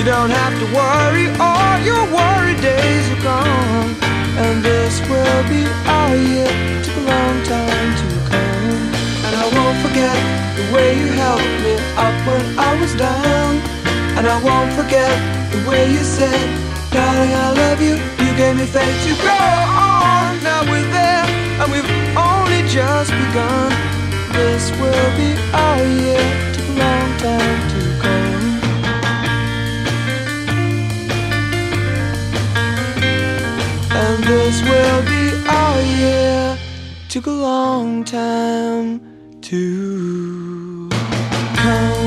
You 0.01 0.07
don't 0.07 0.31
have 0.31 0.59
to 0.59 0.67
worry, 0.73 1.29
all 1.37 1.79
your 1.85 2.01
worry 2.09 2.57
days 2.63 3.05
are 3.13 3.23
gone. 3.23 3.93
And 4.41 4.65
this 4.65 4.99
will 5.11 5.43
be 5.45 5.61
our 5.85 6.17
year. 6.17 6.49
Took 6.83 6.97
a 6.97 7.05
long 7.05 7.37
time 7.45 7.91
to 8.01 8.07
come. 8.33 8.81
And 9.29 9.35
I 9.37 9.45
won't 9.53 9.77
forget 9.85 10.17
the 10.57 10.65
way 10.73 10.97
you 10.99 11.13
helped 11.21 11.53
me 11.61 11.77
up 12.01 12.17
when 12.25 12.41
I 12.59 12.81
was 12.81 12.95
down. 12.97 13.61
And 14.17 14.27
I 14.27 14.41
won't 14.43 14.73
forget 14.73 15.13
the 15.53 15.69
way 15.69 15.93
you 15.93 16.01
said, 16.01 16.49
Darling, 16.91 17.35
I 17.37 17.53
love 17.53 17.83
you. 17.83 18.01
You 18.25 18.33
gave 18.41 18.57
me 18.57 18.65
faith 18.65 18.97
to 19.05 19.13
go 19.21 19.37
on. 19.37 20.43
Now 20.43 20.65
we're 20.65 20.91
there, 20.97 21.29
and 21.61 21.69
we've 21.71 21.93
only 22.17 22.65
just 22.73 23.13
begun. 23.13 23.69
This 24.33 24.73
will 24.81 25.11
be 25.21 25.37
our 25.53 25.85
year. 25.85 26.25
Took 26.57 26.69
a 26.73 26.77
long 26.89 27.11
time 27.19 27.61
to 27.69 28.01
come. 28.01 28.40
this 34.31 34.63
will 34.63 35.03
be 35.13 35.49
our 35.49 35.81
year. 35.83 36.59
Took 37.09 37.27
a 37.27 37.31
long 37.31 38.05
time 38.05 39.01
to 39.43 40.89
come. 41.57 42.00